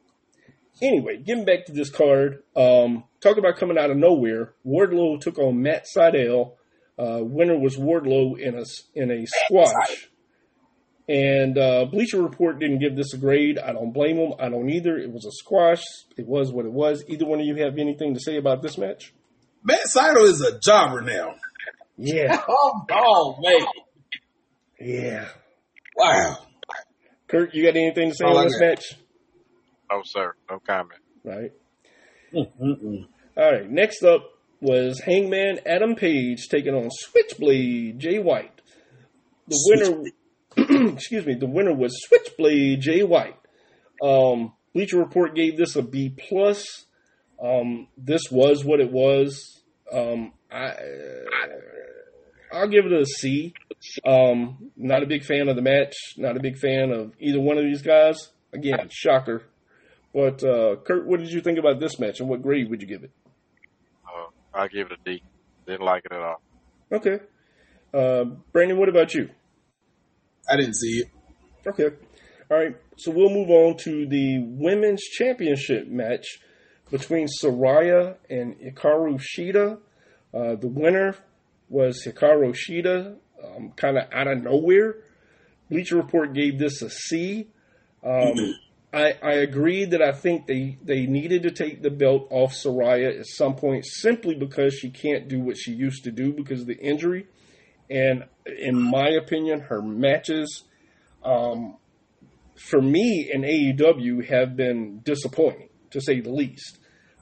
[0.82, 4.54] anyway, getting back to this card, um, talk about coming out of nowhere.
[4.66, 6.54] Wardlow took on Matt Sydal.
[6.99, 10.10] Uh, winner was Wardlow in a s- in a squash.
[11.10, 13.58] And uh, Bleacher Report didn't give this a grade.
[13.60, 14.34] I don't blame them.
[14.40, 14.98] I don't either.
[14.98, 15.82] It was a squash.
[16.18, 17.04] It was what it was.
[17.08, 19.14] Either one of you have anything to say about this match?
[19.64, 21.36] Matt Sydal is a jobber now.
[21.98, 23.66] Yeah, Oh, oh man.
[24.80, 25.28] yeah.
[25.95, 26.38] Wow.
[27.28, 28.66] Kurt, you got anything to say All I on this got.
[28.68, 28.86] match?
[29.91, 30.34] No, sir.
[30.49, 31.01] No comment.
[31.23, 31.51] Right.
[32.34, 33.07] Mm-mm.
[33.38, 33.69] All right.
[33.69, 38.61] Next up was Hangman Adam Page taking on Switchblade Jay White.
[39.47, 40.11] The
[40.57, 43.38] winner, excuse me, the winner was Switchblade Jay White.
[44.01, 46.85] Um, Bleacher Report gave this a B plus.
[47.41, 49.61] Um, this was what it was.
[49.91, 50.73] Um, I,
[52.51, 53.53] I'll give it a C.
[54.05, 55.95] Um, not a big fan of the match.
[56.18, 58.30] Not a big fan of either one of these guys.
[58.53, 59.43] Again, shocker.
[60.18, 62.88] But uh, Kurt, what did you think about this match, and what grade would you
[62.88, 63.11] give it?
[64.03, 65.22] Uh, I'll give it a D.
[65.68, 66.41] Didn't like it at all.
[66.91, 67.19] Okay.
[67.94, 69.30] Uh, Brandon, what about you?
[70.49, 71.11] I didn't see it.
[71.68, 71.95] Okay.
[72.49, 72.76] All right.
[72.95, 76.39] So we'll move on to the women's championship match
[76.89, 79.77] between Saraya and Hikaru Shida.
[80.34, 81.15] Uh, the winner
[81.69, 84.95] was Hikaru Shida, um, kind of out of nowhere.
[85.69, 87.49] Bleacher Report gave this a C.
[88.03, 88.56] Um,
[88.93, 93.19] I, I agree that I think they, they needed to take the belt off Saraya
[93.19, 96.68] at some point simply because she can't do what she used to do because of
[96.68, 97.27] the injury.
[97.89, 100.64] And in my opinion, her matches,
[101.23, 101.77] um,
[102.55, 106.80] for me in AEW, have been disappointing to say the least.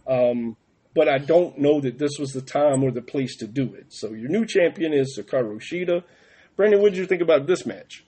[0.07, 0.57] Um,
[0.93, 3.87] but I don't know that this was the time or the place to do it.
[3.89, 6.03] So your new champion is Hikaru Shida.
[6.55, 8.05] Brandon, what did you think about this match?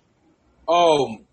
[0.70, 1.27] Um,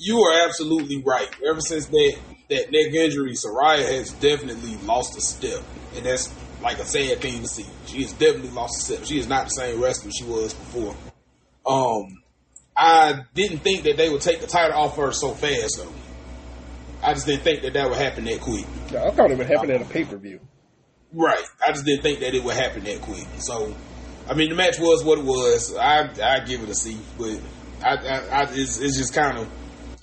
[0.00, 1.28] you are absolutely right.
[1.46, 2.16] Ever since that
[2.48, 5.62] that neck injury, Saraya has definitely lost a step,
[5.94, 6.32] and that's
[6.62, 7.66] like a sad thing to see.
[7.86, 9.06] She has definitely lost a step.
[9.06, 10.96] She is not the same wrestler she was before.
[11.66, 12.22] Um,
[12.76, 15.92] I didn't think that they would take the title off her so fast, though.
[17.02, 18.66] I just didn't think that that would happen that quick.
[18.92, 20.40] Now, I thought it would happen at a pay per view.
[21.12, 21.44] Right.
[21.66, 23.26] I just didn't think that it would happen that quick.
[23.38, 23.74] So,
[24.28, 25.76] I mean, the match was what it was.
[25.76, 27.38] I I give it a C, but
[27.82, 29.48] I, I, I it's, it's just kind of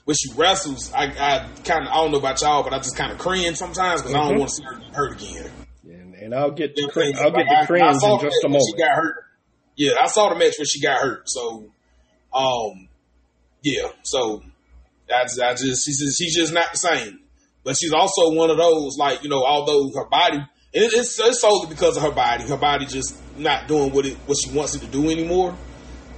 [0.08, 0.94] when she wrestles.
[0.94, 3.58] I, I kind of I don't know about y'all, but I just kind of cringe
[3.58, 4.40] sometimes because I don't Mhm.
[4.40, 5.52] want to see her get hurt again.
[5.84, 8.18] And, and I'll get the to know crin- what I'm I'll get I cringe saw
[8.20, 9.16] in the just a when She got hurt.
[9.76, 11.24] Yeah, I saw the match when she got hurt.
[11.30, 11.66] So,
[12.34, 12.88] um,
[13.62, 13.90] yeah.
[14.04, 14.44] So
[15.14, 17.20] I, just- I just she's just, she's just not the same.
[17.66, 21.20] But she's also one of those like you know, although her body and it, it's,
[21.20, 22.46] it's solely because of her body.
[22.46, 25.54] Her body just not doing what it what she wants it to do anymore.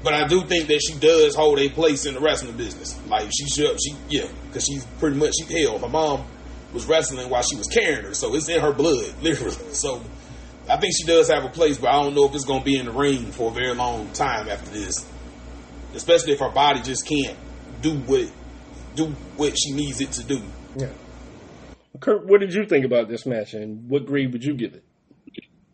[0.01, 2.97] But I do think that she does hold a place in the wrestling business.
[3.07, 5.79] Like she should, she yeah, because she's pretty much she hell.
[5.79, 6.25] Her mom
[6.73, 9.73] was wrestling while she was carrying her, so it's in her blood, literally.
[9.73, 10.01] So
[10.69, 12.65] I think she does have a place, but I don't know if it's going to
[12.65, 15.05] be in the ring for a very long time after this.
[15.95, 17.37] Especially if her body just can't
[17.81, 18.31] do what
[18.95, 20.41] do what she needs it to do.
[20.75, 20.89] Yeah.
[21.99, 24.83] Kurt, what did you think about this match, and what grade would you give it?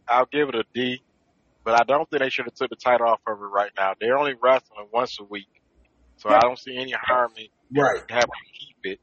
[0.07, 1.02] I'll give it a D,
[1.66, 3.94] but I don't think they should have took the title off of her right now.
[4.00, 5.50] They're only wrestling once a week,
[6.18, 8.00] so I don't see any harm in Right.
[8.08, 9.00] having her keep it,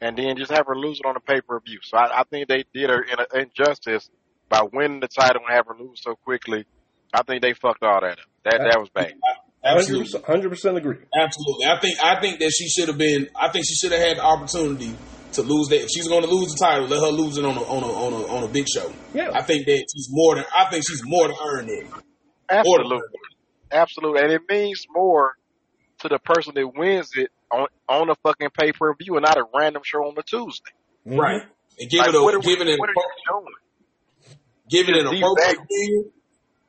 [0.00, 1.78] and then just have her lose it on the pay per view.
[1.82, 4.08] So I, I think they did her in a, injustice
[4.48, 6.64] by winning the title and have her lose so quickly.
[7.12, 8.18] I think they fucked all that up.
[8.44, 9.12] That that was bad.
[9.62, 10.20] Absolutely.
[10.22, 10.96] Hundred percent agree.
[11.14, 11.66] Absolutely.
[11.66, 13.28] I think I think that she should have been.
[13.36, 14.94] I think she should have had the opportunity
[15.32, 15.82] to lose that.
[15.82, 17.86] If she's going to lose the title, let her lose it on a on a
[17.86, 18.92] on a, on a big show.
[19.14, 19.30] Yeah.
[19.32, 20.44] I think that she's more than.
[20.56, 21.84] I think she's more to earn it.
[21.90, 23.72] More than Absolutely, it.
[23.72, 25.34] absolutely, and it means more
[26.00, 29.36] to the person that wins it on on a fucking pay per view and not
[29.36, 30.72] a random show on a Tuesday.
[31.06, 31.18] Mhm.
[31.18, 31.42] Right.
[31.78, 34.36] And give Like, it a what are we- it an what are you doing?
[34.68, 36.04] give it an appropriate devalue- deal.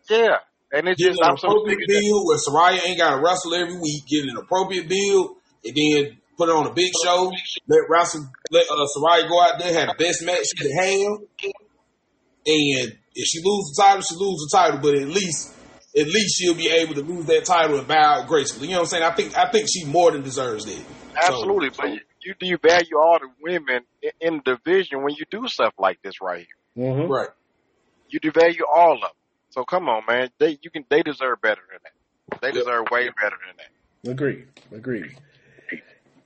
[0.09, 0.37] Yeah,
[0.71, 3.15] and it's just it an I'm so appropriate sick of bill where Saraya ain't got
[3.15, 4.03] to wrestle every week.
[4.07, 7.31] Give it an appropriate bill, and then put it on a big show.
[7.67, 11.53] Let wrestle, let uh, Saraya go out there have the best match she can have.
[12.45, 14.79] And if she loses the title, she loses the title.
[14.81, 15.53] But at least,
[15.95, 18.67] at least she'll be able to lose that title and bow out gracefully.
[18.67, 19.03] You know what I'm saying?
[19.03, 20.73] I think I think she more than deserves that.
[20.73, 21.89] So- Absolutely, but
[22.23, 26.01] you, you devalue all the women in, in the division when you do stuff like
[26.01, 26.85] this right here.
[26.87, 27.09] Mhm.
[27.09, 27.29] right.
[28.09, 29.09] You devalue all of them.
[29.49, 30.29] So come on, man.
[30.39, 32.41] They you can they deserve better than that.
[32.41, 32.55] They Yep.
[32.55, 34.11] deserve way better than that.
[34.11, 34.47] Agreed.
[34.73, 35.15] Agreed.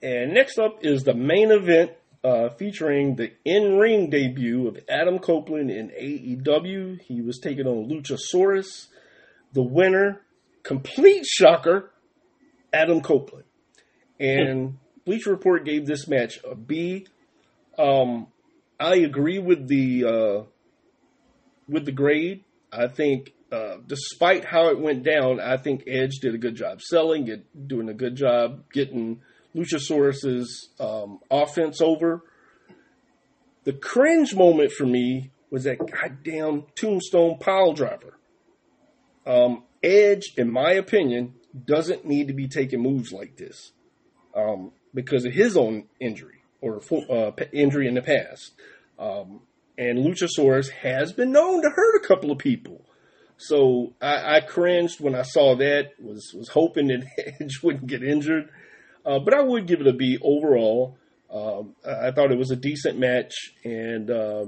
[0.06, 1.90] And next up is the main event
[2.22, 7.00] uh, featuring the in-ring debut of Adam Copeland in AEW.
[7.02, 8.86] He was taking on Luchasaurus.
[9.52, 10.20] The winner,
[10.62, 11.90] complete shocker,
[12.72, 13.46] Adam Copeland.
[14.20, 17.08] And Bleacher Report gave this match a B.
[17.76, 18.28] Um,
[18.78, 20.42] I agree with the uh,
[21.68, 22.44] with the grade.
[22.72, 26.80] I think, uh, despite how it went down, I think Edge did a good job
[26.80, 29.20] selling, get, doing a good job getting
[29.56, 32.22] Luchasaurus's um, offense over.
[33.64, 38.18] The cringe moment for me was that goddamn Tombstone pile driver.
[39.26, 41.34] Um, Edge, in my opinion,
[41.64, 43.72] doesn't need to be taking moves like this
[44.36, 46.80] um, because of his own injury or
[47.10, 48.52] uh, injury in the past.
[48.98, 49.40] Um,
[49.78, 52.82] and Luchasaurus has been known to hurt a couple of people.
[53.38, 55.92] So I, I cringed when I saw that.
[56.00, 57.04] Was was hoping that
[57.40, 58.50] Edge wouldn't get injured,
[59.06, 60.98] uh, but I would give it a B overall.
[61.32, 63.32] Um, I thought it was a decent match,
[63.64, 64.46] and uh,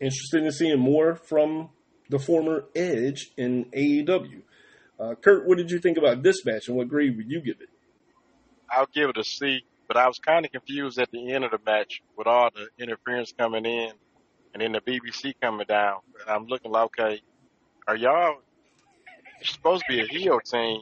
[0.00, 1.70] interested in seeing more from
[2.08, 4.42] the former Edge in AEW.
[4.98, 7.60] Uh, Kurt, what did you think about this match, and what grade would you give
[7.60, 7.68] it?
[8.70, 11.50] I'll give it a C, but I was kind of confused at the end of
[11.50, 13.92] the match with all the interference coming in
[14.52, 15.98] and then the BBC coming down.
[16.20, 17.20] And I'm looking like, okay,
[17.86, 18.38] are y'all
[19.42, 20.80] supposed to be a heel team,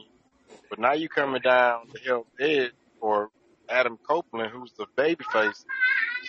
[0.69, 2.71] but now you coming down to help Ed
[3.05, 3.29] or
[3.69, 5.63] Adam Copeland, who's the babyface.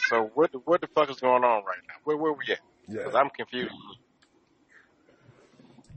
[0.09, 1.95] So what the, what the fuck is going on right now?
[2.05, 2.59] Where where we at?
[2.89, 3.73] Because I'm confused.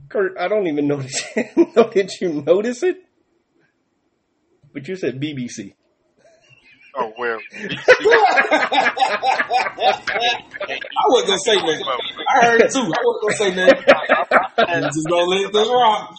[0.08, 1.22] Kurt, I don't even notice.
[1.36, 2.96] know that you notice it,
[4.72, 5.74] but you said BBC.
[6.96, 7.70] Oh well, I
[11.08, 11.84] wasn't gonna say nothing.
[12.28, 12.80] I heard it too.
[12.80, 13.84] I wasn't gonna say nothing.
[14.58, 16.16] I'm just gonna let this rock.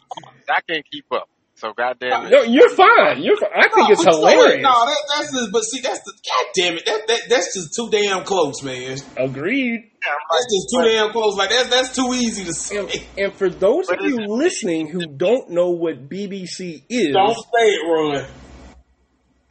[0.50, 1.28] I can't keep up.
[1.62, 2.30] So goddamn it.
[2.32, 3.22] No, you're fine.
[3.22, 3.38] You're.
[3.38, 3.50] Fine.
[3.56, 4.34] I think No, it's but so what?
[4.34, 4.64] hilarious.
[4.64, 6.86] No, that, that's just, but see, that's the goddamn it.
[6.88, 8.98] That, that that's just too damn close, man.
[9.16, 9.92] Agreed.
[10.02, 11.38] That's just too damn close.
[11.38, 12.78] Like that's that's too easy to say.
[12.78, 17.68] And, and for those of you listening who don't know what BBC is, Don't say
[17.68, 18.26] it, Ron.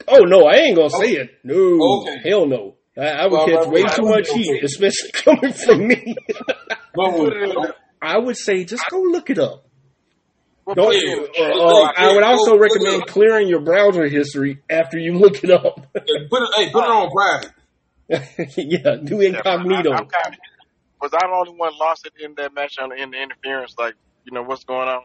[0.09, 1.29] oh no, I ain't gonna say it.
[1.45, 2.29] No, Okay.
[2.29, 2.75] hell no.
[2.97, 4.41] I, I would Well, catch well, way well, too well, much okay.
[4.41, 6.15] heat, especially coming from me.
[6.93, 9.65] But Put it in the- I would say just go look it up.
[10.65, 13.47] We'll Don't, put it in the uh, uh, I would also Go- go recommend clearing
[13.47, 15.75] your browser history after you look it up.
[15.93, 17.51] put it, hey, put it on private.
[18.57, 19.91] yeah, do Yeah, incognito.
[19.91, 20.39] I, am kind of,
[21.01, 23.75] was I the only one lost it in that match on in the interference?
[23.77, 25.03] Like, you know, what's going on?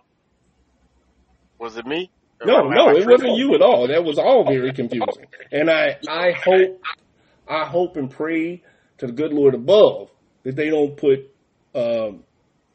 [1.58, 2.10] Was it me?
[2.40, 3.88] Or No, no, it wasn't you at all.
[3.88, 5.26] That was all very confusing.
[5.52, 6.82] And I, I hope,
[7.48, 8.62] I hope and pray
[8.98, 10.10] to the good Lord above
[10.42, 11.32] that they don't put
[11.74, 12.24] um,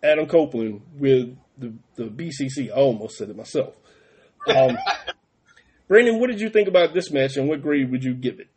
[0.01, 2.69] Adam Copeland with the, the BCC.
[2.69, 3.73] I almost said it myself.
[4.47, 4.77] Um,
[5.87, 8.47] Brandon, what did you think about this match, and what grade would you give it?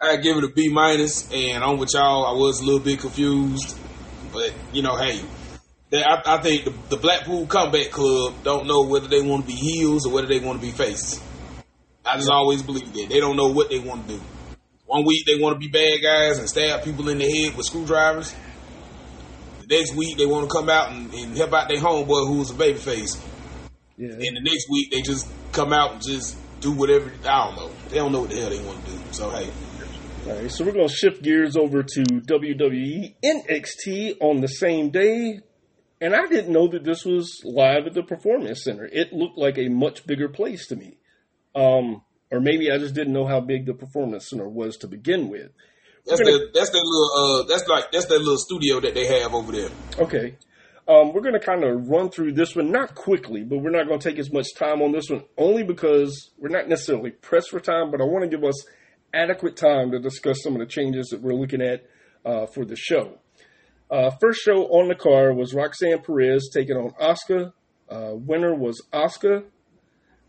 [0.00, 2.26] I give it a B minus, and on with y'all.
[2.26, 3.78] I was a little bit confused,
[4.32, 5.20] but you know, hey,
[5.90, 9.46] they, I, I think the, the Blackpool Combat Club don't know whether they want to
[9.48, 11.20] be heels or whether they want to be faces.
[12.06, 14.20] I just always believe that they don't know what they want to do.
[14.86, 17.66] One week they want to be bad guys and stab people in the head with
[17.66, 18.34] screwdrivers.
[19.70, 22.50] Next week they want to come out and, and help out their homeboy who was
[22.50, 23.22] a babyface.
[23.96, 27.12] Yeah, And the next week they just come out and just do whatever.
[27.24, 27.70] I don't know.
[27.88, 28.98] They don't know what the hell they want to do.
[29.12, 29.48] So hey,
[30.26, 34.90] All right, so we're going to shift gears over to WWE NXT on the same
[34.90, 35.40] day.
[36.00, 38.88] And I didn't know that this was live at the Performance Center.
[38.90, 40.96] It looked like a much bigger place to me.
[41.54, 42.02] Um,
[42.32, 45.50] or maybe I just didn't know how big the Performance Center was to begin with.
[46.06, 49.06] That's gonna- the that's their little uh that's like that's their little studio that they
[49.20, 49.68] have over there.
[49.98, 50.36] Okay.
[50.88, 53.86] Um, we're going to kind of run through this one, not quickly, but we're not
[53.86, 57.50] going to take as much time on this one, only because we're not necessarily pressed
[57.50, 58.66] for time, but I want to give us
[59.14, 61.86] adequate time to discuss some of the changes that we're looking at
[62.24, 63.18] uh, for the show.
[63.88, 67.52] Uh, first show on the card was Roxanne Perez taking on Asuka.
[67.88, 69.44] Uh, winner was Asuka.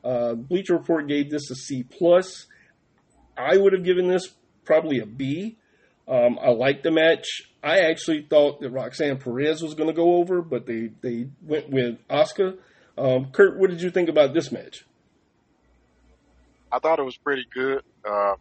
[0.03, 2.45] Uh, Bleacher Report gave this a C plus.
[3.35, 4.30] I would have given this
[4.64, 5.57] probably a B.
[6.07, 7.43] Um, I liked the match.
[7.63, 11.69] I actually thought that Roxanne Perez was going to go over, but they, they went
[11.69, 12.57] with Asuka.
[12.97, 14.85] Um, Kurt, what did you think about this match?
[16.71, 17.83] I thought it was pretty good.
[18.05, 18.33] Uh,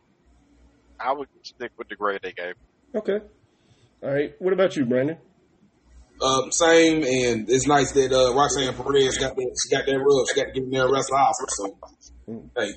[0.98, 2.54] I would stick with the grade they gave.
[2.94, 3.20] Okay.
[4.02, 4.34] All right.
[4.38, 5.18] What about you, Brandon?
[6.22, 10.26] Um, same, and it's nice that uh, Roxanne Perez got that she got that rub.
[10.28, 11.48] She got to get in there and wrestle Asuka.
[11.48, 12.72] So, hey,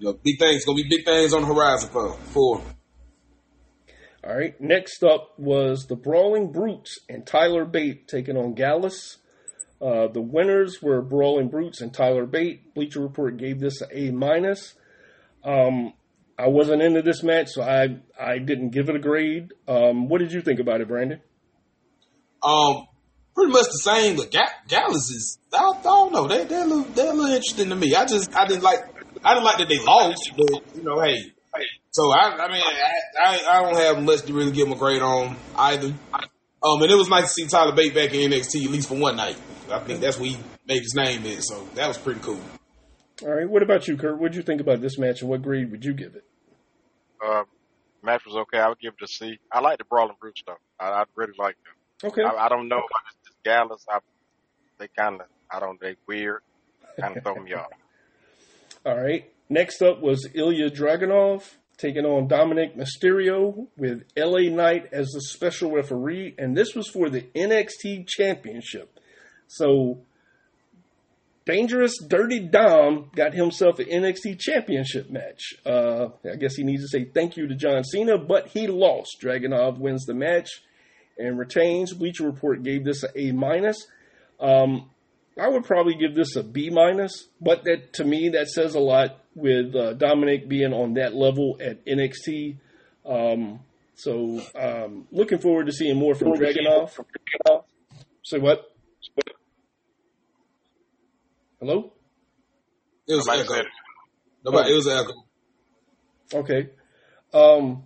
[0.00, 2.62] you know, big things gonna be big things on the horizon for for.
[4.24, 4.60] All right.
[4.60, 9.18] Next up was the Brawling Brutes and Tyler Bate taking on Gallus.
[9.80, 12.74] Uh, the winners were Brawling Brutes and Tyler Bate.
[12.74, 14.74] Bleacher Report gave this a A minus.
[15.44, 15.92] Um,
[16.36, 19.52] I wasn't into this match, so I I didn't give it a grade.
[19.68, 21.20] Um, what did you think about it, Brandon?
[22.42, 22.86] Um,
[23.34, 26.66] pretty much the same, but Ga- Gallus is I, I don't know they they're a
[26.66, 27.94] little they're a little interesting to me.
[27.94, 28.80] I just I didn't like
[29.24, 31.32] I didn't like that they lost, but you know, hey.
[31.90, 34.78] So I, I mean, I, I, I don't have much to really give them a
[34.78, 35.94] grade on either.
[36.62, 38.96] Um, and it was nice to see Tyler Bate back in NXT at least for
[38.96, 39.36] one night.
[39.70, 40.36] I think that's what he
[40.66, 42.40] made his name in, so that was pretty cool.
[43.22, 43.48] All right.
[43.48, 44.18] What about you, Kurt?
[44.18, 46.24] What did you think about this match, and what grade would you give it?
[47.24, 47.44] Um,
[48.02, 48.58] match was okay.
[48.58, 49.38] I would give it a C.
[49.52, 50.56] I like the Brawling Brutes though.
[50.78, 52.10] I, I really like them.
[52.10, 52.22] Okay.
[52.22, 53.84] I, I don't know about this, this Gallus.
[53.88, 53.98] I,
[54.78, 56.42] they kind of, I don't, they weird.
[57.00, 57.66] Kind of throw me off.
[58.86, 59.30] All right.
[59.48, 61.42] Next up was Ilya Dragunov
[61.78, 67.08] taking on Dominic Mysterio with LA Knight as the special referee, and this was for
[67.08, 68.98] the NXT Championship.
[69.46, 70.00] So,
[71.46, 75.54] Dangerous Dirty Dom got himself an NXT Championship match.
[75.64, 79.16] Uh, I guess he needs to say thank you to John Cena, but he lost.
[79.22, 80.50] Dragunov wins the match
[81.16, 81.94] and retains.
[81.94, 83.86] Bleacher Report gave this a A minus.
[84.38, 84.90] Um,
[85.40, 88.80] I would probably give this a B minus, but that to me that says a
[88.80, 92.56] lot with uh, Dominic being on that level at NXT.
[93.06, 93.60] Um,
[93.94, 96.90] so um, looking forward to seeing more from Dragunov.
[98.24, 98.64] Say what?
[101.60, 101.92] Hello.
[103.08, 103.54] It was Somebody echo.
[103.54, 103.72] said it.
[104.44, 105.24] Nobody, it was echo.
[106.40, 106.70] Okay.
[107.32, 107.84] Um,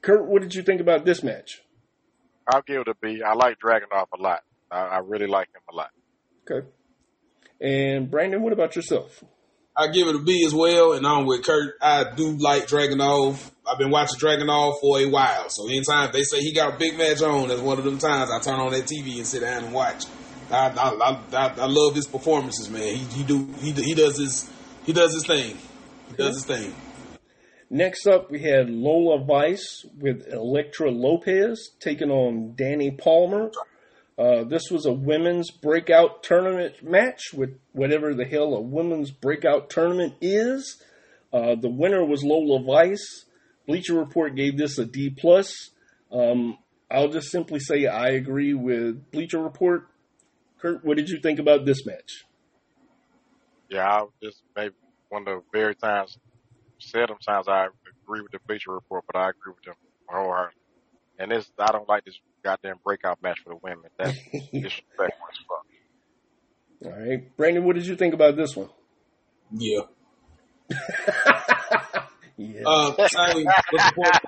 [0.00, 1.62] Kurt, what did you think about this match?
[2.46, 3.22] I'll give it a B.
[3.22, 4.40] I like Dragunov a lot.
[4.70, 5.90] I, I really like him a lot.
[6.50, 6.66] Okay.
[7.60, 9.22] And Brandon, what about yourself?
[9.74, 11.76] I give it a B as well, and I'm with Kurt.
[11.80, 13.50] I do like Dragon Dragunov.
[13.66, 16.76] I've been watching Dragon Dragunov for a while, so anytime they say he got a
[16.76, 19.40] big match on, that's one of them times I turn on that TV and sit
[19.40, 20.04] down and watch.
[20.50, 22.82] I I, I, I, love his performances, man.
[22.82, 24.50] He he do he he does his
[24.84, 25.56] he does his thing.
[26.10, 26.74] He does his thing.
[27.70, 33.50] Next up, we had Lola Vice with Elektra Lopez taking on Dani Palmer.
[34.22, 39.68] Uh, this was a women's breakout tournament match with whatever the hell a women's breakout
[39.68, 40.80] tournament is.
[41.32, 43.24] Uh, the winner was Lola Vice.
[43.66, 45.70] Bleacher Report gave this a D plus.
[46.12, 46.58] Um,
[46.88, 49.88] I'll just simply say I agree with Bleacher Report.
[50.60, 52.24] Kurt, what did you think about this match?
[53.70, 54.74] Yeah, just maybe
[55.08, 56.16] one of the very times,
[56.78, 57.66] seldom times I
[58.04, 59.74] agree with the Bleacher Report, but I agree with them
[60.06, 60.62] wholeheartedly.
[61.18, 63.90] And this, I don't like this goddamn breakout match for the women.
[63.98, 65.66] That's disrespectful as fuck.
[66.84, 68.70] All right, Brandon, what did you think about this one?
[69.52, 69.82] Yeah.
[72.36, 72.62] Yeah.
[72.66, 74.18] Uh, same, what's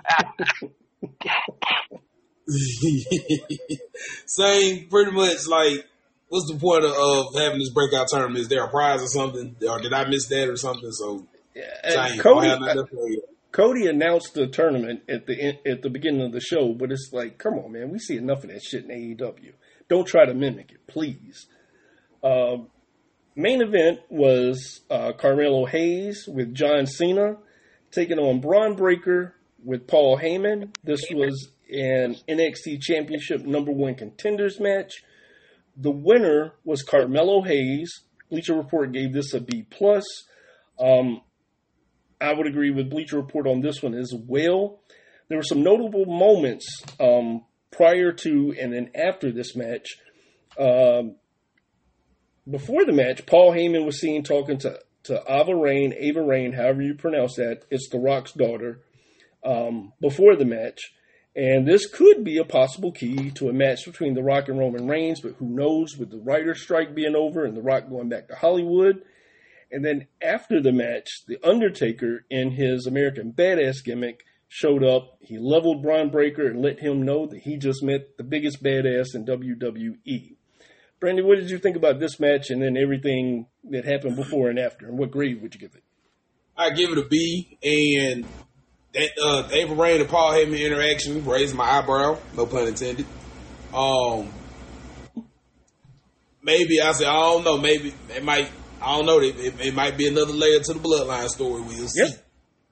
[2.46, 3.78] the
[4.26, 5.86] same, pretty much like.
[6.28, 8.38] What's the point of, of having this breakout tournament?
[8.38, 10.90] Is there a prize or something, or did I miss that or something?
[10.90, 12.16] So, yeah.
[12.18, 12.74] Cody, I
[13.54, 17.38] Cody announced the tournament at the at the beginning of the show, but it's like,
[17.38, 19.52] come on, man, we see enough of that shit in AEW.
[19.88, 21.46] Don't try to mimic it, please.
[22.20, 22.56] Uh,
[23.36, 27.36] main event was uh, Carmelo Hayes with John Cena
[27.92, 30.74] taking on Bron Breakker with Paul Heyman.
[30.82, 35.04] This was an NXT Championship number one contenders match.
[35.76, 37.92] The winner was Carmelo Hayes.
[38.30, 40.04] Bleacher Report gave this a B plus.
[40.80, 41.20] Um,
[42.24, 44.80] I would agree with Bleacher Report on this one as well.
[45.28, 46.66] there were some notable moments
[46.98, 49.98] um, prior to and then after this match.
[50.58, 51.16] Um,
[52.48, 56.80] before the match, Paul Heyman was seen talking to to Ava Raine, Ava Raine, however
[56.80, 57.64] you pronounce that.
[57.70, 58.80] It's The Rock's daughter.
[59.44, 60.80] Um, before the match,
[61.36, 64.88] and this could be a possible key to a match between The Rock and Roman
[64.88, 65.98] Reigns, but who knows?
[65.98, 69.02] With the writer's strike being over and The Rock going back to Hollywood.
[69.74, 75.16] And then after the match, The Undertaker, in his American Badass gimmick, showed up.
[75.20, 79.14] He leveled Bron Breakker and let him know that he just met the biggest badass
[79.14, 80.36] in WWE.
[81.00, 84.60] Brandon, what did you think about this match and then everything that happened before and
[84.60, 84.86] after?
[84.86, 85.82] And what grade would you give it?
[86.56, 88.24] I give it a B, and
[88.92, 92.16] that uh, Ava Raine and Paul Heyman interaction raised my eyebrow.
[92.36, 93.06] No pun intended.
[93.74, 94.32] Um,
[96.40, 97.58] maybe I said I don't know.
[97.58, 98.52] Maybe it might.
[98.84, 99.20] I don't know.
[99.20, 101.62] It, it, it might be another layer to the bloodline story.
[101.62, 102.04] We'll see.
[102.04, 102.10] Yeah.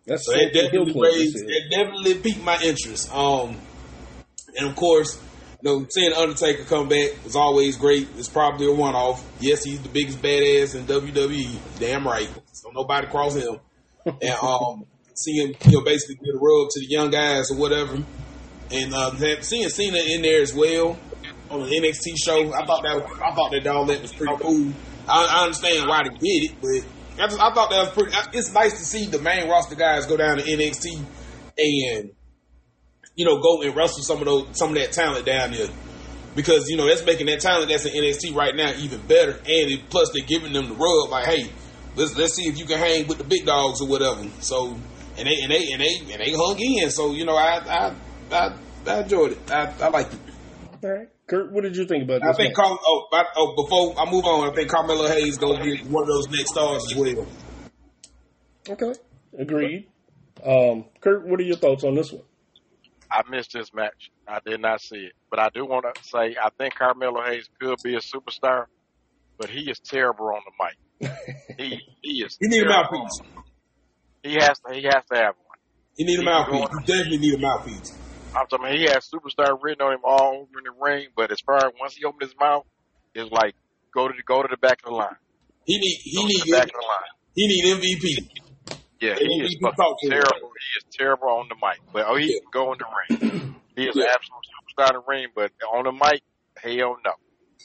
[0.07, 1.37] That's So it definitely raised.
[1.37, 3.13] It definitely piqued my interest.
[3.15, 3.57] Um,
[4.59, 5.21] and of course,
[5.63, 8.09] you know, seeing Undertaker come back was always great.
[8.19, 9.25] It's probably a one-off.
[9.41, 11.79] Yes, he's the biggest badass in WWE.
[11.79, 12.29] Damn right.
[12.53, 13.61] So nobody cross him.
[14.05, 14.85] and um,
[15.15, 18.03] seeing you know basically get a rub to the young guys or whatever,
[18.73, 20.99] and um, seeing Cena in there as well
[21.53, 24.35] on the NXT show, I thought that was, I thought that all that was pretty
[24.41, 24.73] cool.
[25.09, 28.17] I, I understand why they did it, but I, just, I thought that was pretty.
[28.37, 31.05] It's nice to see the main roster guys go down to NXT
[31.59, 32.11] and
[33.15, 35.69] you know go and wrestle some of those some of that talent down there.
[36.35, 39.45] Because you know that's making that talent that's in NXT right now even better, and
[39.47, 41.51] it, plus they're giving them the rub like, hey,
[41.95, 44.27] let's let's see if you can hang with the big dogs or whatever.
[44.41, 44.79] So
[45.19, 46.91] and they and they and they and they hung in.
[46.91, 47.95] So you know I I
[48.31, 48.57] I,
[48.87, 49.51] I enjoyed it.
[49.51, 50.21] I, I liked it.
[50.83, 51.09] All right.
[51.33, 52.57] Kurt, what did you think about I think match?
[52.57, 56.03] Carl, oh, I, oh before I move on, I think Carmelo Hayes gonna be one
[56.03, 57.27] of those next stars as well.
[58.69, 58.93] Okay.
[59.39, 59.89] Agreed.
[60.45, 62.21] Um, Kurt, what are your thoughts on this one?
[63.11, 64.11] I missed this match.
[64.29, 65.13] I did not see it.
[65.31, 68.67] But I do want to say I think Carmelo Hayes could be a superstar,
[69.39, 70.53] but he is terrible on the
[71.09, 71.19] mic.
[71.59, 73.21] He he is He need a mouthpiece.
[73.21, 73.45] on the mic.
[74.23, 75.59] He has to he has to have one.
[75.97, 76.69] He need a mouthpiece.
[76.69, 77.99] going- He definitely need a mouthpiece.
[78.35, 81.31] I'm talking about he has superstar written on him all over in the ring, but
[81.33, 82.65] as far as once he opened his mouth,
[83.15, 83.55] it's like
[83.95, 85.17] go to the go to the back of the line.
[85.65, 87.13] He need he Go to need the back of the line.
[87.35, 88.17] he need MVP.
[89.01, 90.13] Yeah, He he need is fucking to him.
[90.13, 90.51] terrible.
[90.59, 92.39] He is terrible on the mic, but oh, he Yeah.
[92.41, 93.55] can go in the ring.
[93.77, 94.03] He is Yeah.
[94.05, 96.23] an absolute superstar in the ring, but on the mic,
[96.59, 97.13] hell no,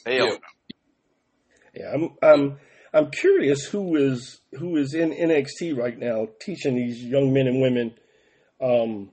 [0.06, 0.32] hell Yeah.
[0.32, 0.38] no.
[1.74, 2.58] Yeah, I'm I'm
[2.94, 7.60] I'm curious who is who is in NXT right now teaching these young men and
[7.60, 7.94] women
[8.60, 9.12] um,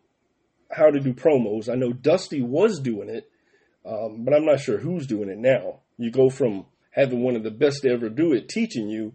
[0.75, 1.69] how to do promos.
[1.71, 3.29] I know Dusty was doing it,
[3.85, 5.79] um, but I'm not sure who's doing it now.
[5.97, 9.13] You go from having one of the best to ever do it teaching you,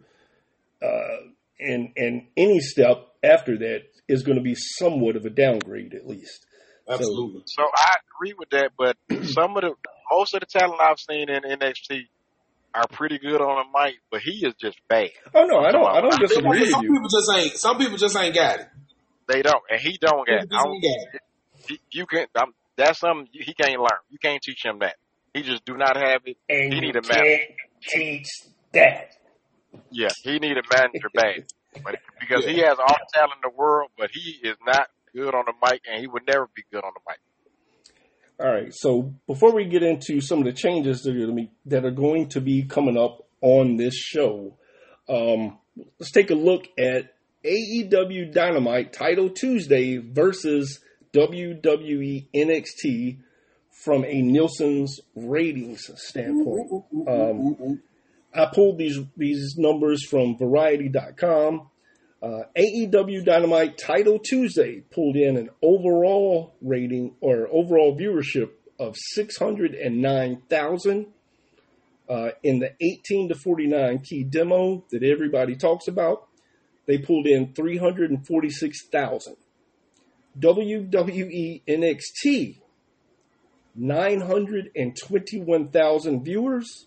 [0.82, 1.28] uh,
[1.58, 6.06] and and any step after that is going to be somewhat of a downgrade at
[6.06, 6.46] least.
[6.88, 7.42] Absolutely.
[7.46, 8.96] So I agree with that, but
[9.26, 9.74] some of the
[10.10, 12.04] most of the talent I've seen in NXT
[12.74, 15.10] are pretty good on the mic, but he is just bad.
[15.34, 17.52] Oh no, I don't I don't disagree with some people just ain't.
[17.56, 18.68] Some people just ain't got it.
[19.28, 20.50] They don't, and he don't People get.
[20.50, 21.20] just I don't, got it.
[21.70, 22.26] He- you can.
[22.36, 24.01] I'm, that's something he can't learn.
[24.10, 24.97] You can't teach him that.
[25.34, 26.36] He just do not have it.
[26.48, 27.24] And He you need a manager.
[27.24, 27.42] can't
[27.82, 28.28] teach
[28.72, 29.10] that.
[29.90, 31.44] Yeah, he need a manager bad,
[31.84, 35.34] but because he has all the talent in the world, but he is not good
[35.34, 37.18] on the mic, and he would never be good on the mic.
[38.40, 38.72] All right.
[38.74, 41.90] So before we get into some of the changes that are, gonna be, that are
[41.90, 44.56] going to be coming up on this show,
[45.09, 45.59] um,
[45.98, 47.14] let's take a look at
[47.44, 50.80] AEW Dynamite Title Tuesday versus
[51.12, 53.18] WWE NXT
[53.84, 56.84] from a Nielsen's ratings standpoint.
[57.08, 57.82] Um,
[58.34, 61.68] I pulled these these numbers from Variety.com.
[62.22, 71.06] Uh, AEW Dynamite Title Tuesday pulled in an overall rating or overall viewership of 609,000.
[72.08, 76.26] Uh, in the 18 to 49 key demo that everybody talks about,
[76.86, 79.36] they pulled in 346,000.
[80.40, 82.60] WWE NXT,
[83.74, 86.86] 921,000 viewers.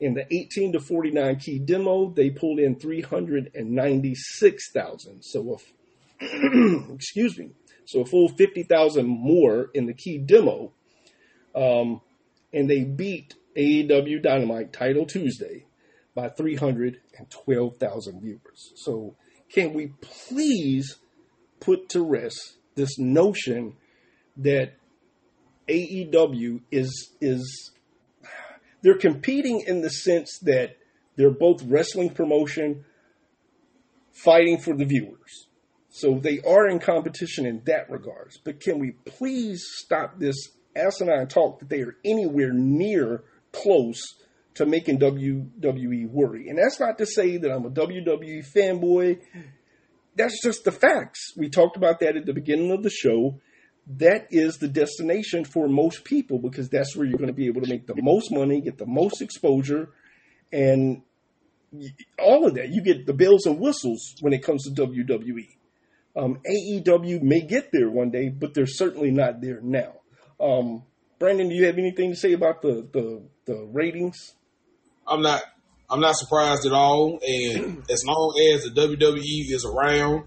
[0.00, 5.22] In the 18 to 49 key demo, they pulled in 396,000.
[5.22, 5.58] So,
[6.20, 6.24] a
[6.94, 7.50] excuse me,
[7.84, 10.70] so a full 50,000 more in the key demo.
[11.54, 12.00] Um,
[12.52, 15.66] and they beat AEW Dynamite Title Tuesday
[16.14, 18.72] by 312,000 viewers.
[18.76, 19.16] So,
[19.52, 20.94] can we please
[21.58, 23.74] put to rest this notion
[24.38, 24.72] that
[25.68, 27.72] AEW is is
[28.82, 30.76] they're competing in the sense that
[31.16, 32.84] they're both wrestling promotion
[34.12, 35.48] fighting for the viewers.
[35.90, 38.38] So they are in competition in that regards.
[38.38, 40.36] But can we please stop this
[40.76, 44.00] asinine talk that they are anywhere near close
[44.54, 46.48] to making WWE worry?
[46.48, 49.20] And that's not to say that I'm a WWE fanboy.
[50.18, 51.32] That's just the facts.
[51.36, 53.40] We talked about that at the beginning of the show.
[53.86, 57.62] That is the destination for most people because that's where you're going to be able
[57.62, 59.90] to make the most money, get the most exposure,
[60.52, 61.02] and
[62.18, 62.68] all of that.
[62.70, 65.48] You get the bells and whistles when it comes to WWE.
[66.16, 69.94] Um, AEW may get there one day, but they're certainly not there now.
[70.40, 70.82] Um,
[71.20, 74.34] Brandon, do you have anything to say about the, the, the ratings?
[75.06, 75.42] I'm not
[75.90, 77.18] I'm not surprised at all.
[77.26, 80.24] And as long as the WWE is around,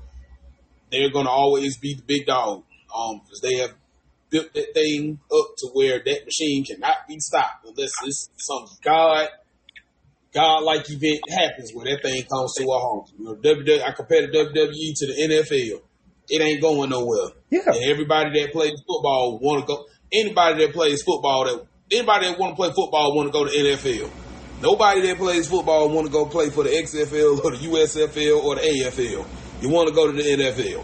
[0.92, 2.64] they're going to always be the big dog
[2.96, 3.74] um, because they have
[4.30, 9.28] built that thing up to where that machine cannot be stopped unless it's some god
[10.34, 13.12] God like event happens where that thing comes to a halt.
[13.18, 15.82] You know, WWE, I compare the WWE to the NFL.
[16.30, 17.32] It ain't going nowhere.
[17.50, 17.62] Yeah.
[17.66, 19.86] And everybody that plays football want to go.
[20.14, 23.52] Anybody that plays football that anybody that want to play football want to go to
[23.52, 24.10] NFL.
[24.62, 28.56] Nobody that plays football want to go play for the XFL or the USFL or
[28.56, 29.26] the AFL.
[29.62, 30.84] You want to go to the NFL.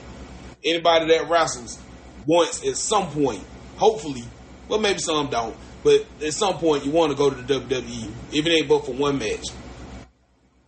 [0.63, 1.79] Anybody that wrestles
[2.25, 3.43] wants at some point,
[3.77, 4.23] hopefully,
[4.67, 8.11] well maybe some don't, but at some point, you want to go to the WWE,
[8.31, 9.45] even if it ain't but for one match.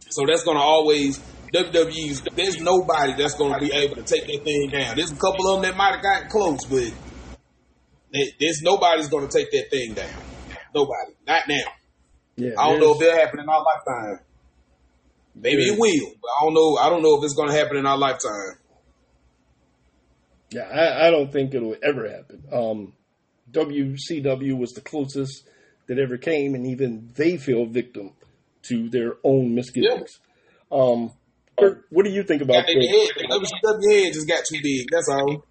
[0.10, 1.20] So that's to always
[1.54, 2.22] WWE's.
[2.36, 4.96] There's nobody that's to be able to take that thing down.
[4.96, 6.94] There's a couple of them that might have gotten close, but
[8.40, 10.22] there's nobody's to take that thing down.
[10.76, 11.79] Nobody, not now.
[12.40, 14.20] Yeah, I don't know if it'll happen in our lifetime.
[15.36, 15.74] Maybe Yeah.
[15.74, 16.76] it will, but I don't know.
[16.78, 18.58] I don't know if it's going to happen in our lifetime.
[20.52, 22.44] Yeah, I, I don't think it'll ever happen.
[22.52, 22.94] Um,
[23.52, 25.48] WCW was the closest
[25.88, 28.12] that ever came, and even they fell victim
[28.64, 30.20] to their own misgivings.
[30.72, 31.12] Um,
[31.60, 34.44] Kurt, what do you think about Got their head, the, the WCW head just got
[34.46, 34.88] too big.
[34.92, 35.46] That's all.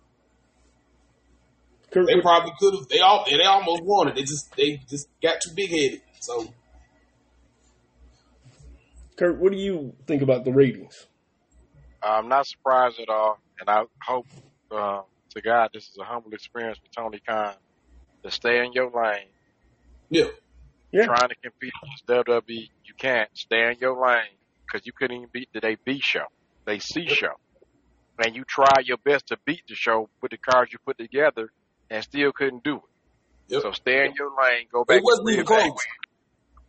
[1.91, 2.89] Kurt, They probably could have.
[2.89, 3.25] They all.
[3.29, 4.15] They almost won it.
[4.17, 4.55] They just.
[4.57, 6.03] They just got too big headed.
[6.21, 6.53] So
[9.19, 11.07] Kurt, what do you think about the ratings?
[12.03, 14.27] I'm not surprised at all, and I hope
[14.71, 17.55] uh, to God this is a humble experience for Tony Khan
[18.23, 19.27] to stay in your lane.
[20.09, 20.27] yeah,
[20.93, 25.17] Yeah, Trying to compete against WWE, you can't stay in your lane because you couldn't
[25.17, 26.27] even beat the they B show,
[26.65, 27.35] they C show,
[28.25, 31.51] and you tried your best to beat the show with the cards you put together,
[31.91, 32.83] and still couldn't do it.
[33.49, 33.63] Yep.
[33.63, 34.67] So stay in your lane.
[34.71, 34.99] Go back.
[34.99, 35.71] it wasn't and even reevaluate.
[35.71, 35.87] close.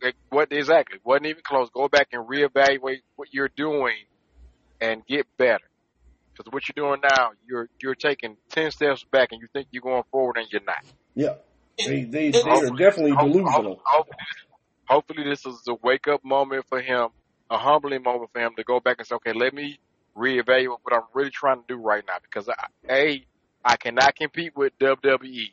[0.02, 0.98] It- What exactly?
[1.04, 1.68] Wasn't even close.
[1.70, 3.96] Go back and reevaluate what you're doing
[4.80, 5.64] and get better.
[6.32, 9.82] Because what you're doing now, you're you're taking ten steps back, and you think you're
[9.82, 10.84] going forward, and you're not.
[11.14, 11.34] yeah.
[11.78, 13.80] They, they, they are definitely delusional.
[13.84, 14.16] hope- Hopefully,
[14.86, 17.08] hopefully this is a wake up moment for him,
[17.50, 19.78] a humbling moment for him to go back and say, okay, let me
[20.16, 22.14] reevaluate what I'm really trying to do right now.
[22.22, 22.54] Because I,
[22.92, 23.26] a,
[23.64, 25.52] I cannot compete with WWE,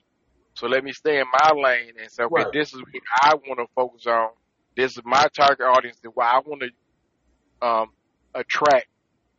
[0.57, 2.51] so let me stay in my lane and say, okay, Right.
[2.51, 4.29] this is what I want to focus on.
[4.75, 5.97] This is my target audience.
[6.01, 7.87] That why I want to um,
[8.33, 8.87] attract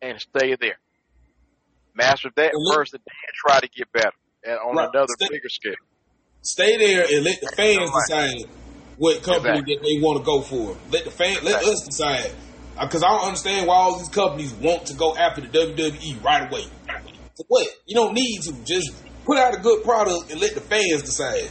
[0.01, 0.79] and stay there.
[1.95, 4.13] Master that And first, and then try to get better
[4.45, 4.89] and on Right.
[4.95, 5.75] another Stay- bigger scale.
[6.43, 8.49] Stay there and let the fans decide
[8.97, 9.75] what company Exactly.
[9.75, 10.77] that they want to go for.
[10.91, 11.73] Let the fan, let Exactly.
[11.73, 12.33] us decide.
[12.81, 16.49] Because I don't understand why all these companies want to go after the WWE right
[16.49, 16.63] away.
[17.37, 17.67] For what?
[17.87, 18.53] You don't need to.
[18.65, 18.93] Just
[19.29, 21.51] put out a good product and let the fans decide.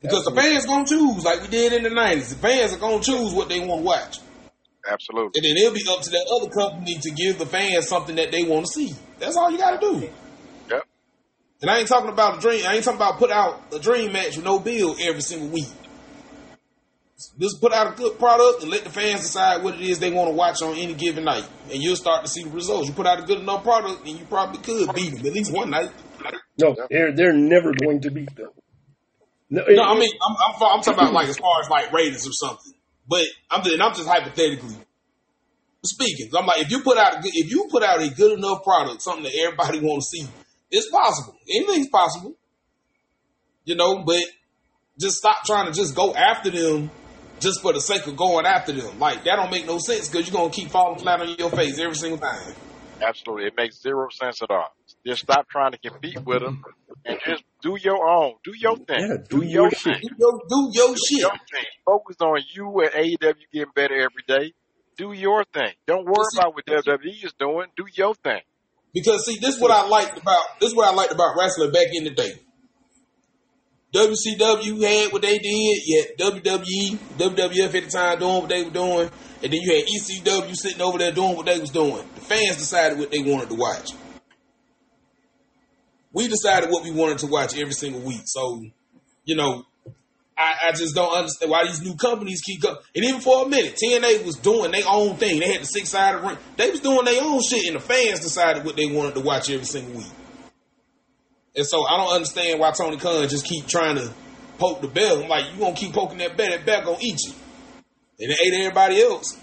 [0.00, 2.30] Because the fans gonna choose like we did in the nineties.
[2.30, 4.18] The fans are gonna choose what they want to watch.
[4.90, 5.32] Absolutely.
[5.36, 8.32] And then it'll be up to that other company to give the fans something that
[8.32, 8.94] they want to see.
[9.18, 10.08] That's all you got to do.
[10.70, 10.82] Yep.
[11.60, 12.64] And I ain't talking about a dream.
[12.66, 15.68] I ain't talking about put out a dream match with no bill every single week.
[17.38, 20.10] Just put out a good product and let the fans decide what it is they
[20.10, 22.88] want to watch on any given night, and you'll start to see the results.
[22.88, 25.52] You put out a good enough product, and you probably could beat them at least
[25.52, 25.90] one night.
[26.58, 28.50] No, they're they're never going to beat them.
[29.48, 32.26] No, No, I mean I'm, I'm, I'm talking about like as far as like ratings
[32.26, 32.72] or something.
[33.08, 34.76] But I'm just, and I'm just hypothetically
[35.84, 36.30] speaking.
[36.36, 38.62] I'm like if you put out a good, if you put out a good enough
[38.62, 40.28] product, something that everybody want to see,
[40.70, 41.36] it's possible.
[41.48, 42.34] Anything's possible.
[43.64, 44.22] You know, but
[44.98, 46.90] just stop trying to just go after them
[47.40, 48.98] just for the sake of going after them.
[48.98, 51.78] Like that don't make no sense because you're gonna keep falling flat on your face
[51.78, 52.54] every single time.
[53.02, 53.46] Absolutely.
[53.46, 54.74] It makes zero sense at all.
[55.06, 56.62] Just stop trying to compete with them
[57.06, 58.34] and just do your own.
[58.44, 58.98] Do your thing.
[59.00, 59.82] Yeah, do your shit.
[59.94, 60.00] thing.
[60.02, 61.18] Do your, do your Do shit.
[61.20, 61.64] your thing.
[61.86, 64.52] Focus on you and AEW getting better every day.
[64.98, 65.72] Do your thing.
[65.86, 67.68] Don't worry about what WWE is doing.
[67.76, 68.40] Do your thing.
[68.92, 71.72] Because see, this is what I liked about this is what I liked about wrestling
[71.72, 72.32] back in the day.
[73.94, 78.70] WCW had what they did, yet WWE, WWF at the time doing what they were
[78.70, 79.10] doing,
[79.42, 82.04] and then you had ECW sitting over there doing what they was doing.
[82.14, 83.90] The fans decided what they wanted to watch.
[86.12, 88.22] We decided what we wanted to watch every single week.
[88.24, 88.64] So,
[89.24, 89.64] you know,
[90.36, 92.76] I, I just don't understand why these new companies keep going.
[92.94, 95.38] And even for a minute, TNA was doing their own thing.
[95.40, 96.38] They had the six sided ring.
[96.56, 99.50] They was doing their own shit, and the fans decided what they wanted to watch
[99.50, 100.10] every single week.
[101.54, 104.12] And so I don't understand why Tony Khan just keep trying to
[104.58, 105.22] poke the bell.
[105.22, 107.32] I'm like, you gonna keep poking that bell, that bell gonna eat you.
[108.20, 109.36] And it ate everybody else.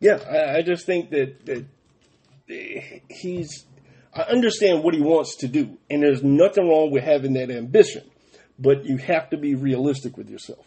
[0.00, 1.64] Yeah, I, I just think that, that
[2.50, 3.64] eh, he's.
[4.14, 8.04] I understand what he wants to do, and there's nothing wrong with having that ambition,
[8.58, 10.66] but you have to be realistic with yourself.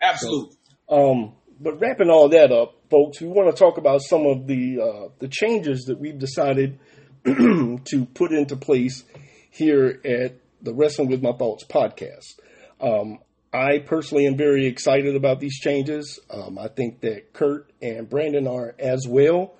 [0.00, 0.56] Absolutely.
[0.88, 4.46] So, um, but wrapping all that up, folks, we want to talk about some of
[4.46, 6.80] the uh, the changes that we've decided
[7.24, 9.04] to put into place
[9.50, 12.40] here at the Wrestling with My Thoughts podcast.
[12.80, 13.18] Um,
[13.52, 16.18] I personally am very excited about these changes.
[16.30, 19.54] Um, I think that Kurt and Brandon are as well.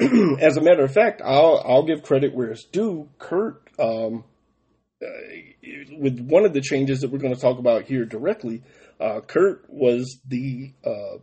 [0.40, 3.08] as a matter of fact, I'll, I'll give credit where it's due.
[3.18, 4.24] Kurt, um,
[5.02, 5.06] uh,
[5.98, 8.62] with one of the changes that we're going to talk about here directly,
[9.00, 11.18] uh, Kurt was the uh,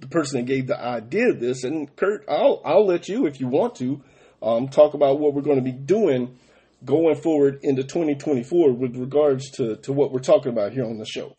[0.00, 1.64] the person that gave the idea of this.
[1.64, 4.02] And Kurt, I'll I'll let you if you want to
[4.42, 6.38] um, talk about what we're going to be doing
[6.84, 11.06] going forward into 2024 with regards to, to what we're talking about here on the
[11.06, 11.36] show.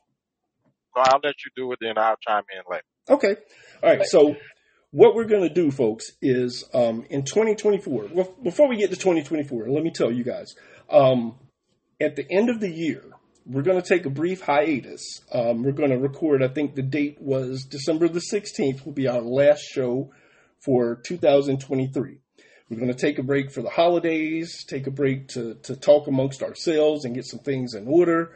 [0.96, 2.84] So I'll let you do it, then I'll chime in later.
[3.10, 3.36] Okay.
[3.84, 4.06] All right.
[4.06, 4.36] So
[4.98, 8.08] what we're going to do, folks, is um, in 2024.
[8.12, 10.56] Well, before we get to 2024, let me tell you guys.
[10.90, 11.36] Um,
[12.02, 13.04] at the end of the year,
[13.46, 15.22] we're going to take a brief hiatus.
[15.32, 16.42] Um, we're going to record.
[16.42, 18.88] I think the date was December the 16th.
[18.88, 20.10] Will be our last show
[20.66, 22.18] for 2023.
[22.68, 26.08] We're going to take a break for the holidays, take a break to, to talk
[26.08, 28.32] amongst ourselves and get some things in order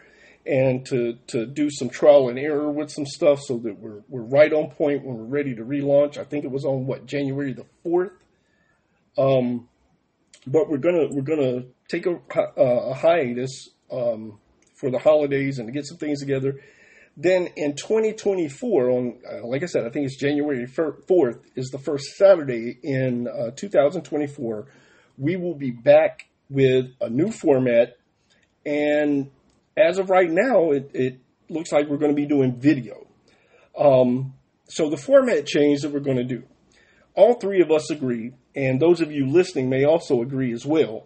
[0.46, 4.22] and to, to do some trial and error with some stuff so that we're, we're
[4.22, 6.18] right on point when we're ready to relaunch.
[6.18, 8.12] I think it was on what, January the 4th.
[9.18, 9.68] Um,
[10.48, 10.78] but we're
[11.10, 12.20] to, we're to take a,
[12.58, 14.40] a hiatus, um,
[14.76, 16.60] for the holidays and to get some things together
[17.18, 21.78] then in 2024, on uh, like I said, I think it's January 4th is the
[21.78, 24.68] first Saturday in uh, 2024.
[25.18, 27.98] We will be back with a new format,
[28.66, 29.30] and
[29.78, 31.20] as of right now, it, it
[31.50, 33.08] looks like we're going to be doing video.
[33.78, 34.34] Um,
[34.68, 36.44] so the format change that we're going to do,
[37.16, 41.06] all three of us agree, and those of you listening may also agree as well,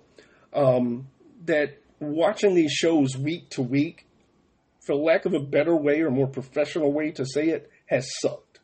[0.54, 1.08] um,
[1.46, 4.06] that watching these shows week to week
[4.86, 8.60] for lack of a better way or more professional way to say it, has sucked.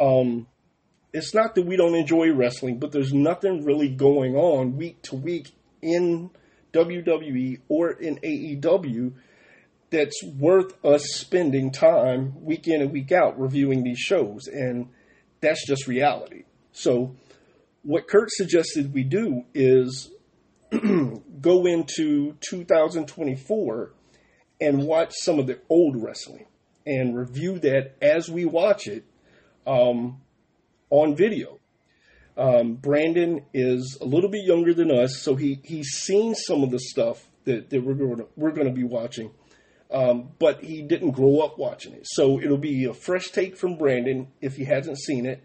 [0.00, 0.46] Um,
[1.12, 5.16] it's not that we don't enjoy wrestling, but there's nothing really going on week to
[5.16, 5.48] week
[5.82, 6.30] in
[6.72, 9.12] WWE or in AEW
[9.90, 14.46] that's worth us spending time week in and week out reviewing these shows.
[14.46, 14.88] And
[15.40, 16.44] that's just reality.
[16.72, 17.16] So,
[17.82, 20.10] what Kurt suggested we do is
[21.40, 23.92] go into 2024
[24.60, 26.46] and watch some of the old wrestling
[26.86, 29.04] and review that as we watch it
[29.66, 30.20] um,
[30.90, 31.58] on video.
[32.36, 36.70] Um, Brandon is a little bit younger than us, so he, he's seen some of
[36.70, 39.30] the stuff that, that we're going to, we're going to be watching,
[39.92, 42.02] um, but he didn't grow up watching it.
[42.04, 45.42] So it'll be a fresh take from Brandon if he hasn't seen it,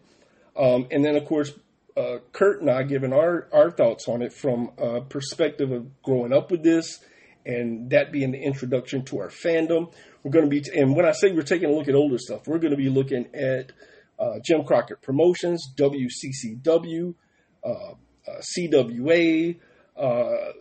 [0.56, 1.52] um, and then of course
[1.98, 6.34] uh, Kurt and I giving our our thoughts on it from a perspective of growing
[6.34, 7.00] up with this
[7.46, 9.94] and that being the introduction to our fandom.
[10.24, 12.48] We're going to be, and when I say we're taking a look at older stuff,
[12.48, 13.72] we're going to be looking at
[14.18, 17.14] uh, Jim Crockett Promotions, WCCW,
[17.64, 17.94] uh, uh,
[18.58, 19.60] CWA,
[19.96, 20.52] uh,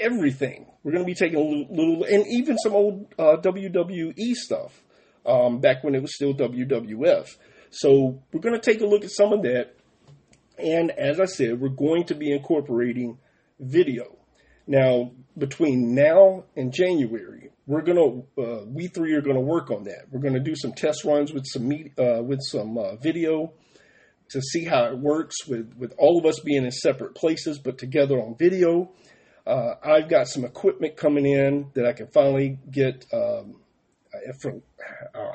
[0.00, 0.66] everything.
[0.82, 4.82] We're going to be taking a little, and even some old uh, WWE stuff
[5.26, 7.28] um, back when it was still WWF.
[7.70, 9.74] So we're going to take a look at some of that.
[10.58, 13.18] And as I said, we're going to be incorporating
[13.58, 14.16] video.
[14.66, 20.06] Now, between now and January, we're gonna uh, we three are gonna work on that.
[20.10, 23.52] We're gonna do some test runs with some uh, with some uh, video
[24.30, 27.78] to see how it works with with all of us being in separate places but
[27.78, 28.90] together on video.
[29.46, 33.60] Uh, I've got some equipment coming in that I can finally get um,
[34.40, 34.62] from.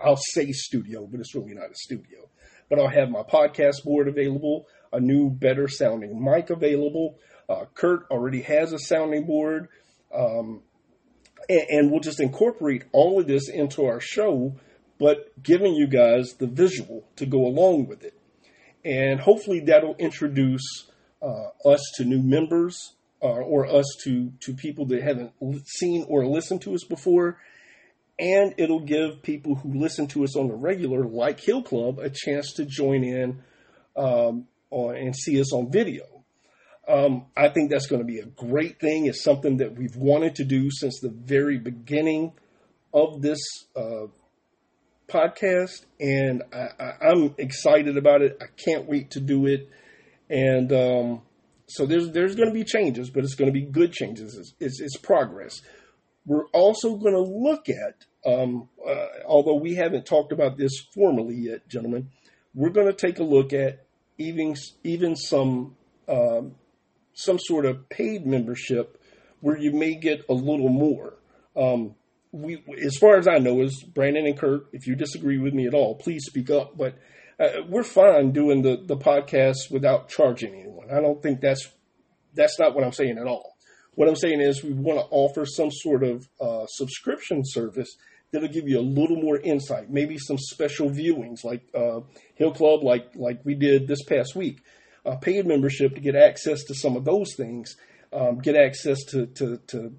[0.03, 2.29] I'll say studio, but it's really not a studio.
[2.69, 7.17] But I'll have my podcast board available, a new, better sounding mic available.
[7.47, 9.69] Uh, Kurt already has a sounding board.
[10.13, 10.61] Um,
[11.47, 14.55] and, and we'll just incorporate all of this into our show,
[14.99, 18.13] but giving you guys the visual to go along with it.
[18.85, 20.87] And hopefully that'll introduce
[21.21, 25.33] uh, us to new members uh, or us to, to people that haven't
[25.67, 27.37] seen or listened to us before.
[28.17, 32.09] And it'll give people who listen to us on the regular, like Hill Club, a
[32.09, 33.41] chance to join in
[33.95, 36.03] um, on, and see us on video.
[36.87, 39.05] Um, I think that's going to be a great thing.
[39.05, 42.33] It's something that we've wanted to do since the very beginning
[42.93, 43.39] of this
[43.75, 44.07] uh,
[45.07, 48.37] podcast, and I, am excited about it.
[48.41, 49.69] I can't wait to do it.
[50.29, 51.21] And um,
[51.69, 54.35] so there's there's going to be changes, but it's going to be good changes.
[54.35, 55.61] It's, it's, it's progress.
[56.25, 61.35] We're also going to look at, um, uh, although we haven't talked about this formally
[61.35, 62.09] yet, gentlemen,
[62.53, 63.85] we're going to take a look at
[64.17, 65.75] even even some
[66.07, 66.55] um,
[67.13, 69.01] some sort of paid membership
[69.41, 71.13] where you may get a little more.
[71.55, 71.95] Um,
[72.31, 74.67] we, as far as I know, is Brandon and Kurt.
[74.73, 76.77] If you disagree with me at all, please speak up.
[76.77, 76.95] But
[77.39, 80.91] uh, we're fine doing the the podcast without charging anyone.
[80.91, 81.69] I don't think that's
[82.33, 83.55] that's not what I'm saying at all.
[83.95, 87.97] What I'm saying is we want to offer some sort of uh, subscription service
[88.31, 92.01] that'll give you a little more insight, maybe some special viewings like uh,
[92.35, 94.61] Hill Club, like like we did this past week.
[95.05, 97.75] A paid membership to get access to some of those things,
[98.13, 99.93] um, get access to to to,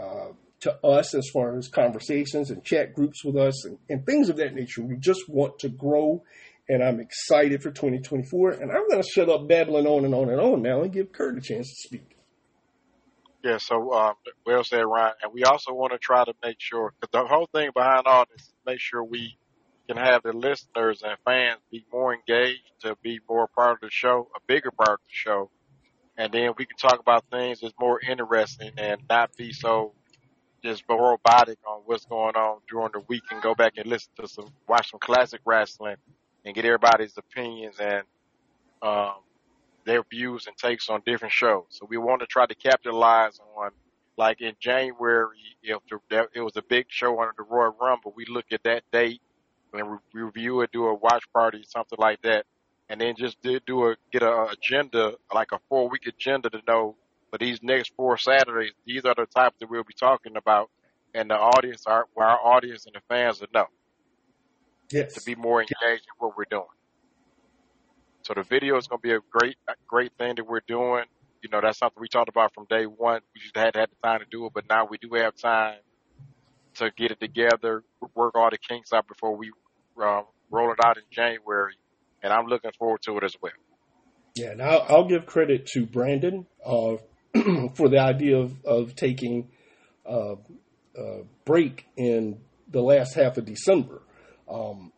[0.00, 0.28] uh,
[0.60, 4.36] to us as far as conversations and chat groups with us and, and things of
[4.36, 4.82] that nature.
[4.82, 6.24] We just want to grow,
[6.68, 8.52] and I'm excited for 2024.
[8.52, 11.12] And I'm going to shut up babbling on and on and on now and give
[11.12, 12.16] Kurt a chance to speak.
[13.42, 14.14] Yeah, so um,
[14.46, 15.12] well said, Ryan.
[15.22, 18.24] And we also want to try to make sure, because the whole thing behind all
[18.32, 19.36] this is make sure we
[19.86, 23.90] can have the listeners and fans be more engaged, to be more part of the
[23.90, 25.50] show, a bigger part of the show.
[26.16, 29.92] And then we can talk about things that's more interesting and not be so
[30.64, 34.26] just robotic on what's going on during the week and go back and listen to
[34.26, 35.96] some, watch some classic wrestling
[36.44, 38.02] and get everybody's opinions and,
[38.82, 39.14] um,
[39.84, 41.64] their views and takes on different shows.
[41.70, 43.70] So we want to try to capitalize on,
[44.16, 48.26] like in January, if the, it was a big show under the Royal Rumble, we
[48.26, 49.20] look at that date
[49.72, 52.46] and re- review it, do a watch party, something like that,
[52.88, 56.60] and then just do, do a get a agenda, like a four week agenda to
[56.68, 56.96] know
[57.30, 60.70] for these next four Saturdays, these are the types that we'll be talking about,
[61.14, 63.66] and the audience, our our audience and the fans will know.
[64.94, 65.14] Yes.
[65.14, 66.66] To be more engaged in what we're doing.
[68.22, 69.56] So the video is going to be a great,
[69.88, 71.04] great thing that we're doing.
[71.42, 73.20] You know, that's something we talked about from day one.
[73.34, 75.78] We just had had the time to do it, but now we do have time
[76.76, 77.82] to get it together,
[78.14, 79.50] work all the kinks out before we
[80.00, 81.74] uh, roll it out in January.
[82.22, 83.52] And I'm looking forward to it as well.
[84.36, 86.96] Yeah, and I'll, I'll give credit to Brandon uh,
[87.74, 89.50] for the idea of, of taking
[90.08, 90.36] uh,
[90.96, 92.38] a break in
[92.70, 94.00] the last half of December.
[94.48, 94.92] Um,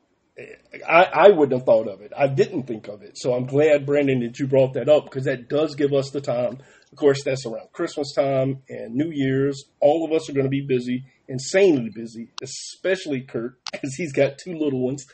[0.86, 2.12] I, I wouldn't have thought of it.
[2.16, 3.16] I didn't think of it.
[3.16, 6.20] So I'm glad, Brandon, that you brought that up because that does give us the
[6.20, 6.58] time.
[6.92, 9.64] Of course, that's around Christmas time and New Year's.
[9.80, 14.38] All of us are going to be busy, insanely busy, especially Kurt because he's got
[14.38, 15.06] two little ones.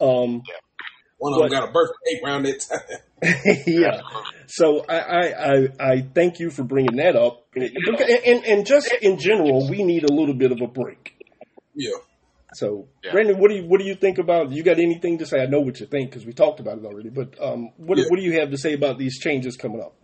[0.00, 0.56] Um, yeah.
[1.18, 3.62] One of but, them got a birthday around that time.
[3.66, 4.02] yeah.
[4.46, 7.46] So I, I, I, I, thank you for bringing that up.
[7.54, 11.14] And, and, and just in general, we need a little bit of a break.
[11.74, 11.92] Yeah.
[12.56, 13.12] So, yeah.
[13.12, 14.50] Brandon, what do you what do you think about?
[14.50, 15.42] You got anything to say?
[15.42, 17.10] I know what you think because we talked about it already.
[17.10, 18.04] But um, what yeah.
[18.08, 19.94] what do you have to say about these changes coming up?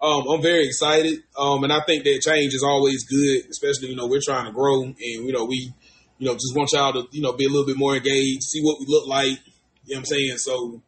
[0.00, 3.96] Um, I'm very excited, um, and I think that change is always good, especially you
[3.96, 5.72] know we're trying to grow, and you know we,
[6.18, 8.62] you know, just want y'all to you know be a little bit more engaged, see
[8.62, 9.40] what we look like.
[9.86, 10.38] You know what I'm saying?
[10.38, 10.80] So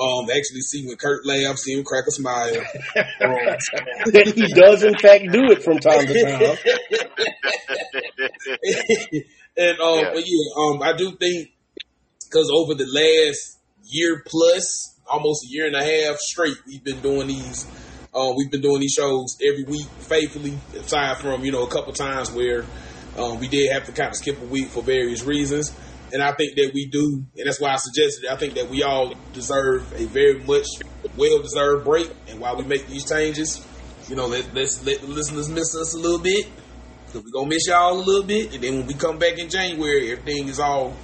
[0.00, 2.54] um, actually see when Kurt laughs, see him crack a smile.
[4.34, 6.56] he does, in fact, do it from time to time.
[9.56, 10.10] and um, yeah.
[10.12, 11.50] but yeah, um, I do think
[12.24, 17.00] because over the last year plus, almost a year and a half straight, we've been
[17.00, 17.66] doing these.
[18.12, 21.92] Uh, we've been doing these shows every week faithfully, aside from you know a couple
[21.92, 22.64] times where
[23.16, 25.74] um, we did have to kind of skip a week for various reasons.
[26.12, 28.24] And I think that we do, and that's why I suggested.
[28.24, 30.66] It, I think that we all deserve a very much
[31.16, 32.10] well deserved break.
[32.28, 33.66] And while we make these changes,
[34.08, 36.46] you know, let, let's let the listeners miss us a little bit
[37.14, 38.54] because we're gonna miss y'all a little bit.
[38.54, 40.94] And then when we come back in January, everything is all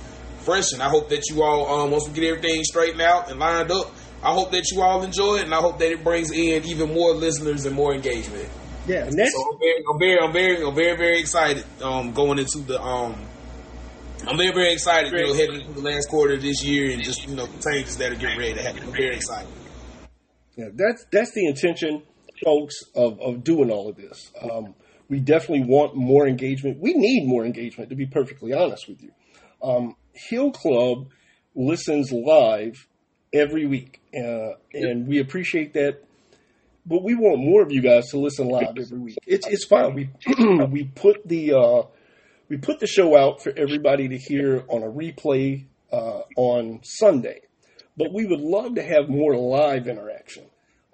[0.40, 0.72] fresh.
[0.72, 3.70] And I hope that you all, um, once we get everything straightened out and lined
[3.70, 3.92] up,
[4.22, 6.92] I hope that you all enjoy it, and I hope that it brings in even
[6.92, 8.48] more listeners and more engagement.
[8.86, 9.32] Yeah, next.
[9.32, 12.82] So I'm very, I'm very, I'm very, I'm very, very excited um, going into the
[12.82, 13.14] um,
[14.26, 17.02] I'm very, very excited, you know, heading into the last quarter of this year and
[17.02, 18.82] just, you know, the changes that are getting ready to happen.
[18.82, 19.48] I'm very excited.
[20.56, 22.02] Yeah, that's that's the intention,
[22.44, 24.30] folks, of, of doing all of this.
[24.42, 24.74] Um,
[25.10, 26.78] we definitely want more engagement.
[26.78, 29.10] We need more engagement, to be perfectly honest with you.
[29.62, 31.08] Um, Hill Club
[31.54, 32.86] listens live
[33.32, 36.04] every week, uh, and we appreciate that.
[36.86, 39.18] But we want more of you guys to listen live every week.
[39.26, 39.94] It's it's fine.
[39.94, 40.10] We
[40.66, 41.82] we put the uh,
[42.48, 47.42] we put the show out for everybody to hear on a replay uh, on Sunday,
[47.96, 50.44] but we would love to have more live interaction.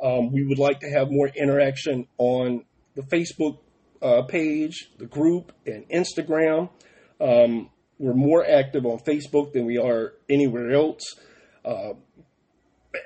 [0.02, 2.64] Um, we would like to have more interaction on
[2.94, 3.58] the Facebook
[4.06, 6.70] uh, page, the group, and Instagram.
[7.20, 11.02] Um, we're more active on Facebook than we are anywhere else.
[11.64, 11.94] Uh,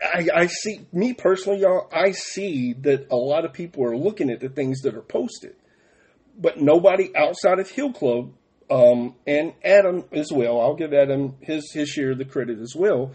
[0.02, 4.30] I, I, see, me personally, y'all, I see that a lot of people are looking
[4.30, 5.56] at the things that are posted,
[6.38, 8.32] but nobody outside of Hill Club
[8.70, 10.60] um, and Adam as well.
[10.60, 13.12] I'll give Adam his his share of the credit as well,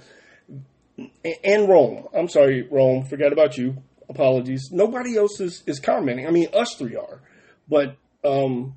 [0.98, 2.08] and Rome.
[2.14, 3.06] I'm sorry, Rome.
[3.06, 3.78] Forgot about you.
[4.10, 4.70] Apologies.
[4.72, 6.28] Nobody else is, is commenting.
[6.28, 7.22] I mean, us three are,
[7.68, 8.76] but um,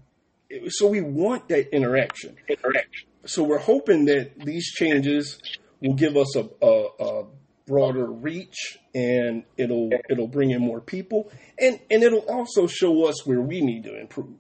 [0.69, 2.36] so we want that interaction.
[2.48, 3.09] Interaction.
[3.27, 5.40] So we're hoping that these changes
[5.81, 7.27] will give us a, a, a
[7.66, 13.27] broader reach and it'll it'll bring in more people and and it'll also show us
[13.27, 14.39] where we need to improve.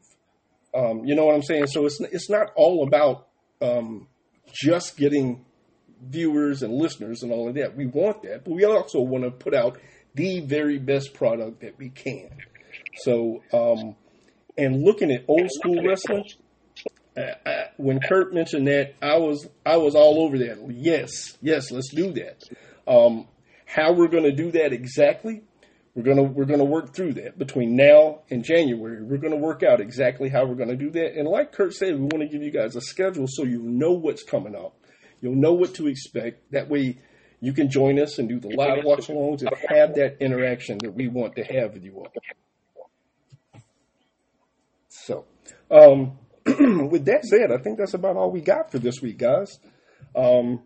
[0.74, 1.66] Um, you know what I'm saying?
[1.66, 3.28] So it's it's not all about
[3.60, 4.08] um,
[4.52, 5.44] just getting
[6.02, 7.76] viewers and listeners and all of that.
[7.76, 9.78] We want that, but we also want to put out
[10.14, 12.30] the very best product that we can.
[12.96, 13.96] So, um,
[14.58, 16.24] and looking at old school wrestling,
[17.16, 20.58] I, I, when Kurt mentioned that, I was I was all over that.
[20.70, 22.44] Yes, yes, let's do that.
[22.86, 23.26] Um,
[23.64, 25.42] how we're going to do that exactly,
[25.98, 29.02] we're gonna we're gonna work through that between now and January.
[29.02, 31.18] We're gonna work out exactly how we're gonna do that.
[31.18, 33.90] And like Kurt said, we want to give you guys a schedule so you know
[33.90, 34.76] what's coming up.
[35.20, 36.52] You'll know what to expect.
[36.52, 36.98] That way,
[37.40, 40.92] you can join us and do the live watch alongs and have that interaction that
[40.92, 42.12] we want to have with you all.
[45.08, 45.24] So,
[45.70, 46.18] um,
[46.90, 49.58] with that said, I think that's about all we got for this week, guys.
[50.14, 50.64] Um,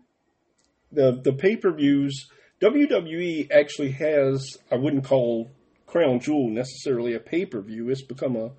[0.91, 2.27] the the pay per views.
[2.61, 5.51] WWE actually has, I wouldn't call
[5.85, 7.89] Crown Jewel necessarily a pay per view.
[7.89, 8.51] It's become a,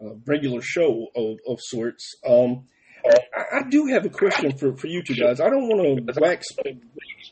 [0.00, 2.14] a, regular show of, of sorts.
[2.26, 2.64] Um,
[3.04, 5.40] I, I, do have a question for, for you two guys.
[5.40, 6.46] I don't want to wax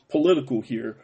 [0.09, 0.97] political here,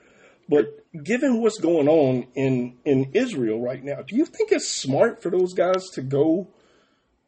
[0.48, 0.66] but
[1.04, 5.32] given what's going on in, in Israel right now, do you think it's smart for
[5.32, 6.50] those guys to go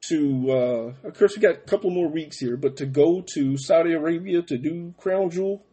[0.09, 3.57] to, uh, of course, we got a couple more weeks here, but to go to
[3.57, 5.63] Saudi Arabia to do Crown Jewel?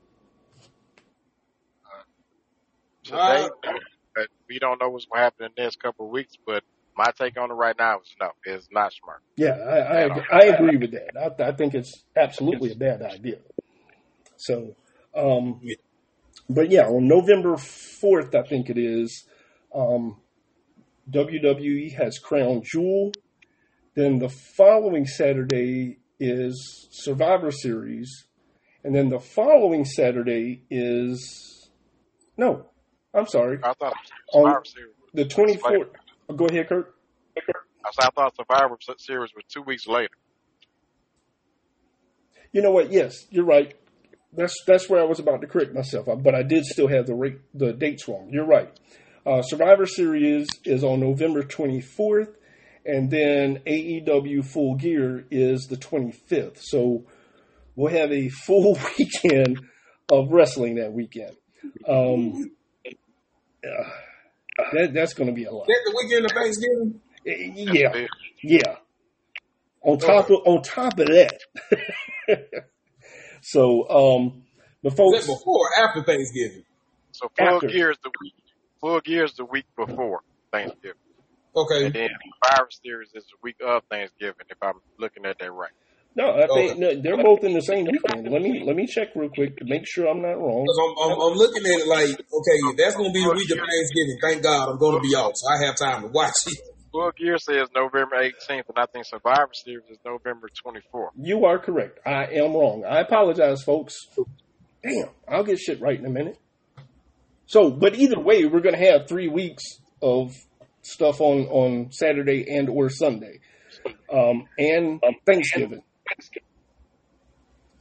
[3.04, 3.48] today.
[4.16, 6.34] Uh, we don't know what's going to happen in the next couple of weeks.
[6.46, 6.62] But
[6.96, 9.22] my take on it right now is no, it's not smart.
[9.36, 11.40] Yeah, I I, agree, I agree with that.
[11.40, 13.38] I, I, think it's absolutely a bad idea.
[14.36, 14.76] So,
[15.14, 15.60] um,
[16.48, 19.24] but yeah, on November fourth, I think it is.
[19.74, 20.18] Um,
[21.10, 23.12] WWE has Crown Jewel.
[23.94, 28.26] Then the following Saturday is Survivor Series,
[28.84, 31.68] and then the following Saturday is
[32.36, 32.66] no,
[33.14, 33.58] I'm sorry.
[33.62, 33.94] I thought
[34.32, 35.88] Survivor Series the 24th.
[36.28, 36.94] Oh, go ahead, Kurt.
[37.36, 40.14] I, I thought Survivor Series was two weeks later.
[42.52, 42.92] You know what?
[42.92, 43.74] Yes, you're right.
[44.32, 47.14] That's that's where I was about to correct myself, but I did still have the
[47.14, 48.30] rate, the dates wrong.
[48.30, 48.70] You're right.
[49.26, 52.34] Uh, Survivor Series is on November 24th,
[52.84, 56.58] and then AEW Full Gear is the 25th.
[56.58, 57.04] So
[57.76, 59.60] we'll have a full weekend
[60.10, 61.36] of wrestling that weekend.
[61.88, 62.50] Um,
[62.86, 63.90] uh,
[64.72, 65.66] that, that's going to be a lot.
[65.66, 67.00] That the weekend of Thanksgiving.
[67.24, 68.06] Yeah,
[68.42, 68.76] yeah.
[69.84, 71.40] On top of on top of that,
[73.42, 74.42] so um,
[74.82, 76.64] the folks before after Thanksgiving.
[77.12, 77.66] So full after.
[77.68, 78.34] gear is the week.
[78.80, 80.20] Full gear is the week before
[80.52, 80.96] Thanksgiving.
[81.54, 81.86] Okay.
[81.86, 82.08] And then
[82.44, 85.70] Survivor Series is the week of Thanksgiving, if I'm looking at that right.
[86.14, 88.28] No, I think no, they're both in the same weekend.
[88.30, 90.66] Let me let me check real quick to make sure I'm not wrong.
[90.68, 93.56] I'm, I'm, I'm, looking at it like, okay, that's going to be the week of
[93.56, 94.18] Thanksgiving.
[94.20, 96.58] Thank God I'm going to be off, so I have time to watch it.
[96.92, 101.12] Full Gear says November 18th, and I think Survivor Series is November 24th.
[101.16, 102.00] You are correct.
[102.04, 102.84] I am wrong.
[102.86, 103.96] I apologize, folks.
[104.84, 106.38] Damn, I'll get shit right in a minute.
[107.46, 109.64] So, but either way, we're going to have three weeks
[110.02, 110.34] of
[110.82, 113.40] stuff on on Saturday and or Sunday,
[114.12, 115.82] um, and Thanksgiving.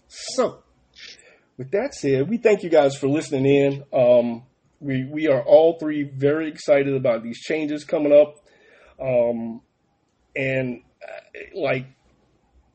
[0.07, 0.63] So,
[1.57, 3.83] with that said, we thank you guys for listening in.
[3.93, 4.43] Um,
[4.79, 8.35] we we are all three very excited about these changes coming up,
[8.99, 9.61] um,
[10.35, 11.85] and uh, like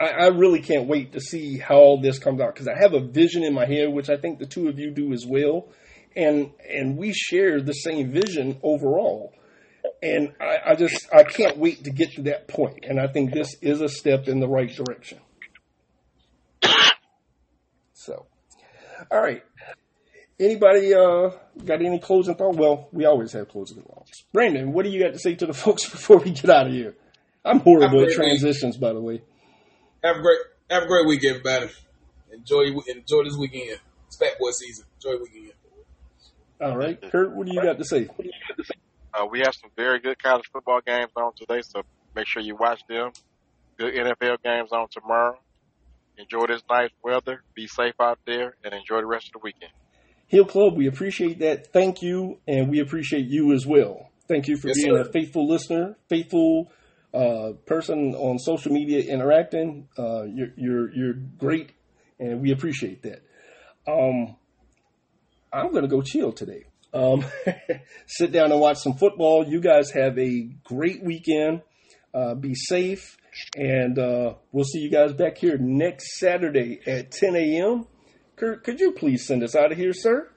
[0.00, 2.94] I, I, really can't wait to see how all this comes out because I have
[2.94, 5.68] a vision in my head, which I think the two of you do as well,
[6.14, 9.32] and and we share the same vision overall.
[10.02, 12.56] And I, I just I can't wait to get to that point.
[12.56, 15.20] point, and I think this is a step in the right direction.
[17.92, 18.26] So,
[19.10, 19.42] all right.
[20.38, 21.30] Anybody uh,
[21.64, 22.56] got any closing thoughts?
[22.56, 24.24] Well, we always have closing thoughts.
[24.32, 26.72] Brandon, what do you got to say to the folks before we get out of
[26.72, 26.94] here?
[27.44, 28.80] I'm horrible at transitions, week.
[28.80, 29.22] by the way.
[30.02, 30.38] Have a great
[30.70, 31.70] have a great week, everybody.
[32.32, 33.80] Enjoy enjoy this weekend.
[34.06, 34.86] It's Fat Boy season.
[34.96, 35.52] Enjoy weekend.
[36.60, 38.08] All right, Kurt, what do you got to say?
[39.16, 41.82] Uh, we have some very good college football games on today, so
[42.14, 43.12] make sure you watch them.
[43.78, 45.38] Good NFL games on tomorrow.
[46.18, 47.42] Enjoy this nice weather.
[47.54, 49.72] Be safe out there and enjoy the rest of the weekend.
[50.26, 51.72] Hill Club, we appreciate that.
[51.72, 54.10] Thank you, and we appreciate you as well.
[54.28, 55.02] Thank you for Yes, being sir.
[55.02, 56.72] a faithful listener, faithful
[57.14, 59.88] uh, person on social media interacting.
[59.96, 61.70] Uh, you're, you're you're great,
[62.18, 63.22] and we appreciate that.
[63.86, 64.36] Um,
[65.52, 66.64] I'm gonna go chill today.
[66.92, 67.24] Um,
[68.06, 69.46] sit down and watch some football.
[69.46, 71.62] You guys have a great weekend.
[72.14, 73.18] Uh, be safe,
[73.56, 77.86] and uh, we'll see you guys back here next Saturday at 10 a.m.
[78.36, 80.30] Kurt, could you please send us out of here, sir?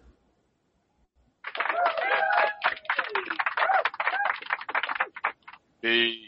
[5.82, 6.19] Peace.